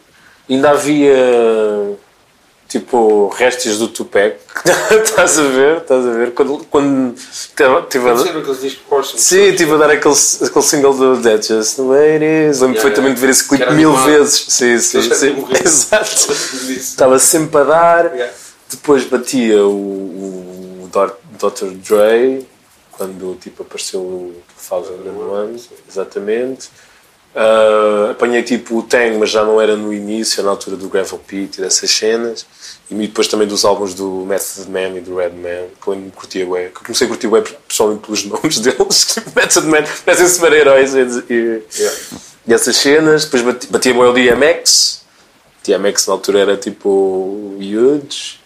Ainda 0.49 0.71
havia. 0.71 1.97
Tipo, 2.73 3.27
restos 3.27 3.77
do 3.77 3.87
Tupac. 3.87 4.35
Estás 5.05 5.37
a 5.37 5.43
ver? 5.43 5.77
Estás 5.77 6.07
a 6.07 6.09
ver? 6.09 6.33
Quando. 6.33 6.65
quando 6.71 7.15
tive 7.87 8.09
a. 8.09 8.17
Sim, 9.15 9.43
estive 9.49 9.73
a 9.73 9.77
dar 9.77 9.91
aquele, 9.91 10.15
aquele 10.15 10.65
single 10.65 10.95
do 10.95 11.21
That's 11.21 11.49
Just 11.49 11.73
Is. 11.73 11.77
Lembro 11.77 12.23
Yeah, 12.23 12.73
perfeitamente 12.73 13.13
de 13.13 13.21
ver 13.21 13.29
esse 13.29 13.47
clipe 13.47 13.71
mil 13.73 13.95
vezes. 13.97 14.45
Sim, 14.49 14.79
sim, 14.79 15.03
sim. 15.03 15.45
Exato. 15.63 16.31
Estava 16.73 17.19
sempre 17.19 17.61
a 17.61 17.63
dar. 17.63 18.11
Depois 18.67 19.03
batia 19.03 19.63
o, 19.63 20.81
o 20.81 20.89
Dr. 20.91 21.13
Dr. 21.37 21.69
Dre, 21.75 22.43
quando 22.93 23.35
tipo, 23.35 23.61
apareceu 23.61 23.99
o 23.99 24.35
2001, 24.67 25.57
exatamente. 25.87 26.71
Ah, 27.35 28.09
apanhei 28.11 28.43
tipo 28.43 28.77
o 28.79 28.83
Tang, 28.83 29.17
mas 29.17 29.29
já 29.31 29.43
não 29.43 29.59
era 29.59 29.75
no 29.75 29.91
início, 29.93 30.43
na 30.43 30.51
altura 30.51 30.75
do 30.77 30.87
Gravel 30.87 31.17
Pit 31.19 31.57
e 31.57 31.61
dessas 31.61 31.89
cenas. 31.89 32.45
E 32.91 32.95
depois 32.95 33.27
também 33.27 33.47
dos 33.47 33.65
álbuns 33.65 33.93
do 33.95 34.23
Method 34.25 34.69
Man 34.69 34.97
e 34.97 35.01
do 35.01 35.15
Redman, 35.15 35.67
que 35.81 35.87
eu 35.87 36.11
curtia 36.15 36.45
bué. 36.45 36.65
Que 36.69 36.77
eu 36.77 36.83
comecei 36.83 37.07
a 37.07 37.09
curtir 37.09 37.27
bué 37.27 37.41
pessoalmente 37.67 38.01
pelos 38.05 38.23
nomes 38.25 38.59
deles. 38.59 39.15
Method 39.35 39.67
Man, 39.67 39.83
parecem 40.05 40.27
super-heróis 40.27 40.93
e, 40.93 40.99
e, 41.33 41.63
Yeah. 41.79 41.99
e 42.47 42.53
essas 42.53 42.75
cenas. 42.75 43.25
Depois 43.25 43.41
bati- 43.43 43.67
batia 43.67 43.93
bué 43.93 44.07
o 44.07 44.13
DMX. 44.13 45.01
DMX 45.65 46.05
na 46.07 46.13
altura 46.13 46.39
era 46.39 46.57
tipo 46.57 47.55
huge. 47.57 48.39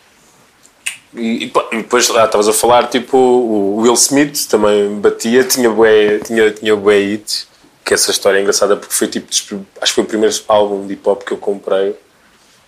E, 1.13 1.45
e 1.45 1.51
e 1.71 1.77
depois 1.77 2.07
lá 2.09 2.25
estavas 2.25 2.47
a 2.47 2.53
falar 2.53 2.87
tipo 2.87 3.17
o 3.17 3.77
Will 3.81 3.93
Smith 3.95 4.45
também 4.47 4.95
batia, 4.99 5.43
tinha 5.43 5.69
bué, 5.69 6.19
tinha, 6.19 6.51
tinha 6.51 6.75
bué 6.75 6.99
hits, 6.99 7.47
que 7.87 7.93
essa 7.93 8.11
história 8.11 8.37
é 8.37 8.41
engraçada 8.41 8.75
porque 8.75 8.93
foi 8.93 9.07
tipo, 9.07 9.25
acho 9.81 9.91
que 9.91 9.95
foi 9.95 10.03
o 10.03 10.07
primeiro 10.07 10.35
álbum 10.49 10.85
de 10.85 10.93
hip 10.93 11.07
hop 11.07 11.23
que 11.23 11.31
eu 11.31 11.37
comprei. 11.37 11.95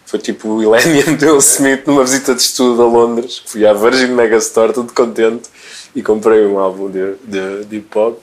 Foi 0.05 0.17
tipo 0.17 0.47
o 0.47 0.61
do 0.61 0.69
Will 0.71 1.37
Smith 1.39 1.85
numa 1.85 2.05
visita 2.05 2.33
de 2.33 2.41
estudo 2.41 2.81
a 2.81 2.85
Londres. 2.85 3.43
Fui 3.45 3.67
à 3.67 3.73
Virgin 3.73 4.13
Megastore, 4.13 4.71
tudo 4.71 4.93
contente, 4.93 5.49
e 5.93 6.01
comprei 6.01 6.45
um 6.45 6.57
álbum 6.57 6.89
de, 6.89 7.15
de, 7.25 7.65
de 7.65 7.75
hip 7.75 7.97
hop. 7.97 8.17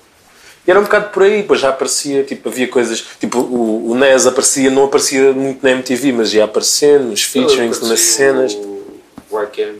E 0.66 0.70
era 0.70 0.80
um 0.80 0.84
bocado 0.84 1.10
por 1.10 1.22
aí, 1.22 1.42
depois 1.42 1.60
já 1.60 1.68
aparecia, 1.68 2.24
tipo, 2.24 2.48
havia 2.48 2.66
coisas, 2.66 3.04
tipo, 3.20 3.40
o, 3.40 3.90
o 3.90 3.94
Nes 3.94 4.26
aparecia, 4.26 4.70
não 4.70 4.86
aparecia 4.86 5.32
muito 5.32 5.62
na 5.62 5.72
MTV, 5.72 6.12
mas 6.12 6.32
ia 6.32 6.44
aparecendo, 6.44 7.10
nos 7.10 7.22
featurings, 7.22 7.80
nas 7.82 8.00
cenas. 8.00 8.54
O 8.54 8.82
Wycam 9.30 9.74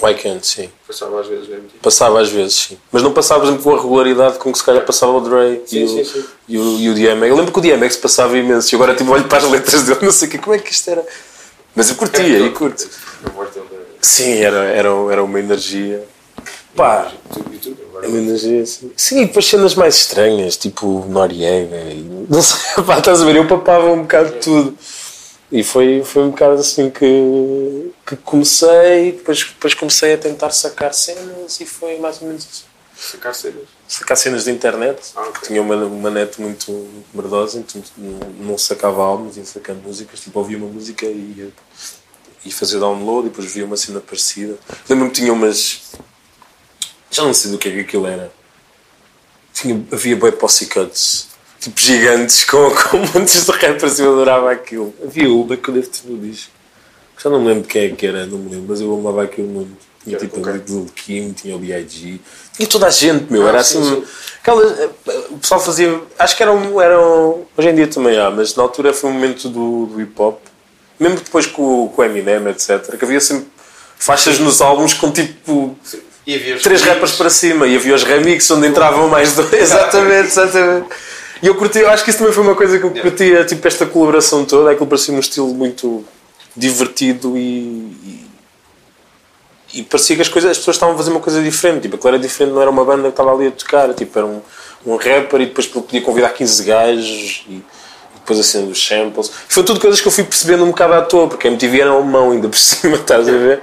Can't, 0.00 0.46
sim. 0.46 0.70
passava 0.86 1.20
às 1.20 1.26
vezes 1.26 1.48
na 1.48 1.56
MTV. 1.56 1.78
Passava 1.80 2.20
às 2.20 2.28
vezes, 2.28 2.54
sim. 2.54 2.78
Mas 2.90 3.02
não 3.02 3.12
passava, 3.12 3.40
por 3.40 3.46
exemplo, 3.46 3.64
com 3.64 3.74
a 3.74 3.80
regularidade 3.80 4.38
com 4.38 4.52
que 4.52 4.58
se 4.58 4.64
calhar 4.64 4.84
passava 4.84 5.12
o 5.12 5.20
Dre 5.20 5.62
Sim, 5.66 5.78
e, 5.78 5.84
o, 5.84 5.88
sim, 5.88 6.04
sim. 6.04 6.24
E, 6.48 6.58
o, 6.58 6.78
e 6.80 6.90
o 6.90 6.94
DMX. 6.94 7.28
Eu 7.28 7.36
lembro 7.36 7.52
que 7.52 7.58
o 7.58 7.62
DMX 7.62 7.96
passava 7.96 8.36
imenso 8.36 8.74
e 8.74 8.76
agora 8.76 8.94
tipo, 8.94 9.10
olho 9.10 9.24
para 9.24 9.38
as 9.38 9.50
letras 9.50 9.82
dele, 9.84 10.00
não 10.02 10.12
sei 10.12 10.28
o 10.28 10.30
quê, 10.30 10.38
como 10.38 10.54
é 10.54 10.58
que 10.58 10.72
isto 10.72 10.90
era. 10.90 11.06
Mas 11.74 11.90
eu 11.90 11.96
curtia, 11.96 12.38
e 12.38 12.50
curto. 12.50 12.88
Sim, 14.00 14.34
era, 14.38 14.64
era, 14.64 14.88
era 15.10 15.24
uma 15.24 15.40
energia. 15.40 16.04
Pá, 16.76 17.10
e 17.36 17.74
é 18.02 18.08
uma 18.08 18.18
energia 18.18 18.62
assim. 18.62 18.92
Sim, 18.96 19.22
e 19.22 19.26
depois 19.26 19.46
cenas 19.46 19.74
mais 19.74 19.94
estranhas, 19.96 20.56
tipo 20.56 21.06
Noriega 21.08 21.76
e. 21.76 22.26
Não 22.28 22.42
sei, 22.42 22.82
pá, 22.84 22.98
estás 22.98 23.22
a 23.22 23.24
ver? 23.24 23.36
Eu 23.36 23.46
papava 23.46 23.90
um 23.90 24.02
bocado 24.02 24.32
de 24.32 24.40
tudo. 24.40 24.76
E 25.56 25.62
foi, 25.62 26.02
foi 26.02 26.24
um 26.24 26.30
bocado 26.30 26.54
assim 26.60 26.90
que, 26.90 27.92
que 28.04 28.16
comecei, 28.16 29.12
depois, 29.12 29.44
depois 29.44 29.72
comecei 29.72 30.14
a 30.14 30.18
tentar 30.18 30.50
sacar 30.50 30.92
cenas 30.92 31.60
e 31.60 31.64
foi 31.64 31.96
mais 31.98 32.20
ou 32.20 32.26
menos 32.26 32.42
isso. 32.44 32.64
Sacar 32.96 33.32
cenas. 33.36 33.62
Sacar 33.86 34.16
cenas 34.16 34.44
de 34.46 34.50
internet, 34.50 35.12
Ah, 35.14 35.20
ok. 35.20 35.30
porque 35.32 35.46
tinha 35.46 35.62
uma, 35.62 35.76
uma 35.76 36.10
net 36.10 36.40
muito 36.40 36.88
merdosa, 37.14 37.60
então 37.60 37.80
não, 37.96 38.18
não 38.48 38.58
sacava 38.58 39.00
álbuns, 39.04 39.36
ia 39.36 39.44
sacando 39.44 39.80
músicas, 39.82 40.18
tipo 40.18 40.36
ouvia 40.40 40.58
uma 40.58 40.66
música 40.66 41.06
e 41.06 41.34
ia, 41.38 41.52
e 42.44 42.50
fazia 42.50 42.80
download 42.80 43.28
e 43.28 43.30
depois 43.30 43.52
via 43.52 43.64
uma 43.64 43.76
cena 43.76 44.00
parecida. 44.00 44.58
Lembro-me 44.88 45.12
que 45.12 45.20
tinha 45.20 45.32
umas. 45.32 45.82
Já 47.12 47.22
não 47.22 47.32
sei 47.32 47.52
do 47.52 47.58
que 47.58 47.68
é 47.68 47.72
que 47.72 47.80
aquilo 47.80 48.08
era. 48.08 48.32
Tinha, 49.52 49.86
havia 49.92 50.16
boi 50.16 50.32
Pussycuts, 50.32 51.28
tipo 51.64 51.80
gigantes 51.80 52.44
com, 52.44 52.70
com 52.90 52.98
montes 53.18 53.44
de 53.44 53.50
rappers 53.52 53.98
e 53.98 54.02
eu 54.02 54.12
adorava 54.12 54.50
aquilo. 54.52 54.94
Havia 55.04 55.30
uma 55.32 55.56
que 55.56 55.68
eu 55.68 55.74
devo 55.74 55.88
ter 55.88 56.00
no 56.08 56.18
disco. 56.18 56.50
Já 57.22 57.30
não 57.30 57.40
me 57.40 57.48
lembro 57.48 57.62
de 57.62 57.68
quem 57.68 57.84
é 57.86 57.88
que 57.90 58.06
era, 58.06 58.26
não 58.26 58.38
me 58.38 58.50
lembro, 58.50 58.66
mas 58.68 58.80
eu 58.80 58.94
amava 58.94 59.22
aquilo 59.22 59.48
muito. 59.48 59.72
Tinha 60.04 60.18
tipo 60.18 60.42
quem? 60.42 60.52
Lil 60.68 60.86
Kim, 60.94 61.32
tinha 61.32 61.56
o 61.56 61.58
B.I.G. 61.58 62.20
Tinha 62.54 62.68
toda 62.68 62.86
a 62.86 62.90
gente, 62.90 63.32
meu. 63.32 63.46
Ah, 63.46 63.48
era 63.48 63.64
sim, 63.64 63.80
assim. 63.80 64.04
sim. 64.04 64.04
O 65.30 65.38
pessoal 65.38 65.58
fazia. 65.60 65.98
Acho 66.18 66.36
que 66.36 66.42
eram, 66.42 66.80
eram. 66.82 67.46
Hoje 67.56 67.68
em 67.70 67.74
dia 67.74 67.86
também 67.86 68.18
há, 68.18 68.30
mas 68.30 68.54
na 68.54 68.62
altura 68.62 68.92
foi 68.92 69.08
um 69.08 69.14
momento 69.14 69.48
do, 69.48 69.86
do 69.86 70.00
hip 70.02 70.12
hop. 70.20 70.40
Mesmo 71.00 71.16
depois 71.16 71.46
com, 71.46 71.84
o- 71.84 71.88
com 71.88 72.02
o 72.02 72.04
Eminem, 72.04 72.46
etc. 72.48 72.96
Que 72.98 73.04
havia 73.04 73.18
sempre 73.20 73.46
faixas 73.98 74.38
nos 74.38 74.60
álbuns 74.60 74.92
com 74.92 75.10
tipo. 75.10 75.74
Três 76.62 76.82
rappers 76.82 77.12
para 77.12 77.28
cima 77.30 77.66
e 77.66 77.76
havia 77.76 77.94
os 77.94 78.02
remixes 78.02 78.50
onde 78.50 78.66
entravam 78.66 79.08
mais 79.08 79.34
dois. 79.34 79.52
exatamente, 79.54 80.28
exatamente. 80.28 80.86
E 81.44 81.46
eu 81.46 81.54
curti, 81.56 81.78
eu 81.78 81.90
acho 81.90 82.02
que 82.02 82.08
isso 82.08 82.20
também 82.20 82.32
foi 82.32 82.42
uma 82.42 82.54
coisa 82.54 82.78
que 82.78 82.84
eu 82.86 82.90
curtia, 82.90 83.44
tipo, 83.44 83.68
esta 83.68 83.84
colaboração 83.84 84.46
toda. 84.46 84.70
Aquilo 84.70 84.86
parecia 84.86 85.12
um 85.12 85.18
estilo 85.18 85.48
muito 85.48 86.02
divertido 86.56 87.36
e, 87.36 88.24
e, 89.74 89.80
e 89.80 89.82
parecia 89.82 90.16
que 90.16 90.22
as, 90.22 90.28
coisas, 90.30 90.52
as 90.52 90.56
pessoas 90.56 90.76
estavam 90.76 90.94
a 90.94 90.96
fazer 90.96 91.10
uma 91.10 91.20
coisa 91.20 91.42
diferente. 91.42 91.82
Tipo, 91.82 91.96
aquilo 91.96 92.14
era 92.14 92.18
diferente, 92.18 92.54
não 92.54 92.62
era 92.62 92.70
uma 92.70 92.82
banda 92.82 93.02
que 93.02 93.08
estava 93.10 93.30
ali 93.34 93.48
a 93.48 93.50
tocar, 93.50 93.92
tipo, 93.92 94.18
era 94.18 94.26
um, 94.26 94.40
um 94.86 94.96
rapper 94.96 95.42
e 95.42 95.44
depois 95.44 95.66
podia 95.66 96.00
convidar 96.00 96.30
15 96.30 96.64
gajos 96.64 97.44
e, 97.46 97.52
e 97.52 97.64
depois 98.14 98.40
assim 98.40 98.66
dos 98.66 98.82
samples. 98.82 99.30
Foi 99.46 99.62
tudo 99.62 99.78
coisas 99.78 100.00
que 100.00 100.08
eu 100.08 100.12
fui 100.12 100.24
percebendo 100.24 100.64
um 100.64 100.68
bocado 100.68 100.94
à 100.94 101.02
toa, 101.02 101.28
porque 101.28 101.46
a 101.46 101.50
MTV 101.50 101.78
era 101.78 101.90
alemão 101.90 102.30
ainda 102.30 102.48
por 102.48 102.56
cima, 102.56 102.96
estás 102.96 103.28
a 103.28 103.32
ver? 103.32 103.60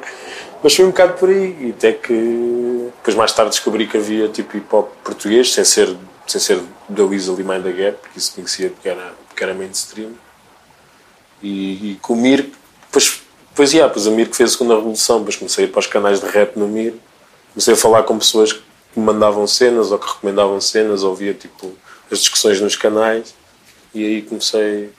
Mas 0.61 0.75
foi 0.75 0.85
um 0.85 0.89
bocado 0.89 1.13
por 1.13 1.29
aí, 1.29 1.57
e 1.59 1.73
até 1.75 1.93
que 1.93 2.91
depois 2.97 3.17
mais 3.17 3.31
tarde 3.31 3.49
descobri 3.49 3.87
que 3.87 3.97
havia 3.97 4.27
tipo 4.27 4.55
hip 4.55 4.67
hop 4.71 4.87
português, 5.03 5.51
sem 5.51 5.65
ser, 5.65 5.97
sem 6.27 6.39
ser 6.39 6.61
da 6.87 7.03
Weasel 7.03 7.39
e 7.39 7.43
Mind 7.43 7.63
the 7.63 7.71
Gap, 7.71 7.97
porque 8.01 8.19
isso 8.19 8.33
conhecia 8.33 8.69
porque 8.69 8.89
era, 8.89 9.13
porque 9.27 9.43
era 9.43 9.53
mainstream. 9.53 10.11
E, 11.41 11.91
e 11.91 11.99
com 12.01 12.13
o 12.13 12.15
Mir, 12.15 12.51
depois, 12.85 13.21
depois, 13.49 13.73
yeah, 13.73 13.87
depois 13.87 14.07
a 14.07 14.11
Mir 14.11 14.29
que 14.29 14.35
fez 14.35 14.51
a 14.51 14.53
segunda 14.53 14.75
revolução, 14.75 15.19
depois 15.19 15.35
comecei 15.35 15.65
a 15.65 15.67
ir 15.67 15.71
para 15.71 15.79
os 15.79 15.87
canais 15.87 16.19
de 16.19 16.27
rap 16.27 16.57
no 16.57 16.67
Mir, 16.67 16.93
comecei 17.53 17.73
a 17.73 17.77
falar 17.77 18.03
com 18.03 18.17
pessoas 18.17 18.53
que 18.53 18.61
me 18.95 19.05
mandavam 19.05 19.45
cenas 19.47 19.91
ou 19.91 19.99
que 19.99 20.07
recomendavam 20.07 20.59
cenas, 20.61 21.03
ouvia 21.03 21.33
tipo 21.33 21.73
as 22.11 22.19
discussões 22.19 22.59
nos 22.59 22.75
canais 22.75 23.33
e 23.93 24.05
aí 24.05 24.21
comecei 24.21 24.91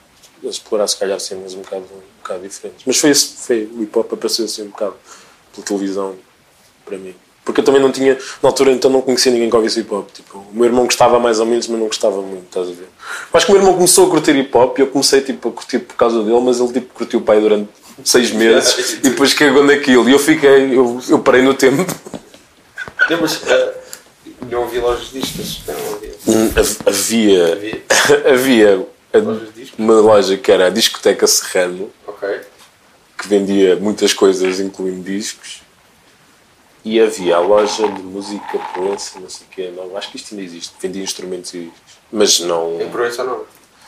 a 0.43 0.47
explorar 0.47 0.87
se 0.87 0.97
calhar 0.97 1.19
cenas 1.19 1.53
um 1.53 1.61
bocado, 1.61 1.83
um 1.83 2.21
bocado 2.21 2.41
diferentes. 2.41 2.83
Mas 2.85 2.97
foi, 2.97 3.13
foi 3.13 3.65
o 3.73 3.83
hip 3.83 3.97
hop 3.97 4.13
apareceu 4.13 4.45
assim 4.45 4.63
um 4.63 4.69
bocado 4.69 4.95
pela 5.53 5.65
televisão 5.65 6.15
para 6.85 6.97
mim. 6.97 7.15
Porque 7.45 7.59
eu 7.59 7.63
também 7.65 7.81
não 7.81 7.91
tinha, 7.91 8.17
na 8.41 8.49
altura 8.49 8.71
então 8.71 8.89
não 8.89 9.01
conhecia 9.01 9.29
ninguém 9.31 9.49
que 9.49 9.55
ouvisse 9.55 9.81
hip 9.81 9.93
hop. 9.93 10.07
Tipo, 10.13 10.37
o 10.39 10.47
meu 10.53 10.65
irmão 10.65 10.85
gostava 10.85 11.19
mais 11.19 11.39
ou 11.39 11.45
menos, 11.45 11.67
mas 11.67 11.77
não 11.79 11.87
gostava 11.87 12.21
muito, 12.21 12.45
estás 12.45 12.67
a 12.69 12.71
ver? 12.71 12.87
Acho 13.33 13.45
que 13.45 13.51
o 13.51 13.55
meu 13.55 13.61
irmão 13.61 13.75
começou 13.75 14.07
a 14.07 14.09
curtir 14.09 14.31
hip 14.35 14.55
hop 14.57 14.77
e 14.79 14.81
eu 14.81 14.87
comecei 14.87 15.19
tipo, 15.21 15.49
a 15.49 15.51
curtir 15.51 15.79
por 15.79 15.95
causa 15.95 16.23
dele, 16.23 16.39
mas 16.39 16.59
ele 16.59 16.71
tipo, 16.71 16.93
curtiu 16.93 17.19
o 17.19 17.23
pai 17.23 17.41
durante 17.41 17.67
seis 18.05 18.31
meses 18.33 18.93
e 18.93 18.97
depois 19.09 19.33
cagou 19.33 19.63
naquilo. 19.63 20.07
E 20.07 20.13
eu 20.13 20.19
fiquei, 20.19 20.77
eu, 20.77 21.01
eu 21.09 21.19
parei 21.19 21.41
no 21.41 21.53
tempo. 21.53 21.85
Não, 23.09 23.19
mas 23.21 23.41
eh, 23.45 23.73
não 24.49 24.63
havia 24.63 24.81
lojas 24.81 25.09
de 25.11 25.19
discos. 25.19 25.61
Não 25.67 25.75
havia. 25.95 26.13
Hav- 26.55 26.77
Havia, 26.87 27.53
Havia. 27.53 27.83
havia 28.33 28.87
uma 29.77 29.95
loja 29.95 30.37
que 30.37 30.49
era 30.49 30.67
a 30.67 30.69
Discoteca 30.69 31.27
Serrano, 31.27 31.89
Ok. 32.07 32.39
que 33.17 33.27
vendia 33.27 33.75
muitas 33.75 34.13
coisas, 34.13 34.61
incluindo 34.61 35.01
discos. 35.03 35.61
E 36.85 36.99
havia 36.99 37.37
a 37.37 37.39
loja 37.39 37.87
de 37.87 38.01
música 38.01 38.59
Proença, 38.73 39.19
não 39.19 39.29
sei 39.29 39.47
o 39.47 39.55
quê, 39.55 39.73
não, 39.75 39.95
acho 39.97 40.11
que 40.11 40.17
isto 40.17 40.33
ainda 40.33 40.43
existe, 40.43 40.73
vendia 40.81 41.01
instrumentos 41.03 41.53
e. 41.53 41.71
Mas 42.11 42.39
não. 42.41 42.81
Em 42.81 42.89
Proença 42.89 43.23
não. 43.23 43.41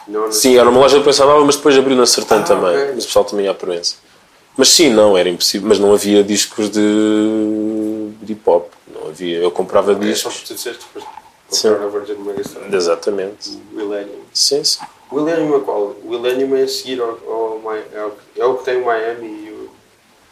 não 0.07 0.31
Sim, 0.31 0.57
era 0.57 0.69
uma 0.69 0.79
loja 0.79 0.95
de 0.97 1.03
Proença 1.03 1.25
Nova, 1.25 1.43
mas 1.45 1.57
depois 1.57 1.77
abriu 1.77 1.95
na 1.97 2.05
Sertã 2.05 2.39
Ah, 2.39 2.43
também. 2.43 2.69
ok. 2.75 2.91
Mas 2.95 3.03
o 3.03 3.07
pessoal 3.07 3.25
também 3.25 3.45
ia 3.45 3.51
à 3.51 3.53
Proença. 3.53 3.95
Mas 4.57 4.69
sim, 4.69 4.89
não, 4.89 5.17
era 5.17 5.27
impossível. 5.27 5.67
Mas 5.67 5.77
não 5.79 5.93
havia 5.93 6.23
discos 6.23 6.69
de, 6.69 6.79
de 8.21 8.31
hip 8.31 8.41
hop. 8.49 8.71
Não 8.87 9.09
havia. 9.09 9.39
Eu 9.39 9.51
comprava 9.51 9.93
só 9.93 9.99
discos. 9.99 10.33
porque 10.33 10.47
tu 10.47 10.55
disseste 10.55 10.85
depois. 10.93 11.05
Comprar 11.49 11.85
a 11.85 11.89
Virgin 11.89 12.23
Megastore. 12.23 12.75
Exatamente. 12.75 13.49
Millennium. 13.71 14.21
Sim, 14.33 14.63
sim. 14.63 14.79
O 15.11 15.15
Millennium 15.21 15.57
é 15.57 15.59
qual? 15.59 15.95
O 16.03 16.09
Millennium 16.09 16.55
é 16.55 16.63
a 16.63 16.67
seguir 16.67 16.99
ao, 17.01 17.09
ao, 17.27 17.59
Mi- 17.59 17.83
é 17.93 18.03
o, 18.05 18.11
é 18.37 18.45
o 18.45 18.55
que 18.55 18.63
tem 18.65 18.81
o 18.81 18.85
Miami 18.85 19.27
e 19.27 19.49
o. 19.51 19.69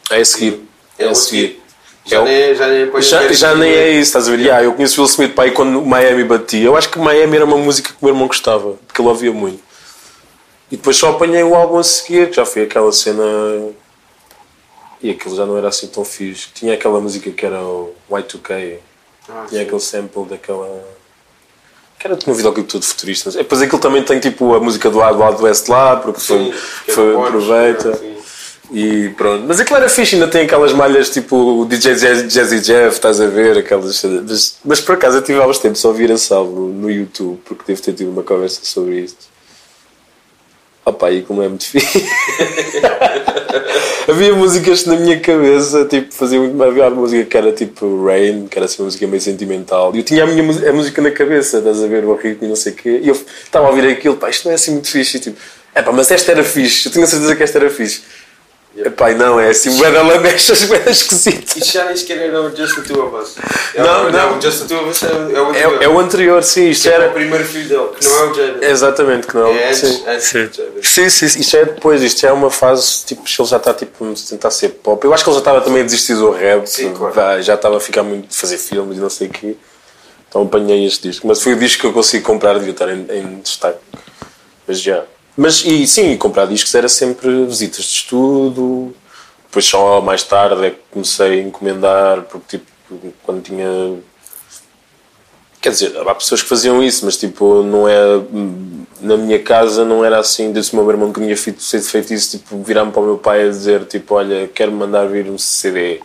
É 0.10 0.22
a 0.22 0.26
seguir. 0.26 0.64
É 0.98 1.06
É 1.06 1.10
a 1.10 1.16
seguir. 1.16 1.62
Já 2.06 2.18
É 2.18 2.20
o- 2.20 2.24
nem 2.26 2.34
é. 2.36 2.56
Já 2.56 2.68
nem 2.68 2.82
é 2.82 3.02
Já, 3.02 3.32
já 3.34 3.56
nem 3.56 3.72
é 3.72 3.90
isso, 3.92 4.02
estás 4.10 4.28
a 4.28 4.32
ver? 4.32 4.40
Yeah, 4.42 4.64
eu 4.66 4.74
conheço 4.74 5.00
o 5.00 5.04
Will 5.04 5.10
Smith 5.12 5.34
pai 5.34 5.52
quando 5.52 5.80
o 5.82 5.86
Miami 5.86 6.24
batia. 6.24 6.66
Eu 6.66 6.76
acho 6.76 6.90
que 6.90 7.00
Miami 7.00 7.36
era 7.38 7.46
uma 7.46 7.58
música 7.58 7.90
que 7.90 7.96
o 8.02 8.06
meu 8.06 8.14
irmão 8.14 8.28
gostava, 8.28 8.74
porque 8.86 9.02
ele 9.02 9.08
ouvia 9.10 9.32
muito. 9.32 9.62
E 10.72 10.76
depois 10.76 10.98
só 10.98 11.12
apanhei 11.12 11.44
o 11.44 11.56
álbum 11.56 11.78
a 11.78 11.84
seguir, 11.84 12.30
que 12.30 12.36
já 12.36 12.46
foi 12.46 12.64
aquela 12.64 12.92
cena. 12.92 13.24
E 15.02 15.12
aquilo 15.12 15.36
já 15.36 15.46
não 15.46 15.58
era 15.58 15.68
assim 15.68 15.88
tão 15.88 16.04
fixe. 16.06 16.48
Tinha 16.54 16.74
aquela 16.74 17.00
música 17.00 17.30
que 17.32 17.46
era 17.46 17.62
o 17.62 17.94
Y2K, 18.10 18.80
Ah, 19.30 19.46
tinha 19.48 19.62
sim. 19.62 19.66
aquele 19.68 19.80
sample 19.82 20.26
daquela. 20.26 20.68
que 22.00 22.08
era 22.08 22.18
tinha 22.18 22.34
um 22.34 22.36
videoclipe 22.36 22.70
todo 22.70 22.84
futurista. 22.84 23.32
Depois 23.32 23.62
aquilo 23.62 23.80
também 23.80 24.04
tem 24.04 24.20
tipo 24.20 24.54
a 24.56 24.60
música 24.60 24.90
do 24.90 25.00
Wild 25.00 25.22
Wild 25.22 25.42
West 25.44 25.68
lá, 25.70 25.96
porque 25.98 26.20
Sim, 26.20 26.52
foi, 26.52 26.54
é 26.88 26.92
foi 26.94 27.14
do 27.14 27.22
aproveita. 27.24 28.02
E 28.74 29.10
pronto. 29.10 29.46
Mas 29.48 29.60
aquilo 29.60 29.78
era 29.78 29.88
fixe, 29.88 30.16
ainda 30.16 30.28
tem 30.28 30.46
aquelas 30.46 30.74
malhas 30.74 31.12
tipo 31.12 31.64
DJ 31.70 31.94
Jazzy 32.28 32.60
Jeff, 32.60 32.96
estás 32.96 33.22
a 33.22 33.28
ver? 33.28 33.60
Aquelas, 33.60 34.04
mas, 34.04 34.58
mas 34.66 34.82
por 34.82 34.96
acaso 34.96 35.18
eu 35.18 35.22
tive 35.22 35.40
há 35.40 35.46
uns 35.46 35.60
tempos 35.60 35.86
a 35.86 35.90
ouvir 35.90 36.10
esse 36.10 36.34
álbum 36.34 36.70
no 36.70 36.90
YouTube, 36.90 37.40
porque 37.46 37.64
devo 37.68 37.82
ter 37.84 37.94
tido 37.94 38.10
uma 38.10 38.24
conversa 38.24 38.62
sobre 38.64 39.02
isto. 39.02 39.32
Opa, 40.84 41.12
e 41.12 41.22
como 41.22 41.44
é 41.44 41.48
muito 41.48 41.66
fixe. 41.70 42.04
Havia 44.10 44.34
músicas 44.34 44.86
na 44.86 44.96
minha 44.96 45.20
cabeça, 45.20 45.86
tipo, 45.86 46.12
fazia 46.12 46.40
muito 46.40 46.62
havia 46.62 46.88
uma 46.88 47.02
música 47.02 47.24
que 47.24 47.38
era 47.38 47.52
tipo 47.54 48.04
Rain, 48.06 48.48
que 48.48 48.58
era 48.58 48.66
assim 48.66 48.82
uma 48.82 48.86
música 48.86 49.06
meio 49.06 49.22
sentimental, 49.22 49.92
e 49.94 50.00
eu 50.00 50.04
tinha 50.04 50.24
a 50.24 50.28
minha 50.28 50.70
a 50.70 50.74
música 50.74 51.00
na 51.02 51.12
cabeça, 51.12 51.60
estás 51.60 51.82
a 51.82 51.88
ver, 51.88 52.04
o 52.04 52.16
ritmo 52.16 52.48
e 52.48 52.50
não 52.50 52.56
sei 52.56 52.74
o 52.74 52.76
quê, 52.76 53.00
e 53.02 53.08
eu 53.08 53.14
estava 53.14 53.68
a 53.68 53.70
ouvir 53.70 53.88
aquilo, 53.88 54.18
pá, 54.18 54.30
isto 54.30 54.46
não 54.46 54.52
é 54.52 54.56
assim 54.56 54.72
muito 54.72 54.90
fixe, 54.90 55.18
e 55.18 55.20
tipo, 55.22 55.38
é 55.74 55.82
pá, 55.82 55.92
mas 55.94 56.12
esta 56.12 56.32
era 56.32 56.44
fixe, 56.44 56.88
eu 56.88 56.92
tinha 56.92 57.08
certeza 57.08 57.36
que 57.36 57.44
esta 57.44 57.60
era 57.60 57.70
fixe. 57.70 58.02
E 58.76 59.14
não, 59.14 59.40
é 59.40 59.50
assim, 59.50 59.78
bué 59.78 59.92
da 59.92 60.02
lamechas, 60.02 60.64
bué 60.64 60.82
esquisito. 60.90 61.58
Isso 61.58 61.74
já 61.74 61.86
nem 61.86 61.96
sequer 61.96 62.18
era 62.18 62.42
o 62.42 62.56
Just 62.56 62.76
the 62.76 62.82
Two 62.82 63.06
of 63.06 63.16
Us. 63.18 63.36
É 63.76 63.84
Não, 63.84 64.08
o, 64.08 64.12
não. 64.12 64.38
o 64.38 64.42
Just 64.42 64.62
the 64.62 64.68
Two 64.68 64.80
of 64.82 64.90
Us 64.90 65.04
é, 65.04 65.08
o- 65.14 65.16
é 65.36 65.40
o 65.42 65.50
anterior. 65.50 65.82
É, 65.82 65.86
é 65.86 65.88
o 65.90 66.00
anterior, 66.00 66.44
sim, 66.44 66.70
isto 66.70 66.82
Que 66.84 66.90
é 66.90 66.94
era... 66.94 67.10
o 67.10 67.14
primeiro 67.14 67.46
filho 67.46 67.70
dele, 67.70 67.90
que 68.00 68.04
não 68.08 68.16
é 68.18 68.24
o 68.32 68.34
Jaden. 68.34 68.70
Exatamente, 68.70 69.28
que 69.28 69.36
não 69.36 69.48
É 69.48 69.68
antes, 69.70 69.80
sim. 69.80 70.04
antes 70.08 70.24
sim. 70.26 70.50
Sim, 70.82 71.10
sim, 71.10 71.28
sim, 71.30 71.40
isto 71.42 71.52
já 71.52 71.60
é 71.60 71.66
depois, 71.66 72.02
isto 72.02 72.22
já 72.22 72.30
é 72.30 72.32
uma 72.32 72.50
fase, 72.50 73.06
tipo, 73.06 73.22
ele 73.22 73.48
já 73.48 73.58
está 73.58 73.74
tipo, 73.76 74.06
a 74.12 74.14
tentar 74.28 74.50
ser 74.50 74.70
pop. 74.70 75.06
Eu 75.06 75.14
acho 75.14 75.24
que 75.24 75.30
ele 75.30 75.36
já 75.36 75.40
estava 75.42 75.62
também 75.62 75.82
a 75.84 75.86
desistir 75.86 76.16
do 76.16 76.32
rap, 76.32 76.66
Sim, 76.66 76.94
claro. 76.94 77.14
já- 77.14 77.42
já 77.42 77.54
estava 77.54 77.78
a 77.78 77.80
ficar 77.80 78.02
muito 78.02 78.30
de 78.30 78.36
fazer 78.36 78.58
filmes 78.58 78.98
e 78.98 79.02
não 79.02 79.10
sei 79.10 79.28
o 79.28 79.30
quê. 79.30 79.56
Então 80.28 80.42
apanhei 80.42 80.84
este 80.88 81.08
disco, 81.10 81.28
mas 81.28 81.44
foi 81.44 81.54
o 81.54 81.58
disco 81.58 81.82
que 81.82 81.86
eu 81.88 81.94
consegui 81.94 82.24
comprar, 82.24 82.54
devia 82.56 82.72
estar 82.72 82.90
em, 82.90 83.06
em 83.12 83.40
destaque. 83.40 83.78
Mas 84.68 84.82
já. 84.82 85.04
Mas 85.36 85.64
e 85.66 85.86
sim, 85.88 86.16
comprar 86.18 86.46
discos 86.46 86.74
era 86.76 86.88
sempre 86.88 87.46
visitas 87.46 87.86
de 87.86 87.92
estudo, 87.92 88.94
depois 89.46 89.66
só 89.66 90.00
mais 90.02 90.24
tarde 90.24 90.66
é 90.66 90.72
que 90.72 90.80
comecei 90.92 91.40
a 91.40 91.44
encomendar, 91.44 92.22
porque 92.24 92.58
tipo, 92.58 93.14
quando 93.24 93.42
tinha 93.42 93.68
Quer 95.64 95.70
dizer, 95.70 95.98
há 95.98 96.14
pessoas 96.14 96.42
que 96.42 96.50
faziam 96.50 96.84
isso, 96.84 97.06
mas 97.06 97.16
tipo, 97.16 97.64
não 97.64 97.88
é. 97.88 97.96
Na 99.00 99.16
minha 99.16 99.42
casa 99.42 99.86
não 99.86 100.04
era 100.04 100.20
assim. 100.20 100.52
Disse 100.52 100.76
meu 100.76 100.90
irmão 100.90 101.14
que 101.14 101.22
tinha 101.22 101.38
feito, 101.38 101.64
feito 101.64 102.14
isso, 102.14 102.38
tipo, 102.38 102.62
virar-me 102.62 102.92
para 102.92 103.02
o 103.02 103.06
meu 103.06 103.18
pai 103.18 103.46
a 103.46 103.50
dizer, 103.50 103.86
tipo, 103.86 104.16
olha, 104.16 104.46
quero 104.54 104.74
mandar 104.74 105.08
vir 105.08 105.30
um 105.30 105.38
CD. 105.38 106.02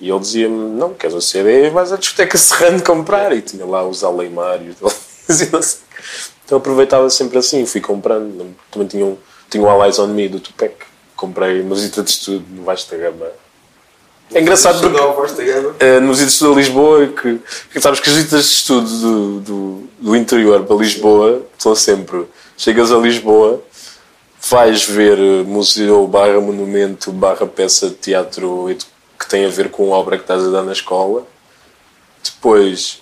E 0.00 0.08
ele 0.08 0.18
dizia-me, 0.18 0.78
não, 0.78 0.94
queres 0.94 1.14
um 1.14 1.20
CD, 1.20 1.68
vais 1.68 1.92
à 1.92 1.96
discoteca 1.96 2.38
serrano 2.38 2.82
comprar. 2.82 3.36
E 3.36 3.42
tinha 3.42 3.66
lá 3.66 3.86
os 3.86 4.02
aleimários. 4.02 4.76
e 5.28 5.52
não. 5.52 5.60
Então 6.44 6.58
aproveitava 6.58 7.08
sempre 7.10 7.38
assim, 7.38 7.64
fui 7.66 7.80
comprando. 7.80 8.54
Também 8.70 8.88
tinha 8.88 9.04
um, 9.04 9.16
tinha 9.50 9.62
um 9.62 9.68
Allies 9.68 9.98
on 9.98 10.08
Me 10.08 10.28
do 10.28 10.40
Tupac. 10.40 10.74
Comprei 11.16 11.60
uma 11.60 11.74
visita 11.74 12.02
de 12.02 12.10
estudo 12.10 12.44
no 12.50 12.64
Vasta 12.64 12.96
Gama. 12.96 13.26
É 14.32 14.40
engraçado 14.40 14.80
porque 14.80 14.96
Estudou 14.96 15.12
o 15.12 15.16
Vasta 15.16 15.44
Gama. 15.44 15.68
uh, 15.70 16.00
nos 16.00 16.18
visitas 16.18 16.48
de 16.48 16.54
Lisboa, 16.54 17.06
que, 17.06 17.40
que 17.72 17.80
sabes 17.80 18.00
que 18.00 18.08
as 18.08 18.16
visitas 18.16 18.44
de 18.44 18.52
estudo 18.52 18.88
do, 18.88 19.40
do, 19.40 19.88
do 20.00 20.16
interior 20.16 20.64
para 20.64 20.76
Lisboa 20.76 21.42
são 21.58 21.74
sempre. 21.74 22.26
Chegas 22.56 22.92
a 22.92 22.96
Lisboa, 22.96 23.62
vais 24.50 24.84
ver 24.84 25.18
eh, 25.18 25.42
museu 25.42 26.06
barra 26.06 26.40
monumento 26.40 27.10
barra 27.10 27.46
peça 27.46 27.88
de 27.88 27.94
teatro 27.94 28.68
que 29.18 29.28
tem 29.28 29.44
a 29.44 29.48
ver 29.48 29.70
com 29.70 29.92
a 29.92 29.96
obra 29.98 30.16
que 30.16 30.24
estás 30.24 30.44
a 30.44 30.50
dar 30.50 30.62
na 30.62 30.72
escola. 30.72 31.26
Depois 32.22 33.00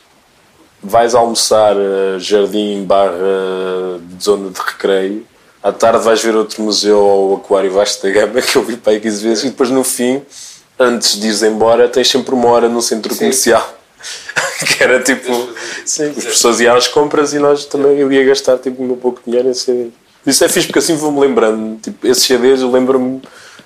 vais 0.83 1.15
almoçar 1.15 1.77
a 1.77 2.19
jardim 2.19 2.85
barra 2.85 4.01
zona 4.21 4.51
de 4.51 4.61
recreio. 4.61 5.27
À 5.63 5.71
tarde 5.71 6.05
vais 6.05 6.21
ver 6.23 6.35
outro 6.35 6.63
museu 6.63 6.99
ao 6.99 7.37
Aquário 7.37 7.71
Vasco 7.71 8.03
da 8.03 8.13
Gama 8.13 8.43
que 8.43 8.57
eu 8.57 8.65
vi 8.65 8.77
para 8.77 8.93
aí 8.93 9.01
15 9.01 9.23
vezes 9.23 9.45
e 9.45 9.51
depois 9.51 9.71
no 9.71 9.85
fim, 9.85 10.21
antes 10.79 11.21
de 11.21 11.29
ires 11.29 11.43
embora, 11.43 11.89
tens 11.89 12.11
sempre 12.11 12.35
uma 12.35 12.49
hora 12.49 12.69
no 12.69 12.83
centro 12.83 13.15
comercial. 13.15 13.79
que 14.67 14.83
era 14.83 15.01
tipo. 15.01 15.49
Sim, 15.85 16.13
as 16.17 16.25
pessoas 16.25 16.61
iam 16.61 16.77
às 16.77 16.89
compras 16.89 17.33
e 17.33 17.39
nós 17.39 17.65
também 17.67 17.99
eu 17.99 18.13
ia 18.13 18.25
gastar 18.25 18.59
tipo 18.59 18.83
o 18.83 18.87
meu 18.87 18.97
pouco 18.97 19.21
dinheiro 19.25 19.49
em 19.49 19.55
CDs. 19.55 19.93
Isso 20.27 20.45
é 20.45 20.49
fixe 20.49 20.67
porque 20.67 20.79
assim 20.79 20.97
vou-me 20.97 21.21
lembrando. 21.21 21.81
Tipo, 21.81 22.07
esses 22.07 22.25
CDs 22.25 22.61
eu 22.61 22.71
lembro-me 22.71 23.21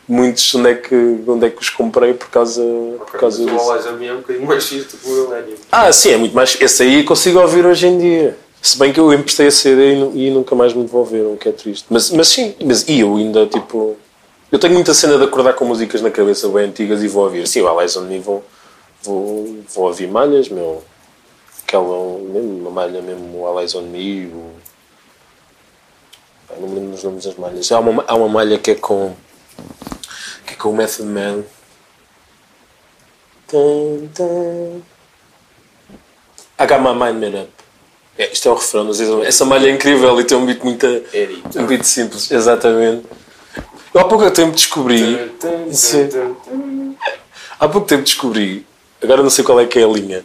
muitos 0.09 0.55
onde 0.55 0.71
é, 0.71 0.75
que, 0.75 0.95
onde 1.27 1.47
é 1.47 1.51
que 1.51 1.61
os 1.61 1.71
comprei 1.71 2.15
por 2.15 2.29
causa, 2.29 2.63
por 2.99 3.19
causa 3.19 3.43
Mas 3.43 3.53
o 3.53 3.77
disso. 3.77 3.89
On 3.89 3.97
Me 3.97 4.07
é 4.07 4.13
um 4.13 4.17
bocadinho 4.19 4.47
mais 4.47 4.65
fixe 4.65 4.87
do 4.89 4.97
que 4.97 5.09
o 5.09 5.29
Millennium. 5.29 5.57
Ah, 5.71 5.93
sim, 5.93 6.13
é 6.13 6.17
muito 6.17 6.35
mais. 6.35 6.57
Esse 6.61 6.83
aí 6.83 7.05
consigo 7.05 7.41
ouvir 7.41 7.67
hoje 7.67 7.87
em 7.87 7.99
dia. 7.99 8.39
Se 8.63 8.79
bem 8.79 8.93
que 8.93 8.99
eu 8.99 9.13
emprestei 9.13 9.47
a 9.47 9.51
CD 9.51 9.95
e, 9.95 10.27
e 10.27 10.31
nunca 10.31 10.55
mais 10.55 10.73
me 10.73 10.83
devolveram, 10.83 11.35
o 11.35 11.37
que 11.37 11.49
é 11.49 11.53
triste. 11.53 11.87
Mas, 11.91 12.11
mas 12.11 12.29
sim, 12.29 12.55
mas, 12.65 12.89
e 12.89 13.01
eu 13.01 13.17
ainda 13.17 13.47
tipo. 13.47 13.97
Eu 14.51 14.59
tenho 14.59 14.75
muita 14.75 14.95
cena 14.95 15.19
de 15.19 15.25
acordar 15.25 15.55
com 15.55 15.65
músicas 15.65 16.01
na 16.01 16.11
cabeça 16.11 16.49
bem 16.49 16.67
antigas 16.67 17.03
e 17.03 17.09
vou 17.09 17.25
ouvir. 17.25 17.47
Sim, 17.49 17.63
o 17.63 18.01
Me 18.03 18.19
vou, 18.21 18.45
vou, 19.03 19.59
vou 19.75 19.87
ouvir 19.87 20.09
malhas, 20.09 20.49
meu. 20.49 20.83
Aquela, 21.63 22.19
mesmo 22.19 22.61
uma 22.61 22.71
malha 22.71 23.03
mesmo, 23.03 23.41
o 23.41 23.47
Allies 23.47 23.75
on 23.75 23.83
Me, 23.83 24.27
o. 24.27 24.51
Não 26.61 26.69
me 26.69 26.75
lembro 26.77 26.91
dos 26.93 27.03
nomes 27.03 27.25
das 27.25 27.35
malhas. 27.35 27.71
Há 27.73 27.81
uma, 27.81 28.05
há 28.07 28.15
uma 28.15 28.29
malha 28.29 28.57
que 28.57 28.71
é 28.71 28.75
com. 28.77 29.15
Com 30.67 30.73
o 30.73 30.77
Method 30.77 31.09
Man. 31.09 31.45
Tum, 33.47 34.09
tum. 34.13 34.83
I 36.59 36.67
got 36.67 36.81
my 36.81 36.93
mind 36.93 37.21
made 37.21 37.37
up. 37.37 37.51
É, 38.19 38.33
isto 38.33 38.49
é 38.49 38.51
o 38.51 38.55
refrão, 38.55 38.93
se- 38.93 39.23
essa 39.27 39.45
malha 39.45 39.69
é 39.69 39.73
incrível 39.73 40.19
e 40.21 40.25
tem 40.25 40.37
um 40.37 40.45
beat 40.47 40.61
muito. 40.65 40.87
Um 41.55 41.67
beat 41.67 41.85
simples, 41.85 42.31
exatamente. 42.33 43.07
Eu 43.95 44.01
há 44.01 44.05
pouco 44.05 44.29
tempo 44.31 44.53
descobri. 44.57 45.31
Há 47.61 47.69
pouco 47.69 47.87
tempo 47.87 48.03
descobri, 48.03 48.67
agora 49.03 49.23
não 49.23 49.31
sei 49.31 49.45
qual 49.45 49.61
é 49.61 49.67
que 49.67 49.79
é 49.79 49.85
a 49.85 49.89
linha, 49.89 50.25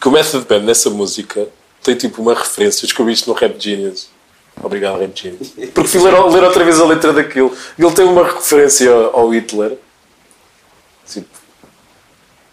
que 0.00 0.06
o 0.06 0.10
Method 0.10 0.46
Man 0.50 0.60
nessa 0.60 0.90
música 0.90 1.48
tem 1.82 1.94
tipo 1.96 2.20
uma 2.20 2.34
referência. 2.34 2.84
Eu 2.84 2.88
descobri 2.88 3.14
isto 3.14 3.28
no 3.30 3.34
Rap 3.34 3.56
Genius. 3.58 4.08
Obrigado, 4.62 4.98
Genius. 5.14 5.54
Porque 5.72 5.88
fui 5.88 6.00
ler, 6.00 6.12
ler 6.12 6.44
outra 6.44 6.64
vez 6.64 6.80
a 6.80 6.84
letra 6.84 7.12
daquilo. 7.12 7.52
Ele 7.78 7.92
tem 7.92 8.04
uma 8.04 8.24
referência 8.24 8.90
ao, 8.90 9.30
Hitler. 9.30 9.76
Tipo, 11.06 11.26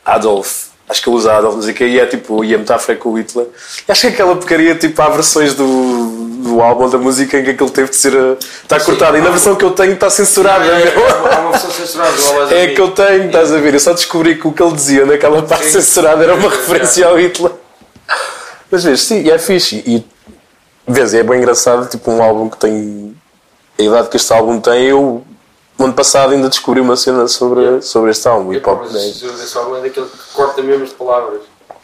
Adolf. 0.03 0.65
Acho 0.87 1.01
que 1.01 1.09
ele 1.09 1.15
usa 1.17 1.33
Adolf, 1.33 1.55
não 1.55 1.63
sei 1.63 1.71
o 1.71 1.75
quê, 1.75 1.87
e 1.87 1.99
é 1.99 2.05
tipo, 2.05 2.43
e 2.43 2.53
a 2.53 2.59
metáfora 2.59 2.93
é 2.93 2.95
com 2.95 3.09
o 3.09 3.17
Hitler. 3.17 3.47
E 3.87 3.91
acho 3.91 4.01
que 4.01 4.07
aquela 4.07 4.35
porcaria, 4.35 4.75
tipo, 4.75 5.01
há 5.01 5.09
versões 5.09 5.55
do, 5.55 6.43
do 6.43 6.61
álbum, 6.61 6.87
da 6.87 6.99
música, 6.99 7.39
em 7.39 7.43
que 7.43 7.49
aquilo 7.51 7.71
teve 7.71 7.89
de 7.89 7.95
ser. 7.95 8.13
Está 8.61 8.79
cortado. 8.79 9.17
E 9.17 9.21
na 9.21 9.31
versão 9.31 9.55
que 9.55 9.65
eu 9.65 9.71
tenho 9.71 9.93
está 9.93 10.11
censurada. 10.11 10.63
É, 10.63 10.93
meu. 10.95 11.07
há 11.07 11.39
uma- 11.39 11.51
versão 11.51 11.71
censurada 11.71 12.11
do 12.11 12.53
É 12.53 12.67
que 12.67 12.79
eu 12.79 12.91
tenho, 12.91 13.25
estás 13.25 13.51
a 13.51 13.57
ver? 13.57 13.73
Eu 13.73 13.79
só 13.79 13.93
descobri 13.93 14.35
que 14.39 14.47
o 14.47 14.51
que 14.53 14.61
ele 14.61 14.73
dizia 14.73 15.05
naquela 15.07 15.41
parte 15.41 15.65
censurada 15.65 16.23
era 16.23 16.35
uma 16.35 16.49
referência 16.49 17.07
ao 17.07 17.19
Hitler. 17.19 17.51
Mas 18.69 18.83
vês, 18.83 19.01
sim, 19.01 19.23
e 19.23 19.31
é 19.31 19.39
fixe. 19.39 19.83
E 19.87 20.05
vês, 20.87 21.13
é 21.13 21.23
bem 21.23 21.39
engraçado, 21.39 21.89
tipo 21.89 22.11
um 22.11 22.21
álbum 22.21 22.49
que 22.49 22.57
tem 22.57 23.15
a 23.77 23.83
idade 23.83 24.09
que 24.09 24.17
este 24.17 24.31
álbum 24.33 24.59
tem. 24.59 24.85
Eu, 24.85 25.23
no 25.77 25.85
ano 25.85 25.93
passado, 25.93 26.33
ainda 26.33 26.49
descobri 26.49 26.79
uma 26.79 26.95
cena 26.95 27.27
sobre, 27.27 27.61
Yeah. 27.61 27.81
sobre 27.81 28.11
este 28.11 28.27
álbum, 28.27 28.53
hip 28.53 28.67
hop. 28.67 28.87
desse 28.91 29.57
álbum 29.57 29.75
é 29.77 29.81
daquele 29.81 30.07
que 30.07 30.33
corta 30.33 30.61
mesmo 30.61 30.85
as 30.85 30.93
palavras. 30.93 31.41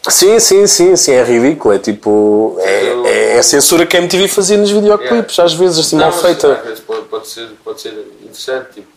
Sim, 0.10 0.40
sim, 0.40 0.66
sim, 0.66 0.96
sim, 0.96 1.12
é 1.12 1.24
ridículo. 1.24 1.76
É 1.76 1.80
tipo. 1.80 2.56
É, 2.60 3.36
é 3.36 3.40
a 3.40 3.44
censura 3.44 3.86
que 3.86 3.96
a 3.96 4.00
MTV 4.00 4.28
fazia 4.28 4.58
nos 4.58 4.72
videoclipes, 4.72 5.38
às 5.38 5.54
vezes, 5.54 5.80
assim, 5.86 5.98
mal 5.98 6.12
mas, 6.12 6.22
feita. 6.22 6.54
Às 6.54 6.64
vezes 6.64 6.80
pode, 6.80 7.02
pode, 7.04 7.28
ser, 7.28 7.50
pode 7.64 7.82
ser 7.82 7.94
interessante. 8.22 8.74
Tipo, 8.76 8.88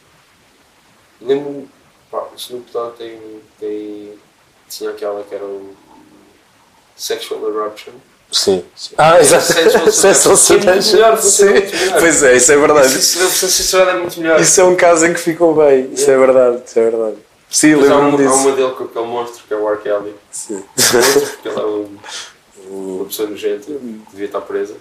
lembro-me, 1.21 1.69
pá, 2.11 2.19
o 2.33 2.37
Snoop 2.37 2.71
Dogg 2.73 2.97
tem, 2.97 3.19
tem. 3.61 4.19
Tinha 4.69 4.91
aquela 4.91 5.23
que 5.23 5.35
era 5.35 5.45
o 5.45 5.75
Sexual 6.97 7.49
Eruption. 7.49 7.93
Sim. 8.31 8.65
sim. 8.75 8.95
Ah, 8.99 9.21
exato. 9.21 9.45
Seduction. 9.45 10.37
Seduction. 10.37 10.97
Melhor, 10.97 11.19
Sim. 11.19 11.45
melhor. 11.45 12.01
Pois 12.01 12.23
é, 12.23 12.37
isso 12.37 12.53
é 12.53 12.57
verdade. 12.57 12.99
Isso, 12.99 13.77
é 13.77 13.95
muito 13.95 14.21
melhor. 14.21 14.41
Isso 14.41 14.61
é 14.61 14.65
um 14.65 14.75
caso 14.75 15.07
em 15.07 15.13
que 15.13 15.21
ficou 15.21 15.55
bem. 15.55 15.91
Isso 15.93 16.11
é 16.11 16.19
verdade, 16.19 16.63
isso 16.67 16.79
é 16.79 16.91
verdade. 16.91 17.17
Sim, 17.49 17.75
lembro-me 17.77 18.03
um, 18.03 18.15
há 18.15 18.17
disso. 18.17 18.49
uma 18.49 18.57
dele 18.57 18.73
com 18.73 18.85
aquele 18.85 19.07
monstro 19.07 19.45
que 19.47 19.55
é 19.55 19.57
o 19.57 19.71
R. 19.71 19.79
Kelly. 19.81 20.15
Sim. 20.33 20.65
Monstro, 20.93 21.21
porque 21.21 21.49
ele 21.49 21.61
é 21.61 21.65
um, 21.65 21.99
uma 22.69 23.05
pessoa 23.05 23.29
nojenta, 23.29 23.67
devia 24.11 24.27
estar 24.27 24.41
presa. 24.41 24.75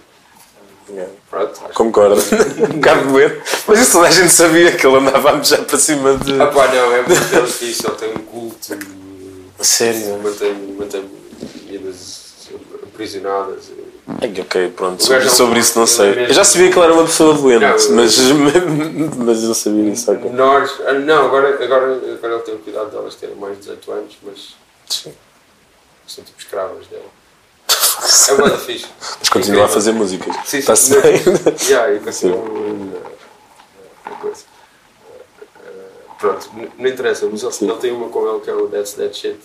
Pronto, 1.30 1.60
acho 1.64 1.74
Concordo. 1.74 2.20
um 2.70 2.74
bocado 2.74 3.08
doente. 3.08 3.40
Mas 3.66 3.80
isso 3.80 3.92
toda 3.92 4.08
a 4.08 4.10
gente 4.10 4.30
sabia 4.30 4.72
que 4.72 4.86
ele 4.86 4.96
andava 4.96 5.30
a 5.30 5.38
para 5.38 5.78
cima 5.78 6.16
de. 6.18 6.40
Ah 6.40 6.46
pá, 6.48 6.66
não, 6.68 6.92
é 6.92 7.02
muito 7.02 7.46
difícil, 7.46 7.88
ele 7.88 7.96
tem 7.96 8.10
um 8.10 8.24
culto, 8.26 8.76
Sério? 9.60 10.18
mantém, 10.22 10.52
mantém 10.76 11.10
meninas 11.64 12.23
aprisionadas. 12.82 13.70
Ai, 14.20 14.34
ok, 14.40 14.70
pronto. 14.70 15.02
Sobre, 15.02 15.26
é 15.26 15.28
sobre 15.28 15.58
isso 15.60 15.78
não 15.78 15.86
sei. 15.86 16.12
é 16.12 16.30
Eu 16.30 16.34
já 16.34 16.44
sabia 16.44 16.70
que 16.70 16.78
ele 16.78 16.84
era 16.84 16.94
uma 16.94 17.04
pessoa 17.04 17.34
doente, 17.34 17.88
mas, 17.92 18.18
mas 19.16 19.42
eu 19.42 19.48
não 19.48 19.54
sabia 19.54 19.92
isso. 19.92 20.10
ok. 20.10 20.30
Menores, 20.30 20.72
ah, 20.86 20.92
não, 20.92 21.26
agora, 21.26 21.62
agora, 21.62 21.94
agora 21.94 22.34
ele 22.34 22.42
tem 22.42 22.54
o 22.54 22.58
cuidado 22.58 22.90
delas 22.90 23.14
terem 23.14 23.34
mais 23.36 23.54
de 23.54 23.60
18 23.60 23.92
anos, 23.92 24.16
mas 24.22 24.54
Sim. 24.88 25.14
são 26.06 26.24
tipo 26.24 26.38
escravas 26.38 26.86
dela. 26.88 27.04
É 28.28 28.32
uma 28.34 28.50
da 28.50 28.58
fixe. 28.58 28.86
Mas 29.20 29.28
continua 29.28 29.64
a 29.64 29.68
fazer 29.68 29.92
músicas. 29.92 30.34
Sim, 30.44 30.60
sim. 30.60 31.00
bem. 31.00 31.22
Yeah, 31.68 31.94
e 31.94 32.00
coisa. 32.00 32.28
Uh, 32.28 33.02
Pronto, 36.18 36.50
não 36.78 36.88
interessa, 36.88 37.28
mas 37.30 37.42
ele, 37.42 37.70
ele 37.70 37.80
tem 37.80 37.92
uma 37.92 38.08
com 38.08 38.26
ele 38.26 38.40
que 38.40 38.50
é 38.50 38.54
o 38.54 38.66
That's 38.68 38.94
That 38.94 39.14
Shit. 39.16 39.38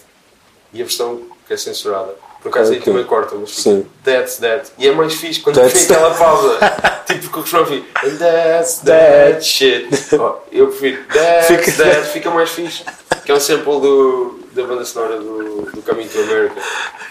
E 0.71 0.81
a 0.81 0.85
versão 0.85 1.21
que 1.47 1.53
é 1.53 1.57
censurada. 1.57 2.15
Por 2.41 2.49
acaso 2.49 2.71
aí 2.71 2.79
também 2.79 3.03
corta, 3.03 3.35
mas 3.35 3.49
fica 3.49 3.61
Sim. 3.63 3.85
That's 4.03 4.37
That. 4.37 4.71
E 4.77 4.87
é 4.87 4.91
mais 4.93 5.13
fixe 5.13 5.41
quando 5.41 5.57
That's 5.57 5.85
tem 5.85 5.95
aquela 5.95 6.13
pausa. 6.15 6.57
tipo 7.05 7.19
porque 7.23 7.39
o 7.39 7.41
refrão 7.41 7.65
fica 7.65 8.07
And 8.07 8.15
That's 8.17 8.77
That 8.79 9.43
Shit. 9.45 9.89
Oh, 10.17 10.35
eu 10.51 10.67
prefiro 10.67 11.03
That's 11.13 11.47
Fica- 11.47 11.83
That, 11.83 12.07
fica 12.13 12.29
mais 12.31 12.49
fixe. 12.49 12.83
Que 13.25 13.31
é 13.31 13.35
um 13.35 13.39
sample 13.39 13.79
do, 13.81 14.39
da 14.53 14.63
banda 14.63 14.85
sonora 14.85 15.17
do, 15.19 15.63
do 15.71 15.81
Caminho 15.81 16.07
to 16.09 16.19
America. 16.19 16.55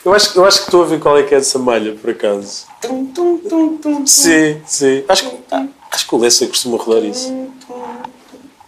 Eu 0.04 0.14
acho, 0.14 0.38
eu 0.38 0.44
acho 0.46 0.58
que 0.60 0.64
estou 0.64 0.82
a 0.82 0.86
ver 0.86 0.98
qual 0.98 1.18
é 1.18 1.22
que 1.22 1.34
é 1.34 1.38
essa 1.38 1.58
malha, 1.58 1.94
por 1.94 2.10
acaso. 2.10 2.66
Tum, 2.80 3.06
tum, 3.12 3.38
tum, 3.38 3.76
tum, 3.76 4.06
Sim, 4.06 4.62
sim. 4.66 5.04
Acho, 5.08 5.28
que- 5.28 5.36
acho 5.92 6.08
que 6.08 6.14
o 6.14 6.18
Lessa 6.18 6.46
costuma 6.46 6.78
rodar 6.78 7.04
isso. 7.04 7.28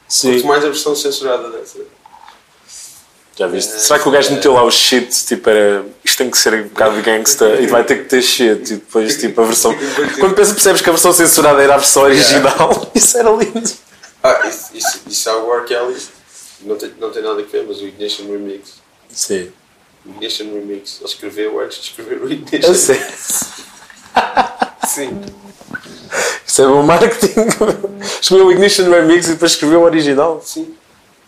Sim. 0.07 0.33
Curto 0.33 0.47
mais 0.47 0.65
a 0.65 0.69
versão 0.69 0.95
censurada 0.95 1.51
dessa. 1.51 1.79
Já 3.41 3.47
viste? 3.47 3.81
Será 3.81 3.99
que 3.99 4.07
o 4.07 4.13
gajo 4.13 4.35
meteu 4.35 4.53
lá 4.53 4.63
o 4.63 4.71
shit, 4.71 5.09
tipo, 5.25 5.49
era, 5.49 5.83
isto 6.05 6.19
tem 6.19 6.31
que 6.31 6.37
ser 6.37 6.53
um 6.53 6.65
bocado 6.65 6.97
de 6.97 7.01
gangsta 7.01 7.47
e 7.59 7.67
vai 7.67 7.83
ter 7.83 8.03
que 8.03 8.05
ter 8.05 8.21
shit, 8.21 8.71
e 8.71 8.77
depois, 8.77 9.17
tipo, 9.17 9.41
a 9.41 9.45
versão. 9.47 9.75
Quando 10.19 10.35
pensa, 10.35 10.53
percebes 10.53 10.83
que 10.83 10.91
a 10.91 10.93
versão 10.93 11.11
censurada 11.11 11.63
era 11.63 11.77
a 11.77 11.79
versão 11.79 12.03
original, 12.03 12.91
isso 12.95 13.17
era 13.17 13.31
lindo. 13.31 13.71
Ah, 14.23 14.47
isso, 14.47 14.71
isso, 14.75 15.01
isso 15.09 15.29
é 15.31 15.35
o 15.37 15.55
R. 15.55 15.65
Kelly. 15.65 15.97
Não 16.67 16.77
tem, 16.77 16.93
não 17.01 17.11
tem 17.11 17.23
nada 17.23 17.41
a 17.41 17.45
ver, 17.47 17.65
mas 17.67 17.81
o 17.81 17.87
Ignition 17.87 18.27
Remix. 18.27 18.75
Sim. 19.09 19.51
O 20.05 20.11
Ignition 20.11 20.45
Remix. 20.53 20.99
Ele 21.01 21.09
escreveu 21.09 21.61
antes 21.61 21.79
de 21.79 21.85
escrever 21.85 22.23
o 22.23 22.31
Ignition. 22.31 22.69
Eu 22.69 22.75
sei. 22.75 23.01
Sim. 24.87 25.19
Isso 26.47 26.61
é 26.61 26.67
bom 26.67 26.83
marketing. 26.83 27.33
Escreveu 28.21 28.49
o 28.49 28.53
Ignition 28.53 28.91
Remix 28.91 29.29
e 29.29 29.33
depois 29.33 29.53
escreveu 29.53 29.81
o 29.81 29.85
original. 29.85 30.43
Sim. 30.45 30.75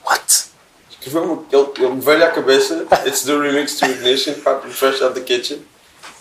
What? 0.04 0.51
Escreveu 1.05 1.22
um- 1.32 1.44
ele, 1.50 1.66
ele 1.78 1.94
me 1.96 2.00
veio 2.00 2.24
à 2.24 2.28
cabeça. 2.28 2.86
It's 3.05 3.22
the 3.22 3.36
remix 3.36 3.74
to 3.78 3.86
Ignition, 3.86 4.34
and 4.34 4.70
Fresh 4.70 5.03
Out 5.03 5.14
the 5.14 5.20
Kitchen. 5.20 5.59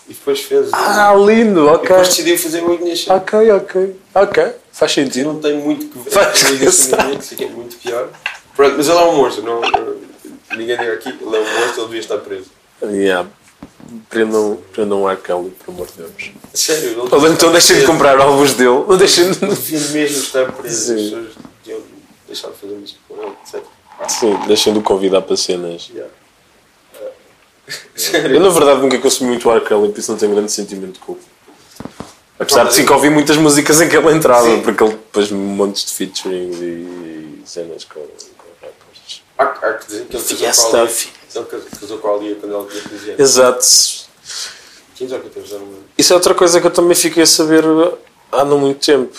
E 0.08 0.12
depois 0.14 0.40
fez. 0.40 0.70
Ah, 0.72 1.14
lindo, 1.14 1.60
e 1.60 1.68
ok. 1.68 1.88
depois 1.88 2.08
decidiu 2.08 2.36
fazer 2.36 2.64
o 2.64 2.74
Ignition. 2.74 3.14
Ok, 3.14 3.52
ok. 3.52 3.96
Ok, 4.14 4.52
faz 4.72 4.92
sentido. 4.92 5.34
Não 5.34 5.40
tem 5.40 5.56
muito 5.58 5.86
que 5.86 5.98
ver 6.00 6.10
Faz 6.10 6.42
com 6.42 6.48
o 6.48 6.54
Ignition. 6.54 6.96
Remix, 6.96 7.32
é 7.32 7.46
muito 7.46 7.76
pior. 7.76 8.08
Pronto, 8.56 8.74
mas 8.76 8.88
ele 8.88 8.98
é 8.98 9.02
um 9.04 9.16
monstro. 9.16 9.44
Não, 9.44 9.60
ninguém 10.56 10.76
diga 10.76 10.94
aqui. 10.94 11.08
Ele 11.10 11.36
é 11.36 11.40
um 11.40 11.60
monstro, 11.60 11.80
ele 11.82 11.84
devia 11.86 12.00
estar 12.00 12.18
preso. 12.18 12.46
Yeah. 12.82 13.28
Prendam, 14.10 14.58
prendam 14.72 15.02
o 15.02 15.08
R. 15.08 15.16
Kelly, 15.20 15.50
por 15.64 15.72
amor 15.72 15.86
de 15.86 15.92
Deus. 15.98 16.30
Sério, 16.52 16.90
ele 16.90 17.08
Ou 17.14 17.28
então 17.28 17.52
deixem 17.52 17.78
de 17.78 17.86
comprar 17.86 18.18
álbuns 18.18 18.54
dele. 18.54 18.84
Não 18.88 18.96
deixem 18.96 19.30
de... 19.30 19.44
Ele 19.44 19.54
devia 19.54 19.78
mesmo 19.90 20.18
estar 20.18 20.50
preso. 20.52 20.92
As 20.94 21.00
pessoas 21.00 21.26
deviam 21.64 21.80
deixar 22.26 22.48
de 22.48 22.56
fazer 22.56 22.74
música 22.74 22.98
ele. 23.10 23.11
Sim, 24.08 24.36
deixem 24.46 24.72
de 24.74 24.80
convidar 24.80 25.22
para 25.22 25.36
cenas. 25.36 25.88
Yeah. 25.92 26.12
Eu, 28.28 28.40
na 28.40 28.48
verdade, 28.48 28.80
nunca 28.80 28.98
consumi 28.98 29.30
muito 29.30 29.48
o 29.48 29.52
R. 29.52 29.60
Kelly, 29.64 29.88
por 29.90 29.98
isso 29.98 30.10
não 30.10 30.18
tenho 30.18 30.34
grande 30.34 30.50
sentimento 30.52 30.94
de 30.94 30.98
culpa. 30.98 31.22
Apesar 32.38 32.64
de 32.64 32.74
sim 32.74 32.84
que 32.84 32.92
ouvi 32.92 33.08
muitas 33.08 33.36
músicas 33.36 33.80
em 33.80 33.88
que 33.88 33.96
ele 33.96 34.10
entrava, 34.12 34.46
Sim. 34.48 34.62
porque 34.62 34.82
ele 34.82 34.92
depois 34.94 35.30
montes 35.30 35.84
de 35.84 35.92
featurings 35.92 36.56
e 36.60 37.42
cenas 37.44 37.84
com, 37.84 38.00
com 38.00 38.46
rappers. 38.60 39.22
Há, 39.38 39.44
há 39.44 39.72
que 39.74 39.86
dizer 39.86 40.06
que 40.06 40.16
ele 40.16 40.24
casou 40.24 40.70
com 40.70 40.76
a 40.76 40.80
Alia. 40.80 40.92
Ele 41.34 41.44
casou- 41.80 41.98
com 41.98 42.08
a 42.08 42.14
Alia 42.16 42.34
quando 42.34 42.54
ela 42.54 42.66
tinha 42.66 42.82
15 42.82 43.04
anos. 43.10 43.20
Exato. 43.20 43.64
15 44.96 45.14
ou 45.14 45.20
14 45.20 45.48
já 45.48 45.58
não 45.58 45.66
me 45.66 45.72
lembro. 45.72 45.88
Isso 45.96 46.12
é 46.12 46.16
outra 46.16 46.34
coisa 46.34 46.60
que 46.60 46.66
eu 46.66 46.70
também 46.72 46.96
fiquei 46.96 47.22
a 47.22 47.26
saber 47.26 47.64
há 48.32 48.44
não 48.44 48.58
muito 48.58 48.84
tempo. 48.84 49.16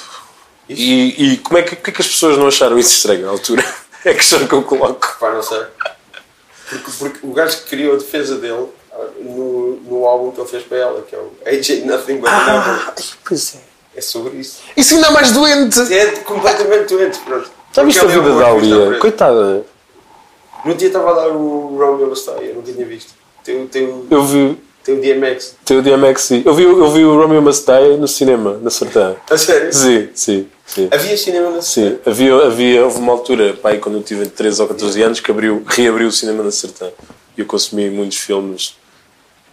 Isso? 0.68 0.82
E, 0.82 1.34
e 1.34 1.38
como 1.38 1.58
é 1.58 1.64
que, 1.64 1.76
porque 1.78 1.92
é 1.92 1.94
que 1.94 2.02
as 2.02 2.08
pessoas 2.08 2.38
não 2.38 2.48
acharam 2.48 2.78
isso 2.78 2.92
estranho 2.92 3.26
na 3.26 3.32
altura? 3.32 3.64
É 4.06 4.10
a 4.12 4.14
questão 4.16 4.46
que 4.48 4.54
eu 4.54 4.64
coloco. 4.64 5.18
Pá, 5.20 5.32
não 5.34 5.42
sei. 5.44 5.62
Porque, 6.70 6.92
porque 7.00 7.20
o 7.28 7.32
gajo 7.34 7.58
que 7.60 7.70
criou 7.70 7.94
a 7.96 7.98
defesa 7.98 8.38
dele 8.38 8.68
ah, 8.92 9.06
no, 9.20 9.76
no 9.82 10.06
álbum 10.06 10.32
que 10.32 10.42
ele 10.42 10.50
fez 10.50 10.64
para 10.64 10.78
ela, 10.78 11.02
que 11.02 11.16
é 11.16 11.20
o 11.20 11.32
AJ 11.46 11.86
Nothing 11.86 12.18
But 12.18 12.32
Never, 12.32 12.94
pois 13.26 13.56
é. 13.56 13.98
é 13.98 14.02
sobre 14.02 14.38
isso. 14.38 14.60
Isso 14.76 14.96
ainda 14.96 15.08
é 15.08 15.12
mais 15.12 15.32
doente! 15.32 15.94
É 15.94 16.08
completamente 16.22 16.88
doente, 16.94 17.20
pronto. 17.20 17.50
Já 17.74 17.84
viste 17.84 18.00
a 18.02 18.04
é 18.04 18.08
vida 18.08 18.36
da 18.38 18.48
Alia? 18.48 19.00
Coitada. 19.00 19.66
No 20.66 20.74
dia 20.76 20.88
estava 20.88 21.12
a 21.12 21.14
dar 21.14 21.28
o 21.30 21.78
Romeo 21.78 22.10
Bastai, 22.10 22.50
eu 22.50 22.56
nunca 22.56 22.72
tinha 22.72 22.86
visto. 22.86 23.14
Tem, 23.44 23.68
o- 23.86 24.08
Eu 24.10 24.24
vi, 24.24 24.58
tem 24.84 24.96
o 24.96 25.02
DMX. 25.02 25.56
tem 25.64 25.78
o 25.78 25.82
DMX. 25.82 26.32
Eu 26.46 26.54
vi, 26.54 26.64
eu 26.64 26.92
vi 26.92 27.06
o 27.06 27.18
Romeo 27.20 27.42
Must 27.42 27.66
Die 27.66 27.98
no 27.98 28.08
cinema, 28.08 28.60
na 28.62 28.70
Sertã. 28.70 29.16
A 29.30 29.38
sério? 29.38 29.72
Sim, 29.72 30.10
sim, 30.14 30.48
sim. 30.66 30.90
Havia 30.92 31.18
cinema 31.18 31.50
na 31.52 31.62
Sim, 31.62 31.98
havia, 32.06 32.36
havia, 32.36 32.84
houve 32.84 33.00
uma 33.00 33.14
altura, 33.14 33.54
pai, 33.54 33.78
quando 33.78 33.96
eu 33.96 34.04
tive 34.04 34.26
13 34.26 34.62
ou 34.62 34.68
14 34.68 35.02
anos, 35.02 35.20
que 35.20 35.32
abriu, 35.32 35.64
reabriu 35.66 36.08
o 36.08 36.12
cinema 36.12 36.44
na 36.44 36.52
Sertã. 36.52 36.90
E 37.38 37.42
eu 37.42 37.46
consumi 37.46 37.90
muitos 37.90 38.18
filmes. 38.18 38.76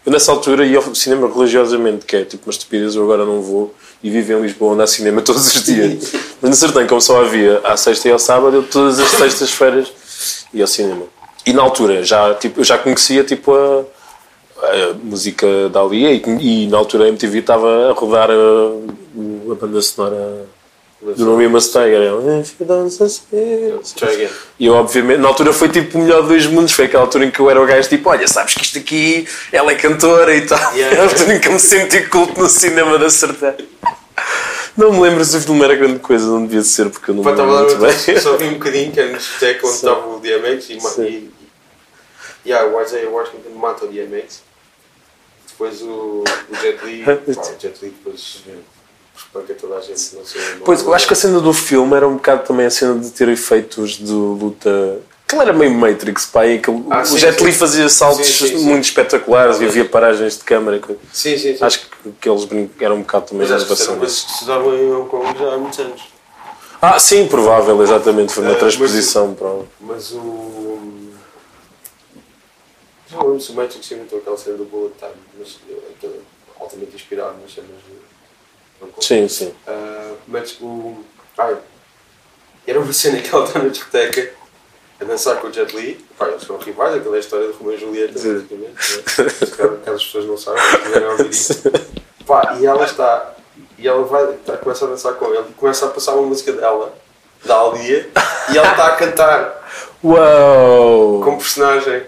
Eu 0.04 0.10
nessa 0.10 0.32
altura 0.32 0.66
ia 0.66 0.78
ao 0.78 0.94
cinema 0.94 1.28
religiosamente, 1.32 2.06
que 2.06 2.16
é 2.16 2.24
tipo 2.24 2.46
uma 2.46 2.50
estupidez, 2.50 2.94
eu 2.96 3.04
agora 3.04 3.24
não 3.24 3.40
vou 3.42 3.74
e 4.02 4.10
vivo 4.10 4.32
em 4.32 4.42
Lisboa, 4.42 4.72
ando 4.72 4.82
ao 4.82 4.88
cinema 4.88 5.20
todos 5.22 5.46
os 5.54 5.62
dias. 5.62 6.12
Mas 6.40 6.50
na 6.50 6.56
Sertã, 6.56 6.86
como 6.86 7.00
só 7.00 7.20
havia 7.20 7.60
à 7.62 7.76
sexta 7.76 8.08
e 8.08 8.10
ao 8.10 8.18
sábado, 8.18 8.56
eu 8.56 8.62
todas 8.62 8.98
as 8.98 9.10
sextas-feiras 9.10 9.92
ia 10.52 10.64
ao 10.64 10.68
cinema. 10.68 11.04
E 11.46 11.52
na 11.52 11.62
altura 11.62 12.02
já, 12.02 12.34
tipo, 12.34 12.60
eu 12.60 12.64
já 12.64 12.76
conhecia 12.78 13.22
tipo, 13.24 13.54
a, 13.54 13.84
a 14.62 14.94
música 15.02 15.68
da 15.68 15.80
Alia 15.80 16.12
e, 16.12 16.22
e 16.40 16.66
na 16.68 16.78
altura 16.78 17.04
a 17.04 17.08
MTV 17.08 17.38
estava 17.38 17.90
a 17.90 17.92
rodar 17.92 18.30
a, 18.30 18.34
a 18.34 19.54
banda 19.54 19.80
sonora 19.80 20.46
do 21.02 21.24
nome 21.24 21.48
Mustang. 21.48 21.90
Era. 21.90 22.12
E 24.58 24.66
eu, 24.66 24.74
obviamente, 24.74 25.18
na 25.18 25.28
altura 25.28 25.52
foi 25.52 25.70
tipo 25.70 25.98
o 25.98 26.02
melhor 26.02 26.22
dos 26.22 26.46
mundos. 26.46 26.72
Foi 26.72 26.84
aquela 26.84 27.04
altura 27.04 27.24
em 27.24 27.30
que 27.30 27.40
eu 27.40 27.50
era 27.50 27.60
o 27.60 27.66
gajo 27.66 27.88
tipo: 27.88 28.10
Olha, 28.10 28.28
sabes 28.28 28.54
que 28.54 28.62
isto 28.62 28.78
aqui, 28.78 29.26
ela 29.50 29.72
é 29.72 29.74
cantora 29.76 30.34
e 30.34 30.42
tal. 30.46 30.58
Yeah. 30.74 30.96
É 30.96 31.00
a 31.00 31.04
altura 31.04 31.34
em 31.34 31.40
que 31.40 31.48
eu 31.48 31.52
me 31.52 31.58
senti 31.58 32.02
culto 32.02 32.38
no 32.38 32.48
cinema 32.48 32.98
da 32.98 33.08
Sertã. 33.08 33.54
Não 34.76 34.92
me 34.92 35.00
lembro 35.00 35.24
se 35.24 35.36
o 35.36 35.40
filme 35.40 35.62
era 35.64 35.74
grande 35.74 35.98
coisa, 35.98 36.26
não 36.26 36.46
devia 36.46 36.62
ser 36.62 36.90
porque 36.90 37.10
eu 37.10 37.14
não 37.14 37.24
Pá, 37.24 37.32
me 37.32 37.38
lembro 37.38 37.56
muito 37.56 37.76
bem. 37.76 38.20
só 38.20 38.36
vi 38.36 38.44
um 38.44 38.54
bocadinho 38.54 38.92
que 38.92 39.00
era 39.00 39.10
no 39.10 39.18
discoteca 39.18 39.66
onde 39.66 39.76
estava 39.76 40.06
o 40.06 40.20
DMX 40.20 40.68
e, 40.68 41.02
e, 41.02 41.30
e 42.44 42.48
yeah, 42.48 42.66
o 42.66 42.80
Isaiah 42.80 43.08
Washington 43.08 43.50
mata 43.56 43.84
o 43.84 43.88
DMX. 43.88 44.42
Depois 45.52 45.82
o, 45.82 46.24
o 46.24 46.54
Jet 46.60 46.84
Li, 46.84 47.02
pá, 47.04 47.12
o 47.12 47.60
Jet 47.60 47.78
Li 47.82 47.90
depois 47.90 48.42
espanca 49.16 49.54
toda 49.54 49.76
a 49.76 49.80
gente, 49.80 50.14
não 50.16 50.24
sei. 50.24 50.40
Pois, 50.64 50.82
eu 50.82 50.94
acho 50.94 51.06
que 51.06 51.12
a 51.12 51.16
cena 51.16 51.40
do 51.40 51.52
filme 51.52 51.94
era 51.94 52.08
um 52.08 52.14
bocado 52.14 52.44
também 52.46 52.66
a 52.66 52.70
cena 52.70 52.98
de 52.98 53.10
ter 53.10 53.28
efeitos 53.28 53.92
de 53.98 54.12
luta. 54.12 54.98
Aquilo 55.26 55.42
era 55.42 55.52
meio 55.52 55.72
Matrix, 55.72 56.26
pá, 56.26 56.44
e 56.46 56.56
aquele, 56.56 56.82
Ah, 56.90 57.02
o 57.02 57.04
sim, 57.06 57.18
Jet 57.18 57.42
Li 57.44 57.52
fazia 57.52 57.88
saltos 57.88 58.26
Sim, 58.26 58.48
sim, 58.48 58.64
muito 58.64 58.84
espetaculares 58.84 59.60
e 59.60 59.64
havia 59.66 59.84
paragens 59.84 60.38
de 60.38 60.44
câmara. 60.44 60.80
Sim, 61.12 61.38
sim. 61.38 61.56
Acho 61.60 61.80
que, 61.80 62.10
que 62.20 62.28
eles 62.28 62.48
eram 62.80 62.96
um 62.96 63.00
bocado 63.02 63.26
também 63.26 63.46
Mas 63.46 63.52
acho 63.52 63.66
que 63.66 63.76
se 63.76 64.44
em 64.74 64.92
Hong 64.92 65.08
Kong 65.08 65.38
já 65.38 65.54
há 65.54 65.58
muitos 65.58 65.78
anos. 65.78 66.02
Ah, 66.82 66.98
sim, 66.98 67.28
provável, 67.28 67.80
exatamente. 67.82 68.32
Foi 68.32 68.42
uma 68.42 68.52
Eh, 68.52 68.56
transposição 68.58 69.34
o- 69.46 69.68
Mas 69.80 70.10
o. 70.12 71.09
Não 73.12 73.22
lembro 73.22 73.40
se 73.40 73.50
o 73.50 73.54
Matrix 73.54 73.90
inventou 73.90 74.18
aquela 74.18 74.36
cena 74.36 74.56
do 74.56 74.64
Bullet 74.64 74.94
Time, 74.98 75.12
mas 75.38 75.58
eh, 75.68 75.74
aquilo 75.96 76.14
é 76.14 76.62
altamente 76.62 76.94
inspirado 76.94 77.36
nas 77.40 77.52
cenas 77.52 77.70
de. 77.70 79.04
Sim, 79.04 79.28
sim. 79.28 79.54
Ah, 79.66 80.14
mas 80.28 80.56
o. 80.60 81.04
Ai, 81.36 81.56
era 82.66 82.78
uma 82.80 82.92
cena 82.92 83.20
que 83.20 83.34
ela 83.34 83.44
está 83.44 83.58
na 83.58 83.68
discoteca 83.68 84.30
a 85.00 85.04
dançar 85.04 85.36
com 85.40 85.48
o 85.48 85.52
Jet 85.52 85.74
Li. 85.76 85.94
Pá, 86.16 86.28
eles 86.28 86.42
são 86.42 86.56
rivais, 86.58 86.94
aquela 86.94 87.16
é 87.16 87.18
a 87.18 87.20
história 87.20 87.46
de 87.48 87.52
Romeu 87.54 87.74
e 87.74 87.78
Julieta, 87.78 88.12
basicamente. 88.12 88.58
né? 88.58 89.28
Se 89.30 89.46
calhar 89.56 89.76
caso 89.78 89.96
as 89.96 90.04
pessoas 90.04 90.24
não 90.26 90.36
sabem, 90.36 90.62
se 90.62 90.78
quiserem 90.78 91.08
ouvir 91.08 91.30
isso. 91.30 91.62
Pá, 92.26 92.56
e 92.60 92.66
ela 92.66 92.84
está. 92.84 93.34
E 93.78 93.88
ela 93.88 94.04
vai, 94.04 94.26
tá, 94.44 94.56
começa 94.58 94.84
a 94.84 94.88
dançar 94.88 95.14
com 95.14 95.26
ele 95.34 95.46
e 95.50 95.54
começa 95.54 95.86
a 95.86 95.88
passar 95.88 96.14
uma 96.14 96.26
música 96.26 96.52
dela, 96.52 96.94
da 97.44 97.58
Alia, 97.60 98.10
e 98.52 98.58
ela 98.58 98.70
está 98.70 98.86
a 98.88 98.96
cantar 98.96 99.96
Uau! 100.04 101.22
como 101.24 101.38
personagem 101.38 102.04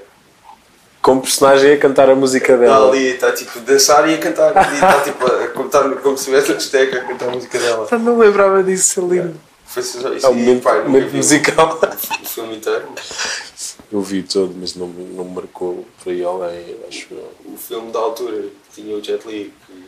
Como 1.02 1.20
personagem 1.20 1.72
a 1.72 1.78
cantar 1.78 2.08
a 2.08 2.14
música 2.14 2.56
dela. 2.56 2.88
Alia, 2.88 3.14
está 3.14 3.32
tipo 3.32 3.58
a 3.58 3.62
dançar 3.62 4.08
e 4.08 4.14
a 4.14 4.18
cantar, 4.18 4.54
e 4.70 4.74
está 4.74 5.00
tipo 5.02 5.26
a 5.26 5.48
contar 5.48 5.90
como 5.96 6.16
se 6.16 6.22
estivesse 6.30 6.50
na 6.50 6.54
discoteca 6.56 6.98
a 6.98 7.04
cantar 7.04 7.28
a 7.28 7.32
música 7.32 7.58
dela. 7.58 7.88
Eu 7.90 7.98
não 7.98 8.18
lembrava 8.18 8.62
disso, 8.62 9.00
é 9.00 9.04
lindo. 9.04 9.40
Foi 9.66 9.82
só 9.82 10.12
isso. 10.12 10.24
É 10.26 10.28
um 10.28 10.32
e, 10.34 10.36
momento, 10.42 10.64
nunca 10.64 10.84
momento 10.84 11.12
musical. 11.16 11.80
O 11.82 12.26
filme 12.26 12.56
inteiro. 12.56 12.88
Eu 13.90 14.00
vi 14.00 14.22
todo, 14.22 14.54
mas 14.56 14.74
não, 14.76 14.86
não 14.86 15.24
me 15.24 15.34
marcou 15.34 15.84
por 16.02 16.10
aí 16.12 16.24
além, 16.24 16.76
acho. 16.88 17.08
O 17.44 17.56
filme 17.56 17.90
da 17.90 17.98
altura 17.98 18.42
que 18.72 18.80
tinha 18.82 18.96
o 18.96 19.02
Jet 19.02 19.26
Li, 19.26 19.52
que, 19.66 19.84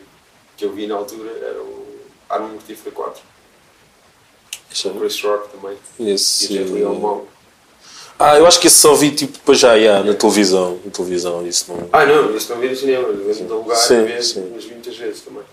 que 0.57 0.65
eu 0.65 0.73
vi 0.73 0.85
na 0.85 0.95
altura, 0.95 1.31
era 1.41 1.59
o 1.61 1.85
Arma 2.29 2.47
Mortífera 2.49 2.91
4. 2.93 3.21
Deixa 4.69 4.89
eu 4.89 4.93
O. 4.93 4.99
Chris 4.99 5.21
Rock 5.23 5.49
também. 5.49 5.77
E 5.97 6.09
Esse- 6.11 6.45
o 6.45 6.47
Jet 6.49 6.71
Li 6.71 6.83
é 6.83 6.87
o 6.87 6.95
mau. 6.95 7.27
Ah, 8.17 8.37
eu 8.37 8.47
acho 8.47 8.59
que 8.61 8.67
esse 8.67 8.77
só 8.77 8.93
vi 8.95 9.11
tipo 9.11 9.33
depois 9.33 9.59
já, 9.59 9.77
já 9.79 10.01
na 10.03 10.13
televisão. 10.13 10.79
Na 10.85 10.91
televisão, 10.91 11.45
isso 11.45 11.65
não. 11.71 11.89
Ah, 11.91 12.05
não, 12.05 12.35
isso 12.35 12.53
não 12.53 12.61
vi 12.61 12.69
no 12.69 12.75
cinema. 12.75 13.07
Eu 13.09 13.35
do 13.45 13.55
lugar 13.55 13.75
Sim, 13.75 14.05
ver, 14.05 14.23
sim. 14.23 14.51
mas 14.55 14.63
vi 14.63 14.71
muitas 14.73 14.95
vezes 14.97 15.21
também. 15.21 15.43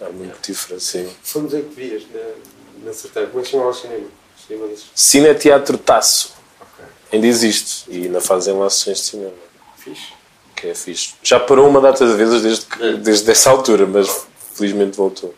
É 0.00 0.08
muito 0.10 0.38
diferente, 0.40 0.82
sim. 0.84 1.08
Fomos 1.22 1.52
em 1.52 1.62
que 1.62 1.74
vias 1.74 2.02
na, 2.14 2.86
na 2.86 2.92
Sertã. 2.92 3.26
Como 3.26 3.40
é 3.40 3.42
que 3.42 3.50
chamava 3.50 3.70
o 3.70 3.74
cinema? 3.74 4.06
Cinema. 4.46 4.68
Cine 4.94 5.34
Teatro 5.34 5.76
Taço. 5.76 6.32
Ok. 6.60 6.84
Ainda 7.12 7.26
existe. 7.26 7.84
E 7.88 8.04
ainda 8.04 8.20
fazem 8.20 8.54
lá 8.54 8.70
sessões 8.70 8.98
de 8.98 9.04
cinema. 9.04 9.32
Fixe. 9.76 10.12
Que 10.56 10.68
é 10.68 10.74
fixe. 10.74 11.14
Já 11.22 11.38
parou 11.38 11.68
uma 11.68 11.80
data 11.80 12.06
de 12.06 12.14
vezes 12.14 12.40
desde, 12.42 12.64
que- 12.66 12.82
É. 12.82 12.92
desde 12.94 13.30
essa 13.30 13.50
altura, 13.50 13.86
mas 13.86 14.08
felizmente 14.54 14.96
voltou. 14.96 15.34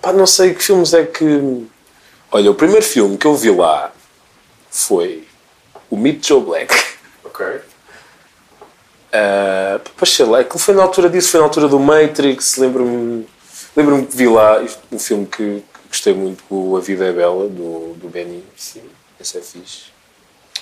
Pá, 0.00 0.12
não 0.12 0.26
sei 0.26 0.54
que 0.54 0.62
filmes 0.62 0.94
é 0.94 1.04
que. 1.04 1.66
Olha, 2.30 2.50
o 2.50 2.54
primeiro 2.54 2.84
filme 2.84 3.16
que 3.18 3.26
eu 3.26 3.34
vi 3.34 3.50
lá 3.50 3.92
foi 4.70 5.26
o 5.90 5.96
Meet 5.96 6.26
Joe 6.26 6.42
Black. 6.42 6.74
Ok. 7.24 7.46
Uh, 7.46 7.60
pois 9.96 10.12
sei 10.12 10.26
lá, 10.26 10.44
foi 10.44 10.74
na 10.74 10.82
altura 10.82 11.08
disso, 11.08 11.30
foi 11.30 11.40
na 11.40 11.46
altura 11.46 11.66
do 11.66 11.78
Matrix, 11.78 12.56
lembro-me 12.56 13.26
lembro 13.78 14.04
que 14.06 14.16
vi 14.16 14.26
lá 14.26 14.60
um 14.90 14.98
filme 14.98 15.26
que, 15.26 15.36
que 15.36 15.88
gostei 15.88 16.12
muito, 16.12 16.42
o 16.50 16.76
A 16.76 16.80
Vida 16.80 17.06
é 17.06 17.12
Bela, 17.12 17.48
do, 17.48 17.94
do 17.94 18.08
Benny. 18.08 18.44
Sim. 18.56 18.82
Esse 19.20 19.38
é 19.38 19.40
fixe. 19.40 19.84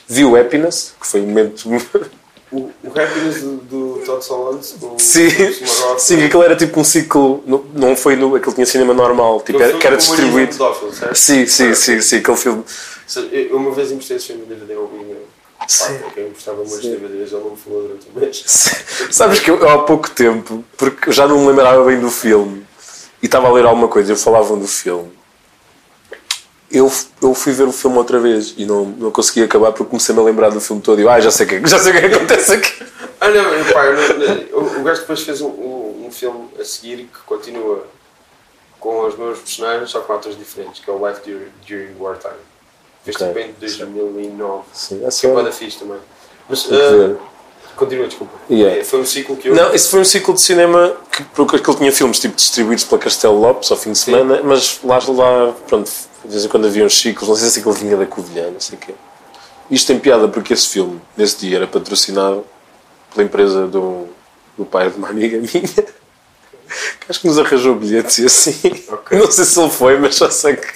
Vi 0.07 0.25
o 0.25 0.37
Happiness, 0.37 0.95
que 1.01 1.07
foi 1.07 1.23
um 1.23 1.27
momento. 1.27 1.69
O, 2.53 2.71
o 2.85 2.89
Happiness 2.91 3.43
do, 3.43 3.57
do 3.57 4.03
Todd 4.07 4.25
Solondz 4.25 4.77
com 4.79 4.97
sim, 5.01 5.27
o 5.27 5.99
sim, 5.99 6.25
aquilo 6.25 6.45
era 6.45 6.55
tipo 6.55 6.79
um 6.81 6.85
ciclo, 6.85 7.43
não, 7.45 7.65
não 7.75 7.97
foi 7.97 8.15
no, 8.15 8.37
aquilo 8.37 8.55
tinha 8.55 8.65
cinema 8.65 8.95
normal, 8.95 9.41
tipo, 9.41 9.61
era, 9.61 9.77
que 9.77 9.85
era 9.85 9.97
distribuído. 9.97 10.55
certo? 10.55 11.15
Sim, 11.17 11.45
sim, 11.47 11.75
sim, 11.75 12.01
sim, 12.01 12.17
aquele 12.19 12.37
filme. 12.37 12.65
Eu 13.33 13.57
uma 13.57 13.73
vez 13.73 13.91
emprestei 13.91 14.17
esse 14.17 14.29
filme 14.29 14.45
em 14.45 14.47
DVD 14.47 14.75
ao 14.75 14.89
meu. 14.89 15.27
Sim. 15.67 15.99
Pá, 15.99 16.11
quem 16.15 16.29
emprestava 16.29 16.59
muitos 16.59 16.83
DVDs, 16.83 17.33
ele 17.33 17.43
não 17.43 17.51
me 17.51 17.57
falou 17.57 17.83
durante 17.83 18.07
um 18.15 18.21
mês. 18.21 18.45
Sabes 19.11 19.41
que 19.41 19.51
eu, 19.51 19.59
eu 19.59 19.69
há 19.69 19.83
pouco 19.83 20.09
tempo, 20.11 20.65
porque 20.77 21.09
eu 21.09 21.13
já 21.13 21.27
não 21.27 21.41
me 21.41 21.49
lembrava 21.49 21.83
bem 21.85 21.99
do 21.99 22.11
filme 22.11 22.65
e 23.21 23.27
estava 23.27 23.49
a 23.49 23.53
ler 23.53 23.65
alguma 23.65 23.89
coisa, 23.89 24.13
eu 24.13 24.17
falavam 24.17 24.57
do 24.57 24.69
filme. 24.69 25.16
Eu, 26.77 26.93
eu 27.23 27.33
fui 27.35 27.53
ver 27.53 27.65
o 27.67 27.73
filme 27.73 27.97
outra 27.97 28.19
vez 28.21 28.53
e 28.57 28.67
não, 28.67 28.85
não 28.85 29.11
consegui 29.11 29.43
acabar 29.43 29.73
porque 29.73 29.89
comecei-me 29.91 30.21
a 30.21 30.25
lembrar 30.25 30.51
do 30.51 30.61
filme 30.61 30.83
todo 30.83 30.99
e 31.01 31.05
eu, 31.05 31.11
ah, 31.11 31.19
já 31.21 31.31
sei 31.31 31.47
o 31.47 31.49
que, 31.49 31.67
já 31.67 31.79
sei 31.79 31.93
o 31.93 32.01
que 32.01 32.15
acontece 32.15 32.53
aqui. 32.53 32.85
Ah 33.21 33.29
não, 33.31 33.55
eu, 33.55 33.73
pá, 33.73 33.85
eu 33.87 33.97
eu- 34.51 34.81
o 34.81 34.83
gajo 34.83 35.01
depois 35.01 35.23
fez 35.23 35.41
um, 35.41 35.47
um, 35.49 36.05
um 36.07 36.11
filme 36.11 36.49
a 36.61 36.65
seguir 36.65 37.09
que 37.13 37.19
continua 37.25 37.87
com 38.79 39.07
os 39.07 39.17
meus 39.17 39.39
personagens, 39.39 39.91
só 39.91 40.01
com 40.01 40.13
atores 40.13 40.37
diferentes, 40.39 40.83
que 40.85 40.91
é 40.91 40.93
o 40.93 41.09
Life 41.09 41.21
During, 41.25 41.49
During 41.67 41.95
Wartime. 41.99 42.35
Fez 43.05 43.17
Ok, 43.17 43.27
tipo 43.29 43.39
em 43.39 43.55
2009. 43.59 44.63
Sim, 44.75 44.97
é 44.97 44.99
Que 45.01 45.07
é 45.07 45.11
só- 45.11 45.43
da 45.43 45.53
fixe 45.53 45.79
também. 45.79 45.99
Mas, 46.49 46.63
que 46.65 46.75
ah, 46.75 47.15
continua, 47.75 48.07
desculpa. 48.07 48.33
Yeah. 48.51 48.81
É, 48.81 48.85
Foi 48.85 49.01
um 49.01 49.07
ciclo 49.07 49.37
que 49.37 49.49
eu... 49.49 49.55
Não, 49.55 49.73
esse 49.75 49.89
foi 49.89 50.01
um 50.01 50.05
ciclo 50.05 50.35
de 50.35 50.43
cinema 50.43 50.95
que, 51.11 51.25
porque 51.25 51.57
aquilo 51.57 51.77
tinha 51.77 51.91
filmes 51.91 52.19
tipo 52.21 52.37
distribuídos 52.37 52.85
pela 52.85 53.01
Castelo 53.01 53.41
Lopes 53.41 53.71
ao 53.71 53.77
fim 53.79 53.93
de 53.93 53.99
semana, 53.99 54.41
mas 54.45 54.79
lá, 54.85 54.99
lá, 55.09 55.55
pronto, 55.67 55.91
de 56.27 56.33
vez 56.33 56.45
em 56.45 56.49
quando 56.49 56.67
havia 56.67 56.85
uns 56.85 56.99
ciclos, 56.99 57.29
não 57.29 57.37
sei 57.37 57.49
se 57.49 57.59
aquilo 57.61 57.75
vinha 57.75 57.97
da 57.97 58.07
Covilhã, 58.07 58.51
não 58.51 58.61
sei 58.61 58.77
o 58.77 58.81
quê. 58.81 58.95
Isto 59.71 59.89
tem 59.89 59.99
piada 59.99 60.29
porque 60.29 60.53
esse 60.53 60.69
filme, 60.69 61.01
nesse 61.17 61.39
dia, 61.39 61.57
era 61.57 61.67
patrocinado 61.67 62.45
pela 63.15 63.27
empresa 63.27 63.67
do, 63.67 64.07
do 64.57 64.65
pai 64.65 64.91
de 64.91 64.97
uma 64.97 65.09
amiga 65.09 65.39
minha. 65.39 65.87
acho 67.09 67.21
que 67.21 67.27
nos 67.27 67.39
arranjou 67.39 67.75
bilhetes 67.75 68.19
e 68.19 68.27
assim. 68.27 68.57
Ok. 68.89 69.19
Não 69.19 69.31
sei 69.31 69.45
se 69.45 69.59
ele 69.61 69.71
foi, 69.71 69.99
mas 69.99 70.15
só 70.15 70.31
sei 70.31 70.57
que 70.57 70.69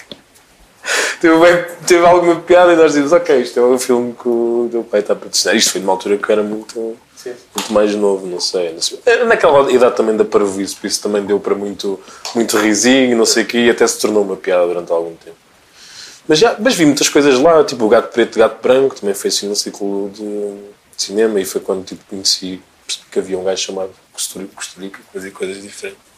teve, 1.20 1.36
bem- 1.38 1.64
teve 1.86 2.04
alguma 2.06 2.36
piada 2.40 2.72
e 2.72 2.76
nós 2.76 2.92
dizemos, 2.92 3.12
ok, 3.12 3.40
isto 3.40 3.58
é 3.60 3.62
um 3.62 3.78
filme 3.78 4.12
que 4.14 4.28
o 4.28 4.68
teu 4.70 4.82
pai 4.82 5.00
está 5.00 5.12
a 5.12 5.16
patrocinar. 5.16 5.54
Isto 5.56 5.72
foi 5.72 5.80
numa 5.80 5.92
altura 5.92 6.16
que 6.16 6.24
eu 6.28 6.32
era 6.32 6.42
muito, 6.42 6.96
Sim. 7.16 7.32
muito 7.54 7.72
mais 7.72 7.94
novo, 7.94 8.26
não 8.26 8.40
sei. 8.40 8.72
Não 8.72 8.80
sei. 8.82 8.98
Era 9.06 9.24
Naquela 9.24 9.70
idade 9.70 9.94
também 9.96 10.16
da 10.16 10.24
parvoíce, 10.24 10.74
por 10.74 10.86
isso 10.86 11.00
também 11.02 11.22
deu 11.24 11.38
para 11.38 11.54
muito, 11.54 12.00
muito 12.34 12.56
risinho, 12.58 13.16
não 13.16 13.26
sei 13.26 13.44
o 13.44 13.46
quê, 13.46 13.58
e 13.58 13.70
até 13.70 13.86
se 13.86 13.98
tornou 14.00 14.22
uma 14.24 14.36
piada 14.36 14.66
durante 14.66 14.90
algum 14.90 15.14
tempo. 15.14 15.36
Mas, 16.28 16.38
já, 16.38 16.56
mas 16.58 16.74
vi 16.74 16.86
muitas 16.86 17.08
coisas 17.08 17.38
lá, 17.40 17.64
tipo 17.64 17.84
o 17.84 17.88
Gato 17.88 18.12
Preto 18.12 18.36
e 18.36 18.40
Gato 18.40 18.62
Branco, 18.62 18.94
também 18.94 19.14
foi 19.14 19.28
assim 19.28 19.48
no 19.48 19.56
ciclo 19.56 20.10
de, 20.10 20.22
de 20.22 21.02
cinema, 21.02 21.40
e 21.40 21.44
foi 21.44 21.60
quando 21.60 21.84
tipo, 21.84 22.04
conheci, 22.08 22.60
percebi 22.86 23.06
que 23.10 23.18
havia 23.18 23.38
um 23.38 23.44
gajo 23.44 23.62
chamado 23.62 23.90
Costurica, 24.12 24.98
que 24.98 25.12
fazia 25.12 25.30
coisas 25.30 25.62
diferentes. 25.62 26.10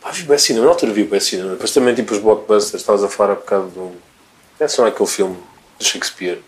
Pá, 0.00 0.10
vi 0.10 0.22
bem 0.22 0.38
cinema, 0.38 0.66
na 0.66 0.72
altura 0.72 0.92
vi 0.92 1.04
bem 1.04 1.20
cinema. 1.20 1.50
Depois 1.50 1.72
também 1.72 1.94
tipo 1.94 2.12
os 2.12 2.20
blockbusters, 2.20 2.82
estavas 2.82 3.02
a 3.02 3.08
falar 3.08 3.32
há 3.32 3.36
bocado 3.36 3.68
do. 3.68 3.92
É 4.60 4.68
só 4.68 4.86
aquele 4.86 5.08
filme 5.08 5.36
de 5.78 5.84
Shakespeare. 5.84 6.40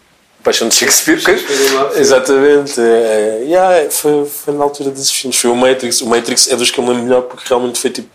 Paixão 0.42 0.68
de 0.68 0.74
Shakespeare. 0.74 1.20
Shakespeare 1.20 1.68
em 1.68 1.70
Love. 1.74 2.01
Exatamente. 2.01 2.80
É, 2.80 3.42
yeah, 3.44 3.90
foi, 3.90 4.24
foi 4.24 4.55
na 4.55 4.64
altura 4.64 4.90
desses 4.90 5.11
filmes. 5.11 5.38
Foi 5.38 5.51
o 5.51 5.57
Matrix. 5.57 6.01
O 6.01 6.07
Matrix 6.07 6.48
é 6.48 6.57
dos 6.57 6.70
que 6.70 6.78
eu 6.78 6.86
lembro 6.86 7.03
melhor 7.03 7.22
porque 7.22 7.48
realmente 7.48 7.78
foi 7.78 7.90
tipo. 7.90 8.09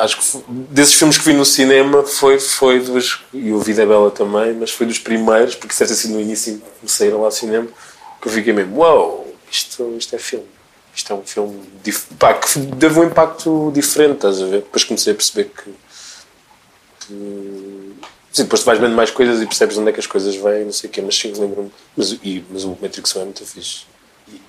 Acho 0.00 0.16
que 0.18 0.24
foi- 0.24 0.42
desses 0.48 0.94
filmes 0.94 1.18
que 1.18 1.24
vi 1.24 1.32
no 1.32 1.44
cinema 1.44 2.02
foi, 2.04 2.38
foi 2.40 2.80
dos. 2.80 3.20
E 3.32 3.52
o 3.52 3.60
Vida 3.60 3.82
é 3.82 3.86
Bela 3.86 4.10
também, 4.10 4.54
mas 4.54 4.70
foi 4.70 4.86
dos 4.86 4.98
primeiros, 4.98 5.54
porque 5.54 5.74
certo 5.74 5.92
assim 5.92 6.08
no 6.12 6.20
início 6.20 6.60
que 6.80 6.90
saíram 6.90 7.18
lá 7.20 7.26
ao 7.26 7.30
cinema, 7.32 7.68
que 8.20 8.28
eu 8.28 8.32
fiquei 8.32 8.52
mesmo, 8.52 8.78
uau, 8.78 9.26
isto, 9.50 9.94
isto 9.98 10.14
é 10.14 10.18
filme. 10.18 10.46
Isto 10.94 11.12
é 11.12 11.16
um 11.16 11.22
filme 11.22 11.60
dif- 11.84 12.06
pá, 12.18 12.34
que 12.34 12.48
teve 12.76 12.98
um 12.98 13.04
impacto 13.04 13.70
diferente, 13.74 14.16
estás 14.16 14.40
a 14.42 14.46
ver? 14.46 14.62
Depois 14.62 14.84
comecei 14.84 15.12
a 15.12 15.16
perceber 15.16 15.50
que. 15.50 15.70
que 17.06 17.94
sim, 18.32 18.42
depois 18.44 18.62
tu 18.62 18.66
vais 18.66 18.78
vendo 18.80 18.94
mais 18.94 19.10
coisas 19.10 19.40
e 19.40 19.46
percebes 19.46 19.76
onde 19.78 19.90
é 19.90 19.92
que 19.92 20.00
as 20.00 20.06
coisas 20.06 20.34
vêm, 20.34 20.64
não 20.64 20.72
sei 20.72 20.88
o 20.88 20.92
quê, 20.92 21.00
mas 21.02 21.16
sim, 21.16 21.32
lembro-me. 21.32 21.70
Mas, 21.96 22.16
mas 22.50 22.64
o 22.64 22.76
Matrix 22.80 23.14
é 23.16 23.24
muito 23.24 23.44
fixe. 23.46 23.82
E, 24.28 24.40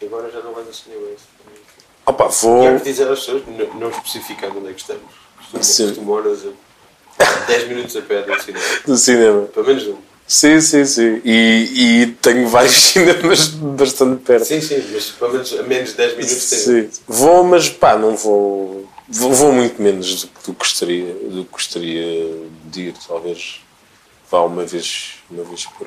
e 0.00 0.06
agora 0.06 0.30
já 0.30 0.40
não 0.40 0.52
vais 0.52 0.66
cinema. 0.76 1.06
é 1.08 1.14
isso. 1.14 1.33
Opa, 2.06 2.28
vou. 2.28 2.78
que 2.78 2.84
dizer 2.84 3.08
às 3.08 3.20
pessoas, 3.20 3.42
não, 3.46 3.74
não 3.80 3.90
especificando 3.90 4.58
onde 4.58 4.70
é 4.70 4.72
que 4.72 4.80
estamos. 4.80 5.02
Costumo, 5.50 5.88
costumo 5.88 6.12
horas 6.12 6.40
a 7.18 7.46
10 7.46 7.68
minutos 7.68 7.96
a 7.96 8.02
pé 8.02 8.22
do 8.22 8.40
cinema. 8.42 8.64
do 8.86 8.96
cinema. 8.96 9.42
Pelo 9.46 9.66
menos 9.66 9.86
um. 9.88 9.96
Sim, 10.26 10.60
sim, 10.60 10.84
sim. 10.86 11.20
E, 11.24 12.02
e 12.02 12.06
tenho 12.20 12.48
vários 12.48 12.74
cinemas 12.92 13.48
bastante 13.48 14.22
perto. 14.22 14.44
Sim, 14.46 14.60
sim, 14.60 14.82
mas 14.92 15.10
pelo 15.10 15.32
menos 15.32 15.52
a 15.58 15.62
menos 15.62 15.90
de 15.90 15.96
10 15.96 16.12
minutos 16.16 16.50
tem. 16.50 16.58
Sim. 16.58 16.90
Vou, 17.06 17.44
mas 17.44 17.68
pá, 17.68 17.96
não 17.96 18.16
vou. 18.16 18.88
Vou, 19.06 19.32
vou 19.32 19.52
muito 19.52 19.80
menos 19.82 20.22
do, 20.22 20.28
que- 20.28 20.46
do 20.46 20.52
que 20.54 20.58
gostaria, 20.58 21.04
do 21.12 21.44
que 21.44 21.52
gostaria 21.52 22.48
de 22.64 22.80
ir. 22.88 22.94
Talvez 23.06 23.60
vá 24.30 24.40
uma 24.42 24.64
vez, 24.64 25.16
uma 25.30 25.44
vez 25.44 25.66
por, 25.66 25.86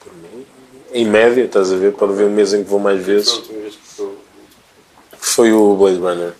por 0.00 0.12
mês. 0.16 0.46
Em 0.92 1.06
média, 1.06 1.44
estás 1.44 1.72
a 1.72 1.76
ver? 1.76 1.92
Pode 1.94 2.12
haver 2.12 2.26
um 2.26 2.30
mês 2.34 2.52
em 2.52 2.62
que 2.62 2.68
vou 2.70 2.78
mais 2.78 3.02
Foi 3.02 3.12
a 3.12 3.16
vezes. 3.16 3.32
última 3.32 3.58
vez. 3.60 3.77
Foi 5.34 5.52
o 5.52 5.74
Blade 5.76 5.98
Runner. 5.98 6.32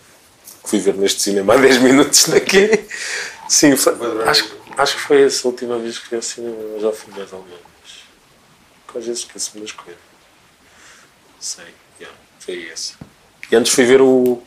Que 0.63 0.69
fui 0.69 0.79
ver 0.79 0.95
neste 0.95 1.21
cinema 1.21 1.53
há 1.53 1.57
10 1.57 1.77
minutos 1.79 2.25
daqui. 2.27 2.85
Sim, 3.47 3.75
foi- 3.75 3.93
acho, 4.27 4.55
acho 4.77 4.95
que 4.95 5.01
foi 5.01 5.23
essa 5.23 5.47
a 5.47 5.51
última 5.51 5.77
vez 5.79 5.97
que 5.99 6.07
fui 6.07 6.17
ao 6.17 6.21
cinema. 6.21 6.55
Eu 6.55 6.79
já 6.81 6.91
fui 6.91 7.13
mais 7.13 7.31
algumas. 7.33 7.59
Às 8.95 9.05
vezes 9.05 9.19
esqueço-me 9.19 9.61
das 9.61 9.71
coisas. 9.71 10.01
Sei. 11.39 11.65
Yeah, 11.99 12.17
foi 12.39 12.55
esse. 12.71 12.93
E 13.51 13.55
antes 13.55 13.71
fui 13.73 13.85
ver 13.85 14.01
o, 14.01 14.41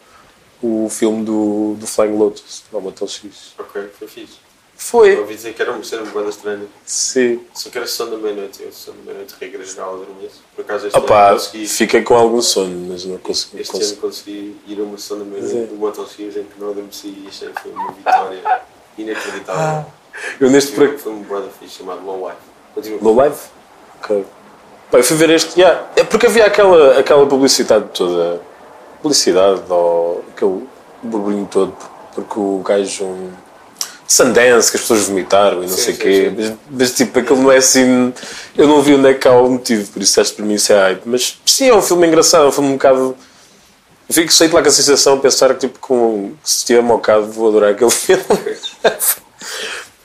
o 0.63 0.89
filme 0.91 1.25
do, 1.25 1.75
do 1.79 1.87
Flying 1.87 2.17
Lotus, 2.17 2.65
ao 2.73 2.81
Motel 2.81 3.09
X. 3.09 3.55
Ok, 3.59 3.91
foi 3.99 4.09
fixe. 4.09 4.35
Eu 4.83 4.87
Foi. 4.99 5.17
ouvi 5.21 5.37
dizer 5.37 5.55
que 5.55 5.63
era 5.63 5.71
uma 5.71 5.83
cena 5.85 6.03
banda 6.11 6.29
estranha. 6.29 6.67
Sim. 6.85 7.41
Só 7.55 7.71
que 7.71 7.79
era 7.79 7.87
sessão 7.87 8.11
da 8.11 8.17
meia-noite. 8.17 8.63
Eu, 8.63 8.73
sessão 8.73 8.93
da 8.95 9.03
meia-noite, 9.05 9.35
regra 9.41 9.65
geral, 9.65 9.95
a 9.95 9.97
dormir. 9.99 10.31
Por 10.57 10.63
acaso 10.63 10.87
este 10.89 10.97
ano 10.97 11.05
Opa, 11.07 11.33
consegui. 11.33 11.67
fiquei 11.69 12.03
com 12.03 12.15
algum 12.15 12.43
sono, 12.43 12.89
mas 12.91 13.05
não 13.05 13.17
consegui. 13.19 13.61
Este 13.61 13.73
consegui. 13.73 13.93
ano 13.93 14.01
consegui 14.01 14.57
ir 14.67 14.81
a 14.81 14.83
uma 14.83 14.99
sessão 14.99 15.19
da 15.19 15.25
é. 15.25 15.29
meia-noite 15.29 15.67
do 15.73 15.77
Motel 15.77 16.07
X 16.07 16.37
em 16.37 16.43
que 16.45 16.61
não 16.61 16.71
adormeci 16.71 17.07
e 17.09 17.27
achei 17.29 17.49
que 17.51 17.63
foi 17.63 17.71
uma 17.73 17.93
vitória 17.93 18.63
inacreditável. 18.99 19.87
Eu 20.41 20.51
neste 20.51 20.73
Foi, 20.75 20.89
pro- 20.89 20.99
foi 20.99 21.13
um 21.13 21.23
brother 21.23 21.51
fixe 21.59 21.79
chamado 21.79 22.05
Low 22.05 22.29
Life. 22.29 22.41
Continua. 22.75 22.99
Low 23.03 23.15
Live? 23.17 23.37
Ok. 24.03 24.25
Pá, 24.91 24.99
eu 24.99 25.05
fui 25.05 25.17
ver 25.17 25.31
este. 25.31 25.59
Yeah. 25.59 25.87
É 25.97 26.05
porque 26.05 26.27
havia 26.27 26.45
aquela, 26.45 26.99
aquela 26.99 27.27
publicidade 27.27 27.87
toda. 27.95 28.43
Publicidade 29.01 29.63
ou 29.71 30.25
aquele 30.35 30.67
burburinho 31.03 31.47
todo. 31.51 31.75
Porque 32.15 32.39
o 32.39 32.59
gajo. 32.65 33.05
um, 33.05 33.33
Sundance, 34.13 34.71
que 34.71 34.77
as 34.77 34.83
pessoas 34.83 35.05
vomitaram 35.05 35.63
e 35.63 35.67
não 35.67 35.77
Sim, 35.77 35.83
sei 35.83 35.95
o 35.95 35.97
quê. 35.97 36.33
Mas, 36.37 36.53
mas, 36.71 36.95
tipo, 36.95 37.19
aquilo 37.19 37.43
não 37.43 37.51
é 37.51 37.57
assim. 37.57 38.13
Eu 38.57 38.69
não 38.69 38.83
vi 38.83 38.95
onde 38.95 39.09
é 39.09 39.15
que 39.15 39.27
há 39.27 39.33
o 39.33 39.49
motivo, 39.49 39.91
por 39.91 40.03
isso 40.03 40.21
acho 40.21 40.35
para 40.35 40.45
mim 40.45 40.55
isso 40.55 40.73
é 40.73 40.77
hype. 40.77 41.03
Mas 41.07 41.39
sim, 41.47 41.69
é 41.69 41.75
um 41.75 41.81
filme 41.81 42.07
engraçado, 42.07 42.45
é 42.45 42.49
um 42.49 42.53
filme 42.53 42.69
um 42.71 42.73
bocado. 42.73 43.17
Eu 44.09 44.15
fico 44.15 44.33
saí 44.33 44.49
de 44.49 44.55
lá 44.55 44.63
com 44.63 44.69
a 44.69 44.73
sensação 44.73 45.17
de 45.17 45.23
pensar 45.23 45.55
que, 45.55 45.61
tipo, 45.61 45.79
com, 45.79 46.35
que 46.43 46.51
se 46.51 46.59
estiver 46.59 46.83
mocado 46.83 47.27
vou 47.33 47.49
adorar 47.49 47.71
aquele 47.71 47.89
filme. 47.91 48.23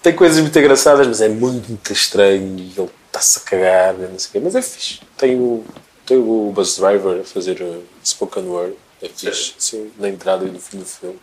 Tem 0.01 0.15
coisas 0.15 0.39
muito 0.39 0.57
engraçadas, 0.57 1.05
mas 1.05 1.19
é 1.19 1.27
muito, 1.27 1.67
muito 1.67 1.91
estranho 1.91 2.57
e 2.59 2.73
ele 2.77 2.89
está-se 3.07 3.39
a 3.39 3.41
cagar, 3.41 3.93
não 3.95 4.17
sei 4.17 4.29
o 4.29 4.31
quê. 4.31 4.39
Mas 4.41 4.55
é 4.55 4.61
fixe. 4.61 5.01
Tem 5.17 5.35
o, 5.35 5.65
tem 6.05 6.17
o 6.17 6.51
Buzz 6.55 6.77
Driver 6.77 7.19
a 7.19 7.23
fazer 7.25 7.61
uh, 7.61 7.83
spoken 8.05 8.43
word. 8.43 8.75
É 9.01 9.09
fixe, 9.09 9.53
sim, 9.57 9.91
na 9.99 10.07
entrada 10.07 10.45
e 10.45 10.49
no 10.49 10.59
fim 10.59 10.77
do 10.77 10.85
filme. 10.85 11.19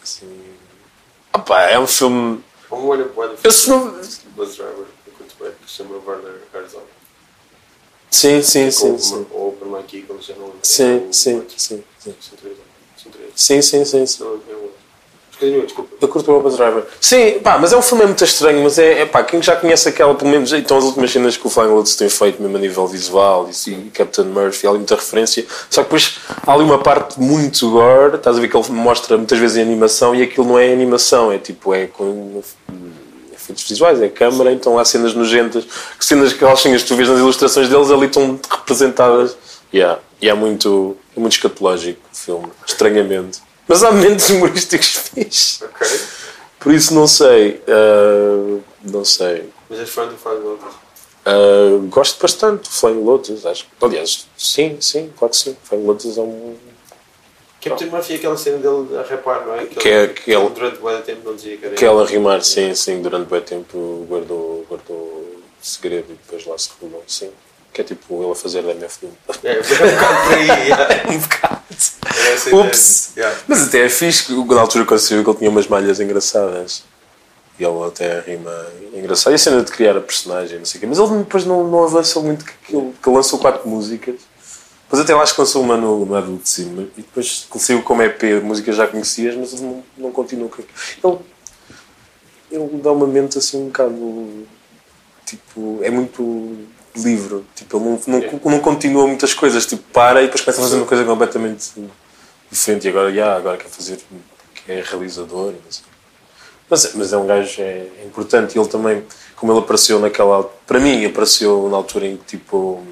Assim. 0.00 0.28
Opa, 1.34 1.62
é 1.62 1.78
um 1.78 1.86
filme. 1.86 2.42
Há 2.70 2.74
um 2.74 2.86
olho 2.86 3.08
brother 3.10 3.36
Eu 3.42 3.52
fixe. 3.52 3.66
sou. 3.66 3.90
Buzz 4.36 4.56
Driver, 4.56 4.86
eu 5.06 5.12
curto 5.12 5.34
bem, 5.40 5.52
que 5.62 5.70
se 5.70 5.76
chama 5.78 5.96
Werner 6.06 6.40
Herzog. 6.54 6.84
Sim, 8.10 8.42
sim, 8.42 8.70
sim. 8.70 8.96
Sim, 8.98 9.26
ou 9.32 9.48
Open 9.48 9.82
Key, 9.84 10.02
como 10.02 10.22
se 10.22 10.32
chama. 10.32 10.46
sim, 10.62 11.06
Ou- 11.06 11.12
sim. 11.12 11.44
sim, 11.48 11.84
sim. 11.98 12.14
São 12.20 12.36
três. 12.38 12.56
São 13.02 13.12
três. 13.12 13.32
Sim, 13.34 13.60
sim, 13.62 13.84
sim, 13.84 14.06
sim. 14.06 14.22
Não, 14.22 14.30
é 14.34 14.54
um. 14.56 14.68
Mas 15.23 15.23
continua, 15.34 15.64
desculpa. 15.64 15.90
Eu 16.00 16.08
curto 16.08 16.32
o 16.32 16.40
Buzz 16.40 16.56
Driver. 16.56 16.84
Sim, 17.00 17.40
pá, 17.42 17.58
mas 17.58 17.72
é 17.72 17.76
um 17.76 17.82
filme 17.82 18.04
muito 18.04 18.24
estranho, 18.24 18.62
mas 18.62 18.78
é, 18.78 19.00
é 19.00 19.06
pá, 19.06 19.22
quem 19.22 19.42
já 19.42 19.56
conhece 19.56 19.88
aquela, 19.88 20.14
pelo 20.14 20.30
menos, 20.30 20.52
então 20.52 20.78
as 20.78 20.84
últimas 20.84 21.10
cenas 21.10 21.36
que 21.36 21.46
o 21.46 21.50
Flying 21.50 21.68
Lotus 21.68 21.96
tem 21.96 22.08
feito, 22.08 22.40
mesmo 22.40 22.56
a 22.56 22.60
nível 22.60 22.86
visual, 22.86 23.48
e, 23.48 23.70
e 23.70 23.90
Captain 23.90 24.26
Murphy, 24.26 24.66
há 24.66 24.70
ali 24.70 24.78
muita 24.78 24.94
referência, 24.94 25.44
só 25.70 25.82
que 25.82 25.88
depois 25.88 26.18
há 26.46 26.52
ali 26.52 26.64
uma 26.64 26.78
parte 26.78 27.20
muito 27.20 27.70
gore, 27.70 28.16
estás 28.16 28.36
a 28.36 28.40
ver 28.40 28.48
que 28.48 28.56
ele 28.56 28.70
mostra 28.70 29.16
muitas 29.16 29.38
vezes 29.38 29.56
em 29.56 29.62
animação, 29.62 30.14
e 30.14 30.22
aquilo 30.22 30.46
não 30.46 30.58
é 30.58 30.72
animação, 30.72 31.32
é 31.32 31.38
tipo, 31.38 31.74
é 31.74 31.86
com 31.86 32.42
efeitos 33.32 33.64
visuais, 33.68 34.00
é 34.00 34.08
câmara, 34.08 34.52
então 34.52 34.78
há 34.78 34.84
cenas 34.84 35.14
nojentas, 35.14 35.64
que 35.98 36.04
cenas 36.04 36.32
que 36.32 36.56
cenas 36.56 36.82
que 36.82 36.88
tu 36.88 36.96
vês 36.96 37.08
nas 37.08 37.18
ilustrações 37.18 37.68
deles 37.68 37.90
ali 37.90 38.06
estão 38.06 38.38
representadas, 38.50 39.36
yeah. 39.72 39.98
e 40.20 40.28
é 40.28 40.34
muito, 40.34 40.96
é 41.16 41.20
muito 41.20 41.32
escatológico 41.32 42.00
o 42.12 42.16
filme, 42.16 42.48
estranhamente. 42.66 43.40
Mas 43.66 43.82
há 43.82 43.90
momentos 43.90 44.28
humorísticos 44.30 44.88
fixes. 45.14 45.62
Ok. 45.62 45.86
Por 46.60 46.72
isso 46.72 46.94
não 46.94 47.06
sei. 47.06 47.62
ah, 47.68 48.60
não 48.82 49.04
sei. 49.04 49.48
Mas 49.68 49.78
és 49.80 49.88
fã 49.90 50.06
do 50.06 50.16
Flying 50.16 50.40
Lotus? 50.40 50.74
Ah, 51.26 51.78
gosto 51.88 52.20
bastante 52.20 52.62
do 52.64 52.70
Flying 52.70 53.02
Lotus, 53.02 53.46
acho. 53.46 53.66
Aliás, 53.80 54.26
sim, 54.36 54.76
sim, 54.80 55.12
claro 55.18 55.30
que 55.32 55.38
sim. 55.38 55.56
Flying 55.64 55.84
Lotus 55.86 56.16
é 56.18 56.20
um. 56.20 56.56
Captain 57.62 57.88
Murphy 57.88 58.12
é 58.12 58.16
aquela 58.16 58.36
cena 58.36 58.58
dele 58.58 58.94
a 58.98 59.02
rapar, 59.02 59.46
não 59.46 59.54
é? 59.54 59.64
Que 59.64 59.88
é- 59.88 60.08
que 60.08 60.30
ele- 60.30 60.50
durante 60.50 60.78
tempo 61.06 61.20
não 61.24 61.34
dizia 61.34 61.56
que 61.56 61.64
era 61.64 61.74
Que 61.74 61.84
ela 61.86 62.04
rimar, 62.04 62.42
sim, 62.44 62.74
sim, 62.74 63.00
durante 63.00 63.26
bem 63.30 63.40
tempo 63.40 64.04
guardou, 64.06 64.66
guardou 64.68 65.40
segredo 65.62 66.12
e 66.12 66.14
depois 66.14 66.44
lá 66.44 66.58
se 66.58 66.68
revelou, 66.78 67.02
sim. 67.06 67.30
Que 67.74 67.80
é 67.80 67.84
tipo 67.84 68.22
ele 68.22 68.32
a 68.32 68.34
fazer 68.34 68.62
da 68.62 68.72
MF1. 68.72 69.08
É, 69.44 69.56
é 69.56 69.60
um 69.60 69.90
bocado 69.90 70.24
por 70.24 70.34
aí. 70.34 70.46
yeah. 70.46 71.10
um 71.10 71.18
bocado. 71.18 71.60
Ups! 72.52 73.12
Yeah. 73.16 73.38
Mas 73.48 73.64
até 73.64 73.84
é 73.84 73.88
fixe, 73.88 74.24
que 74.24 74.32
na 74.32 74.60
altura 74.60 74.84
quando 74.86 75.00
se 75.00 75.12
viu 75.12 75.24
que 75.24 75.30
ele 75.30 75.38
tinha 75.38 75.50
umas 75.50 75.66
malhas 75.66 76.00
engraçadas. 76.00 76.84
E 77.58 77.64
ele 77.64 77.84
até 77.84 78.20
rima 78.20 78.66
engraçado. 78.94 79.32
E 79.32 79.34
a 79.34 79.38
cena 79.38 79.62
de 79.62 79.70
criar 79.70 79.96
a 79.96 80.00
personagem, 80.00 80.58
não 80.58 80.64
sei 80.64 80.78
o 80.78 80.80
quê. 80.80 80.86
Mas 80.86 80.98
ele 80.98 81.18
depois 81.18 81.44
não, 81.44 81.68
não 81.68 81.84
avançou 81.84 82.22
muito, 82.22 82.44
que, 82.44 82.52
que 82.62 82.74
ele 82.76 82.92
lançou 83.06 83.38
quatro 83.38 83.68
músicas. 83.68 84.16
Depois 84.84 85.02
até 85.02 85.14
lá 85.14 85.22
acho 85.22 85.34
que 85.34 85.40
lançou 85.40 85.62
uma 85.62 85.76
no, 85.76 86.06
no 86.06 86.14
Adult 86.14 86.44
Sim. 86.44 86.88
E 86.96 87.02
depois 87.02 87.48
saiu 87.58 87.82
como 87.82 88.02
EP, 88.02 88.22
músicas 88.42 88.76
já 88.76 88.86
conhecias, 88.86 89.34
mas 89.34 89.52
ele 89.52 89.62
não, 89.62 89.84
não 89.98 90.10
continuou 90.12 90.48
com 90.48 90.62
aquilo. 90.62 91.24
Ele, 92.50 92.62
ele 92.62 92.82
dá 92.82 92.92
uma 92.92 93.06
mente 93.06 93.38
assim 93.38 93.60
um 93.60 93.66
bocado... 93.66 94.46
Tipo, 95.26 95.80
é 95.82 95.90
muito 95.90 96.66
livre. 96.96 97.44
Tipo, 97.54 97.76
ele 97.78 97.84
não, 97.84 98.00
não, 98.06 98.52
não 98.52 98.60
continua 98.60 99.06
muitas 99.06 99.34
coisas. 99.34 99.66
Tipo, 99.66 99.82
para 99.92 100.22
e 100.22 100.26
depois 100.26 100.42
começa 100.42 100.60
a 100.60 100.64
fazer 100.64 100.76
uma 100.76 100.86
coisa 100.86 101.04
completamente 101.04 101.72
diferente. 102.50 102.86
E 102.86 102.90
agora, 102.90 103.12
já, 103.12 103.36
agora 103.36 103.56
quer 103.56 103.68
fazer... 103.68 103.98
Que 104.54 104.72
é 104.72 104.82
realizador 104.82 105.50
e 105.50 105.56
não 105.62 105.70
sei. 105.70 105.84
Mas, 106.68 106.94
mas 106.94 107.12
é 107.12 107.16
um 107.16 107.26
gajo 107.26 107.60
é, 107.60 107.86
é 108.00 108.04
importante 108.06 108.56
e 108.56 108.58
ele 108.58 108.68
também, 108.68 109.04
como 109.36 109.52
ele 109.52 109.60
apareceu 109.60 110.00
naquela. 110.00 110.44
Para 110.66 110.80
mim, 110.80 111.04
apareceu 111.04 111.68
na 111.68 111.76
altura 111.76 112.06
em 112.06 112.16
que 112.16 112.24
tipo. 112.24 112.82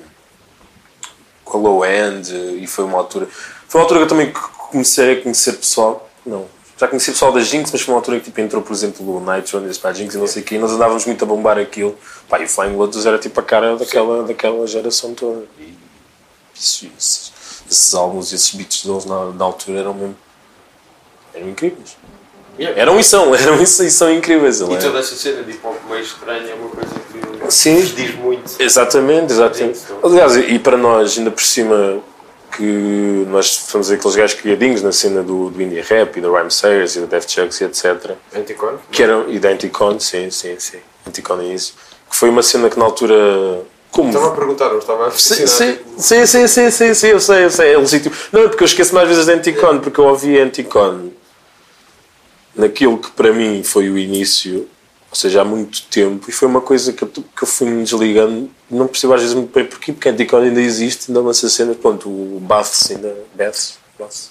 com 1.45 1.59
a 1.59 1.61
low 1.61 1.85
end 1.85 2.31
e 2.61 2.67
foi 2.67 2.85
uma 2.85 2.99
altura. 2.99 3.27
Foi 3.67 3.81
uma 3.81 3.85
altura 3.85 4.01
que 4.01 4.05
eu 4.05 4.09
também 4.09 4.33
comecei 4.71 5.15
a 5.15 5.23
conhecer 5.23 5.55
pessoal. 5.55 6.09
Não, 6.25 6.47
já 6.83 6.89
conheci 6.89 7.13
pessoal 7.13 7.31
da 7.31 7.41
Jinx, 7.41 7.71
mas 7.71 7.81
foi 7.81 7.95
uma 7.95 7.99
altura 8.01 8.19
que 8.19 8.25
tipo, 8.25 8.41
entrou, 8.41 8.61
por 8.61 8.73
exemplo, 8.73 9.17
o 9.17 9.21
Nitro 9.21 9.71
e 9.71 9.79
para 9.79 9.91
a 9.91 9.93
Jinx 9.93 10.15
e 10.15 10.19
não 10.19 10.27
sei 10.27 10.43
o 10.43 10.45
quê, 10.45 10.57
e 10.57 10.59
nós 10.59 10.73
andávamos 10.73 11.07
muito 11.07 11.25
a 11.25 11.29
bombar 11.29 11.57
aquilo. 11.57 11.97
Pá, 12.29 12.41
e 12.41 12.45
o 12.45 12.49
Flying 12.49 12.75
Lotus 12.75 13.07
era 13.07 13.19
tipo 13.19 13.39
a 13.39 13.43
cara 13.43 13.77
daquela, 13.77 14.25
daquela 14.25 14.67
geração 14.67 15.15
toda. 15.15 15.45
E 15.61 15.75
isso, 16.55 16.91
isso, 16.99 17.33
esses 17.71 17.95
álbuns, 17.95 18.33
esses 18.33 18.53
beats 18.55 18.85
deles 18.85 19.05
na, 19.05 19.27
na 19.27 19.45
altura 19.45 19.79
eram 19.79 19.95
mesmo. 19.95 20.17
eram 21.33 21.49
incríveis. 21.51 21.97
Yeah. 22.59 22.81
Eram 22.81 22.99
e 22.99 23.05
são, 23.05 23.33
eram 23.35 23.63
e 23.63 23.67
são, 23.67 23.87
e 23.87 23.91
são 23.91 24.13
incríveis. 24.13 24.61
E 24.61 24.65
é- 24.65 24.79
toda 24.79 24.99
essa 24.99 25.15
cena 25.15 25.45
de 25.45 25.53
hip 25.53 25.65
hop 25.65 25.77
meio 25.89 26.03
estranha 26.03 26.51
é 26.51 26.55
uma 26.55 26.69
coisa 26.69 26.95
que 27.13 27.53
Sim. 27.53 27.79
nos 27.79 27.95
diz 27.95 28.15
muito. 28.17 28.51
Exatamente, 28.59 29.33
exatamente. 29.33 29.81
Aliás, 30.03 30.37
e 30.37 30.59
para 30.59 30.77
nós, 30.77 31.17
ainda 31.17 31.31
por 31.31 31.43
cima, 31.45 32.03
que 32.57 33.27
nós 33.29 33.47
somos 33.47 33.91
aqueles 33.91 34.15
gajos 34.15 34.41
criadinhos 34.41 34.83
na 34.83 34.93
cena 34.93 35.23
do, 35.23 35.51
do 35.51 35.63
indie 35.63 35.81
rap 35.81 36.17
e 36.17 36.21
da 36.21 36.29
Rhyme 36.29 36.51
Sayers 36.51 36.97
e 36.97 37.01
da 37.01 37.07
Def 37.07 37.29
Chucks 37.29 37.61
e 37.61 37.65
etc. 37.65 38.13
Anticon? 38.35 38.79
Que 38.91 39.03
eram, 39.03 39.29
e 39.31 39.39
da 39.39 39.49
Anticon, 39.49 39.99
sim, 39.99 40.31
sim, 40.31 40.55
sim. 40.59 40.79
Anticon 41.07 41.41
é 41.41 41.47
isso. 41.47 41.75
Que 42.11 42.17
foi 42.17 42.29
uma 42.29 42.43
cena 42.43 42.69
que 42.69 42.79
na 42.79 42.85
altura. 42.85 43.63
Como? 43.91 44.09
Estava 44.09 44.29
a 44.29 44.35
perguntar, 44.35 44.69
não 44.71 44.79
estava 44.79 45.09
a 45.09 45.11
Sim, 45.11 45.47
sim, 45.47 45.79
sim, 45.99 46.27
sim, 46.27 46.47
sim, 46.47 46.71
sim, 46.71 46.95
sim, 46.95 47.07
eu 47.09 47.21
sei, 47.21 47.45
eu 47.45 47.51
sei. 47.51 47.75
É 47.75 47.79
legítimo. 47.79 48.15
Não, 48.31 48.43
é 48.43 48.49
porque 48.49 48.63
eu 48.63 48.67
esqueço 48.67 48.95
mais 48.95 49.09
vezes 49.09 49.27
da 49.27 49.35
Anticon, 49.35 49.81
porque 49.81 50.01
eu 50.01 50.05
ouvi 50.05 50.39
Anticon 50.39 51.11
naquilo 52.55 52.99
que 52.99 53.11
para 53.11 53.33
mim 53.33 53.63
foi 53.63 53.89
o 53.89 53.99
início, 53.99 54.69
ou 55.13 55.17
seja, 55.17 55.43
há 55.43 55.45
muito 55.45 55.83
tempo, 55.91 56.31
e 56.31 56.33
foi 56.33 56.49
uma 56.49 56.63
coisa 56.63 56.91
que 56.91 57.03
eu, 57.05 57.07
que 57.07 57.43
eu 57.43 57.47
fui 57.47 57.69
me 57.69 57.85
desligando, 57.85 58.49
não 58.71 58.87
percebo 58.87 59.13
às 59.13 59.21
vezes 59.21 59.35
muito 59.35 59.53
bem 59.53 59.67
porquê, 59.67 59.93
porque 59.93 60.09
a 60.09 60.39
ainda 60.39 60.59
existe, 60.59 61.11
ainda 61.11 61.21
lança 61.21 61.51
cenas, 61.51 61.77
pronto, 61.77 62.09
o 62.09 62.41
Baths 62.41 62.91
ainda, 62.91 63.15
Baths, 63.35 63.77
Baths, 63.99 64.31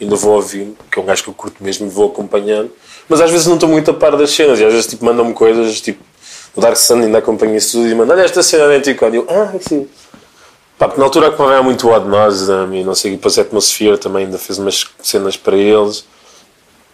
ainda 0.00 0.16
vou 0.16 0.34
ouvindo, 0.34 0.76
que 0.90 0.98
é 0.98 1.02
um 1.02 1.04
gajo 1.06 1.22
que 1.22 1.28
eu 1.28 1.34
curto 1.34 1.62
mesmo 1.62 1.88
vou 1.88 2.10
acompanhando, 2.10 2.72
mas 3.08 3.20
às 3.20 3.30
vezes 3.30 3.46
não 3.46 3.54
estou 3.54 3.68
muito 3.68 3.92
a 3.92 3.94
par 3.94 4.16
das 4.16 4.32
cenas, 4.32 4.58
e 4.58 4.64
às 4.64 4.72
vezes 4.72 4.88
tipo, 4.88 5.04
mandam-me 5.04 5.34
coisas, 5.34 5.80
tipo, 5.80 6.02
o 6.56 6.60
Dark 6.60 6.76
Sun 6.76 6.96
ainda 7.02 7.18
acompanha 7.18 7.56
isso 7.56 7.78
tudo 7.78 7.88
e 7.88 7.94
manda, 7.94 8.12
olha 8.12 8.22
esta 8.22 8.42
cena 8.42 8.66
da 8.66 8.74
Anticon, 8.74 9.08
e 9.10 9.16
eu, 9.16 9.26
ah, 9.30 9.52
sim. 9.60 9.88
Pá, 10.76 10.92
na 10.96 11.04
altura 11.04 11.28
acompanhava 11.28 11.62
muito 11.62 11.86
o 11.86 11.92
Odd 11.92 12.08
Nosdam 12.08 12.74
e 12.74 12.82
não 12.82 12.96
sei, 12.96 13.12
depois 13.12 13.38
a 13.38 13.42
Atmosphere 13.42 13.98
também 13.98 14.24
ainda 14.24 14.36
fez 14.36 14.58
umas 14.58 14.84
cenas 15.00 15.36
para 15.36 15.56
eles. 15.56 16.04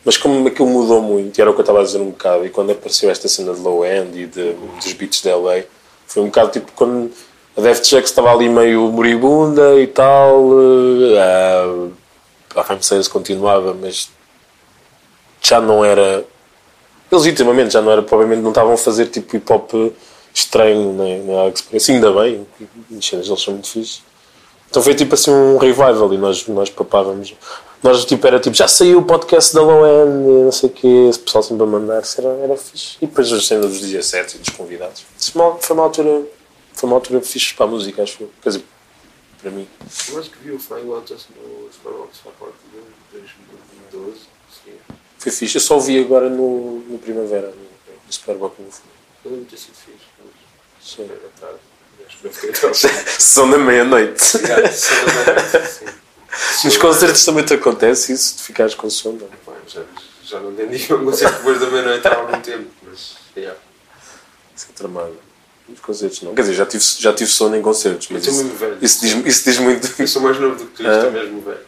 Mas 0.09 0.17
como 0.17 0.49
aquilo 0.49 0.67
mudou 0.67 1.03
muito, 1.03 1.37
e 1.37 1.41
era 1.43 1.51
o 1.51 1.53
que 1.53 1.61
eu 1.61 1.63
estava 1.63 1.81
a 1.81 1.85
dizer 1.85 2.01
um 2.01 2.09
bocado, 2.09 2.47
e 2.47 2.49
quando 2.49 2.73
apareceu 2.73 3.11
esta 3.11 3.29
cena 3.29 3.53
de 3.53 3.61
low 3.61 3.85
end 3.85 4.19
e 4.19 4.27
de, 4.27 4.55
dos 4.55 4.95
beats 4.95 5.21
de 5.21 5.31
LA, 5.31 5.65
foi 6.07 6.23
um 6.23 6.29
bocado 6.29 6.51
tipo 6.51 6.73
quando 6.75 7.13
a 7.55 7.61
Def 7.61 7.87
Jux 7.87 8.09
estava 8.09 8.33
ali 8.33 8.49
meio 8.49 8.91
moribunda 8.91 9.79
e 9.79 9.87
tal, 9.87 10.49
eh, 11.13 11.91
a 12.57 12.81
Sayers 12.81 13.07
continuava, 13.07 13.75
mas 13.75 14.09
já 15.43 15.61
não 15.61 15.85
era, 15.85 16.25
legitimamente 17.13 17.75
já 17.75 17.83
não 17.83 17.93
era, 17.93 18.03
provavelmente 18.03 18.41
não 18.43 18.53
estavam 18.53 18.73
a 18.73 18.79
fazer 18.79 19.09
tipo 19.09 19.37
hip 19.37 19.53
hop 19.53 19.75
estranho, 20.33 20.95
nem, 20.95 21.39
algo 21.39 21.53
que 21.53 21.79
se. 21.79 21.93
Ainda 21.93 22.11
bem, 22.13 22.47
as 22.97 23.05
cenas 23.05 23.27
deles 23.27 23.43
são 23.43 23.53
muito 23.53 23.69
fixe. 23.69 24.01
Então 24.71 24.81
foi 24.81 24.95
tipo 24.95 25.13
assim 25.13 25.31
um 25.31 25.59
revival 25.59 26.15
e 26.15 26.17
nós, 26.17 26.47
nós 26.47 26.71
papávamos. 26.71 27.35
Nós 27.83 28.05
tipo, 28.05 28.27
era 28.27 28.41
tipo, 28.41 28.57
já 28.57 28.67
saiu 28.67 28.99
o 28.99 29.05
podcast 29.05 29.55
da 29.55 29.63
Low 29.63 29.87
End, 29.87 30.27
não 30.45 30.51
sei 30.53 30.69
o 30.69 30.73
quê, 30.73 31.07
esse 31.09 31.19
pessoal 31.21 31.45
sempre 31.45 31.63
a 31.63 31.67
mandar, 31.67 32.03
era, 32.19 32.29
era 32.43 32.57
fixe. 32.57 32.97
E 33.01 33.07
depois 33.07 33.33
a 33.33 33.41
cena 33.41 33.67
dos 33.69 33.81
17 33.81 34.35
e 34.37 34.39
dos 34.41 34.49
convidados. 34.51 35.05
Isso 35.19 35.33
foi 35.33 35.43
uma- 35.43 35.59
foi 35.59 35.77
uma 35.77 35.83
altura, 35.85 36.23
foi 36.75 36.89
uma 36.89 36.97
altura 36.97 37.21
fixe 37.21 37.55
para 37.55 37.67
a 37.67 37.69
música, 37.69 38.03
acho 38.03 38.23
eu. 38.25 38.31
Quer 38.43 38.49
dizer, 38.49 38.65
para 39.41 39.51
mim. 39.53 39.69
Eu 40.11 40.19
acho 40.19 40.31
que 40.31 40.39
vi 40.43 40.51
o 40.51 40.59
Flying 40.59 40.87
Lotus 40.87 41.27
no 41.37 41.73
Superbox 41.73 42.17
Support 42.17 42.53
de 43.13 43.19
2012. 43.93 44.19
Sim. 44.65 44.73
Foi 45.19 45.31
fixe. 45.33 45.57
Eu 45.59 45.61
só 45.61 45.77
o 45.77 45.81
vi 45.81 46.01
agora 46.01 46.29
no, 46.29 46.81
no 46.81 46.99
Primavera, 46.99 47.47
no, 47.49 47.55
no 47.55 48.13
Superboc 48.13 48.55
no 48.61 48.71
fundo. 48.73 48.89
Eu 49.25 49.31
lembro 49.31 49.45
de 49.47 49.51
ter 49.53 49.57
sido 49.63 49.75
fixe. 49.75 50.05
mas 50.19 50.85
Sim. 50.85 51.05
Era 51.05 51.31
tarde. 51.41 51.59
Acho 52.07 52.19
que 52.19 52.25
não 52.27 52.33
fiquei 52.33 52.53
tão 52.53 52.75
São 52.75 53.49
da 53.51 53.59
meia-noite. 53.59 54.25
Sim. 54.25 55.87
Nos 56.65 56.77
concertos 56.77 57.25
também 57.25 57.45
te 57.45 57.55
acontece 57.55 58.13
isso, 58.13 58.37
de 58.37 58.43
ficares 58.43 58.75
com 58.75 58.89
sono. 58.91 59.21
é? 59.33 59.37
Pá, 59.45 59.53
Já, 59.67 59.83
já 60.25 60.41
não 60.41 60.53
entendi 60.53 60.93
um 60.95 61.05
concerto 61.05 61.37
depois 61.39 61.61
da 61.61 61.67
meia-noite 61.71 62.07
há 62.09 62.15
algum 62.17 62.41
tempo, 62.41 62.69
mas. 62.87 63.17
Yeah. 63.37 63.59
Isso 64.57 64.67
é 64.71 64.73
tramado. 64.77 65.17
Nos 65.69 65.81
concertos 65.81 66.23
não. 66.23 66.35
Quer 66.35 66.43
dizer, 66.43 66.55
já 66.55 66.67
tive, 66.67 66.85
já 66.99 67.13
tive 67.13 67.31
sono 67.31 67.55
em 67.57 67.63
concertos, 67.63 68.09
mas 68.11 68.27
Eu 68.27 68.33
isso, 68.33 68.43
mesmo 68.45 68.59
velho. 68.59 68.79
isso, 68.81 69.01
diz, 69.01 69.27
isso 69.27 69.45
diz 69.45 69.59
muito. 69.59 69.95
Eu 70.01 70.09
sou 70.09 70.23
mais 70.23 70.39
novo 70.41 70.57
do 70.57 70.67
que 70.67 70.83
tu, 70.83 70.89
Ah. 70.89 70.93
isto 70.95 71.07
é 71.07 71.11
mesmo 71.11 71.41
velho. 71.43 71.61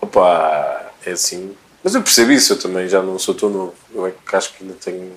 Opa, 0.00 0.92
é 1.04 1.12
assim. 1.12 1.56
Mas 1.82 1.94
eu 1.94 2.02
percebo 2.02 2.32
isso, 2.32 2.52
eu 2.52 2.58
também 2.58 2.88
já 2.88 3.02
não 3.02 3.18
sou 3.18 3.34
tão 3.34 3.48
novo. 3.48 3.74
Eu 3.94 4.06
é 4.06 4.10
que 4.12 4.36
acho 4.36 4.52
que 4.54 4.62
ainda 4.64 4.74
tenho. 4.74 5.12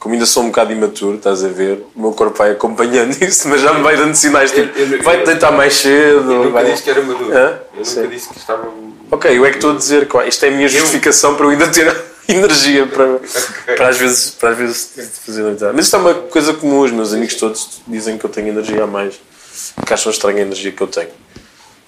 Como 0.00 0.14
ainda 0.14 0.24
sou 0.24 0.42
um 0.42 0.46
bocado 0.46 0.72
imaturo, 0.72 1.18
estás 1.18 1.44
a 1.44 1.48
ver? 1.48 1.84
O 1.94 2.00
meu 2.00 2.12
corpo 2.12 2.36
vai 2.38 2.52
acompanhando 2.52 3.12
isso, 3.22 3.46
mas 3.48 3.60
já 3.60 3.72
me 3.74 3.82
vai 3.82 3.96
dando 3.96 4.14
sinais 4.14 4.50
tipo, 4.50 4.76
Eu- 4.76 4.96
eu- 4.96 5.02
vai-te 5.02 5.26
deitar 5.26 5.52
mais 5.52 5.74
cedo. 5.74 6.32
Eu 6.32 6.38
nunca 6.44 6.48
vai- 6.50 6.70
disse 6.72 6.82
que 6.82 6.90
era 6.90 7.02
maduro. 7.02 7.36
Hã? 7.36 7.60
Eu 7.76 7.84
Sim. 7.84 7.96
nunca 8.00 8.08
disse 8.08 8.28
que 8.30 8.38
estava. 8.38 8.68
Ok, 9.10 9.38
eu 9.38 9.44
é 9.44 9.50
que 9.50 9.56
estou 9.56 9.72
a 9.72 9.76
dizer 9.76 10.08
isto 10.26 10.44
é 10.44 10.48
a 10.48 10.50
minha 10.52 10.68
justificação 10.68 11.34
para 11.36 11.44
eu 11.46 11.50
ainda 11.50 11.68
ter 11.68 11.94
energia 12.26 12.86
para, 12.86 13.20
para 13.76 13.88
às 13.88 13.98
vezes, 13.98 14.30
para 14.30 14.50
às 14.50 14.56
vezes 14.56 14.92
fazer 15.26 15.42
noitar. 15.42 15.74
Mas 15.74 15.84
isto 15.84 15.96
é 15.96 15.98
uma 15.98 16.14
coisa 16.14 16.54
comum, 16.54 16.80
os 16.80 16.90
meus 16.92 17.12
amigos 17.12 17.34
todos 17.34 17.82
dizem 17.86 18.16
que 18.16 18.24
eu 18.24 18.30
tenho 18.30 18.48
energia 18.48 18.82
a 18.84 18.86
mais, 18.86 19.20
que 19.84 19.92
acham 19.92 20.10
estranha 20.10 20.38
a 20.38 20.42
energia 20.42 20.72
que 20.72 20.80
eu 20.82 20.86
tenho. 20.86 21.10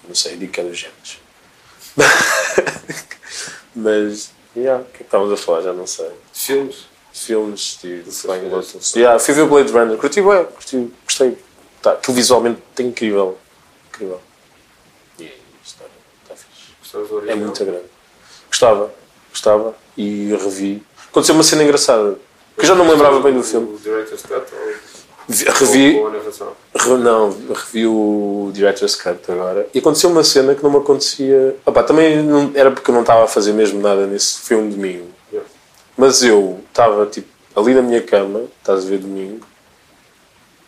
Não 0.07 0.15
sei, 0.15 0.37
digo 0.37 0.53
que 0.53 0.61
é 0.61 0.65
dos 0.65 0.77
genes. 0.77 1.19
Mas, 3.75 4.31
yeah, 4.55 4.83
o 4.83 4.85
que 4.85 4.97
é 4.97 4.99
que 4.99 5.03
estávamos 5.05 5.33
a 5.33 5.37
falar? 5.43 5.63
Já 5.63 5.73
não 5.73 5.87
sei. 5.87 6.11
Filmes. 6.35 6.92
Filmes 7.13 7.79
de 7.83 8.03
Flying 8.11 8.49
Lotus. 8.49 8.95
Yeah, 8.95 9.19
fui 9.19 9.35
ver 9.35 9.43
o 9.43 9.47
Blade 9.47 9.71
Runner, 9.73 9.97
curti 9.99 10.23
bem, 10.23 10.45
curti, 10.45 10.93
gostei. 11.05 11.37
Tá, 11.83 11.93
aquilo 11.93 12.17
visualmente 12.17 12.61
é 12.79 12.83
incrível. 12.83 13.37
Incrível. 13.89 14.21
E 15.19 15.25
a 15.25 15.29
história 15.65 15.93
está 16.23 16.35
fixe. 16.35 17.31
É 17.31 17.35
muito 17.35 17.65
grande. 17.65 17.85
Gostava, 18.49 18.93
gostava 19.31 19.75
e 19.97 20.35
revi. 20.43 20.83
Aconteceu 21.11 21.35
uma 21.35 21.45
cena 21.45 21.65
engraçada. 21.65 22.17
Que 22.57 22.63
eu 22.63 22.67
já 22.67 22.75
não 22.75 22.85
me 22.85 22.93
lembrava 22.93 23.21
bem 23.21 23.35
do 23.35 23.43
filme. 23.43 23.75
O 23.75 23.79
Director's 23.79 24.23
Cut 24.23 24.45
Revi, 25.29 25.95
re- 26.75 26.99
não, 26.99 27.31
revi 27.55 27.87
o 27.87 28.51
Director's 28.53 28.95
Cut 28.97 29.31
agora. 29.31 29.67
E 29.73 29.79
aconteceu 29.79 30.11
uma 30.11 30.25
cena 30.25 30.55
que 30.55 30.63
não 30.63 30.71
me 30.71 30.79
acontecia. 30.79 31.57
Opá, 31.65 31.83
também 31.83 32.23
não, 32.23 32.51
era 32.55 32.71
porque 32.71 32.91
eu 32.91 32.95
não 32.95 33.03
estava 33.03 33.25
a 33.25 33.29
fazer 33.29 33.53
mesmo 33.53 33.81
nada 33.81 34.07
nesse 34.07 34.41
filme 34.41 34.71
domingo. 34.71 35.09
Mas 36.03 36.21
eu 36.25 36.59
estava 36.69 37.07
tipo, 37.07 37.29
ali 37.55 37.75
na 37.75 37.81
minha 37.81 38.03
cama, 38.03 38.47
estás 38.59 38.85
a 38.85 38.89
ver 38.89 38.99
domingo, 38.99 39.47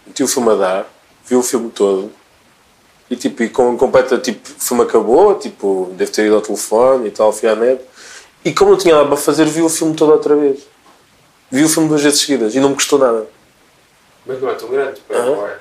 meti 0.06 0.22
o 0.22 0.28
filme 0.28 0.52
a 0.52 0.54
dar, 0.54 0.86
vi 1.26 1.34
o 1.34 1.42
filme 1.42 1.70
todo 1.70 2.12
e 3.10 3.16
tipo, 3.16 3.42
e 3.42 3.48
com 3.48 3.76
completa, 3.76 4.16
tipo, 4.16 4.48
o 4.48 4.60
filme 4.60 4.84
acabou, 4.84 5.34
tipo, 5.36 5.92
devo 5.96 6.12
ter 6.12 6.26
ido 6.26 6.36
ao 6.36 6.40
telefone 6.40 7.08
e 7.08 7.10
tal, 7.10 7.32
fui 7.32 7.48
à 7.48 7.56
net. 7.56 7.82
E 8.44 8.54
como 8.54 8.70
não 8.70 8.78
tinha 8.78 8.94
nada 8.94 9.08
para 9.08 9.16
fazer, 9.16 9.44
vi 9.46 9.60
o 9.60 9.68
filme 9.68 9.96
todo 9.96 10.12
outra 10.12 10.36
vez. 10.36 10.60
Vi 11.50 11.64
o 11.64 11.68
filme 11.68 11.88
duas 11.88 12.02
vezes 12.02 12.20
seguidas 12.20 12.54
e 12.54 12.60
não 12.60 12.68
me 12.68 12.76
custou 12.76 13.00
nada. 13.00 13.26
Mas 14.24 14.40
não 14.40 14.48
é 14.48 14.54
tão 14.54 14.68
grande, 14.68 15.00
para 15.00 15.18
Aham. 15.18 15.34
vai. 15.34 15.56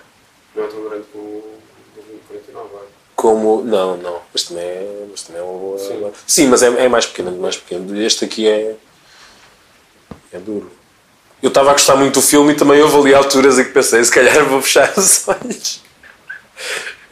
Não 0.56 0.64
é 0.66 0.68
tão 0.68 0.84
grande 0.84 1.06
como 1.12 1.24
o 1.24 1.60
2049, 1.96 2.70
vai. 2.76 2.84
Como. 3.16 3.64
Não, 3.64 3.98
não. 3.98 4.22
Mas 4.32 4.44
também 4.44 4.66
é, 4.66 5.08
mas 5.10 5.24
também 5.24 5.42
é 5.42 5.44
uma 5.44 5.58
boa. 5.58 5.80
Sim. 5.80 6.12
Sim, 6.28 6.48
mas 6.50 6.62
é, 6.62 6.68
é 6.86 6.88
mais 6.88 7.08
pequeno, 7.08 7.30
é 7.30 7.40
mais 7.40 7.58
pequeno. 7.58 8.00
Este 8.00 8.26
aqui 8.26 8.48
é. 8.48 8.76
É 10.34 10.40
duro. 10.40 10.72
Eu 11.42 11.50
estava 11.50 11.70
a 11.70 11.74
gostar 11.74 11.96
muito 11.96 12.16
do 12.16 12.22
filme 12.22 12.54
e 12.54 12.56
também 12.56 12.82
houve 12.82 12.98
ali 12.98 13.14
alturas 13.14 13.60
em 13.60 13.64
que 13.66 13.72
pensei, 13.72 14.04
se 14.04 14.12
calhar 14.12 14.46
vou 14.46 14.62
fechar 14.62 14.92
os 14.98 15.28
olhos. 15.30 15.82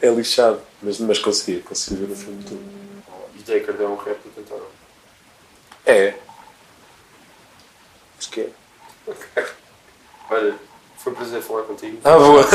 É 0.00 0.08
lixado. 0.10 0.60
Mas, 0.82 0.98
mas 0.98 1.18
consegui, 1.18 1.60
consegui 1.60 1.96
ver 2.04 2.12
o 2.12 2.16
filme 2.16 2.42
todo. 2.42 2.60
E 3.36 3.38
Jaker 3.46 3.74
deu 3.74 3.88
um 3.92 3.96
rap 3.96 4.18
e 4.24 4.28
cantaram. 4.30 4.66
É. 5.86 6.14
Acho 8.18 8.30
que 8.30 8.40
é. 8.40 8.48
Olha, 10.30 10.54
foi 10.98 11.12
um 11.12 11.16
prazer 11.16 11.42
falar 11.42 11.62
contigo. 11.62 11.98
Ah, 12.04 12.16
boa. 12.18 12.48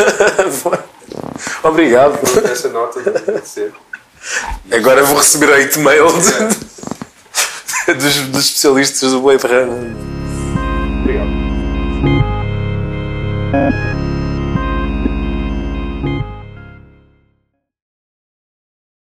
Obrigado. 1.64 2.20
Essa 2.52 2.70
nota 2.70 3.02
de 3.02 3.48
ser. 3.48 3.74
Agora 4.72 5.04
vou 5.04 5.18
receber 5.18 5.50
8 5.50 5.80
mail 5.80 6.08
de- 6.08 7.94
dos, 7.94 8.16
dos 8.30 8.46
especialistas 8.46 9.12
do 9.12 9.22
Blade 9.22 9.46
Runner. 9.46 10.17
Thank 13.58 13.74
you. 13.74 13.87